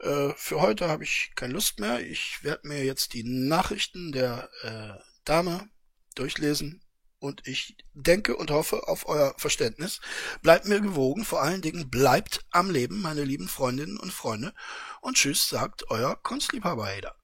Äh, 0.00 0.30
für 0.36 0.60
heute 0.60 0.88
habe 0.88 1.04
ich 1.04 1.30
keine 1.36 1.52
Lust 1.52 1.78
mehr. 1.78 2.00
Ich 2.00 2.42
werde 2.42 2.66
mir 2.66 2.84
jetzt 2.84 3.14
die 3.14 3.22
Nachrichten 3.22 4.10
der 4.10 4.48
äh, 4.62 5.00
Dame 5.24 5.68
durchlesen 6.18 6.82
und 7.20 7.46
ich 7.46 7.76
denke 7.94 8.36
und 8.36 8.50
hoffe 8.50 8.86
auf 8.88 9.08
euer 9.08 9.34
Verständnis. 9.38 10.00
Bleibt 10.42 10.66
mir 10.66 10.80
gewogen, 10.80 11.24
vor 11.24 11.42
allen 11.42 11.62
Dingen 11.62 11.90
bleibt 11.90 12.44
am 12.50 12.70
Leben, 12.70 13.00
meine 13.00 13.24
lieben 13.24 13.48
Freundinnen 13.48 13.98
und 13.98 14.12
Freunde. 14.12 14.54
Und 15.00 15.16
tschüss, 15.16 15.48
sagt 15.48 15.90
euer 15.90 16.16
Kunstliebhaber 16.16 16.86
Hader. 16.86 17.16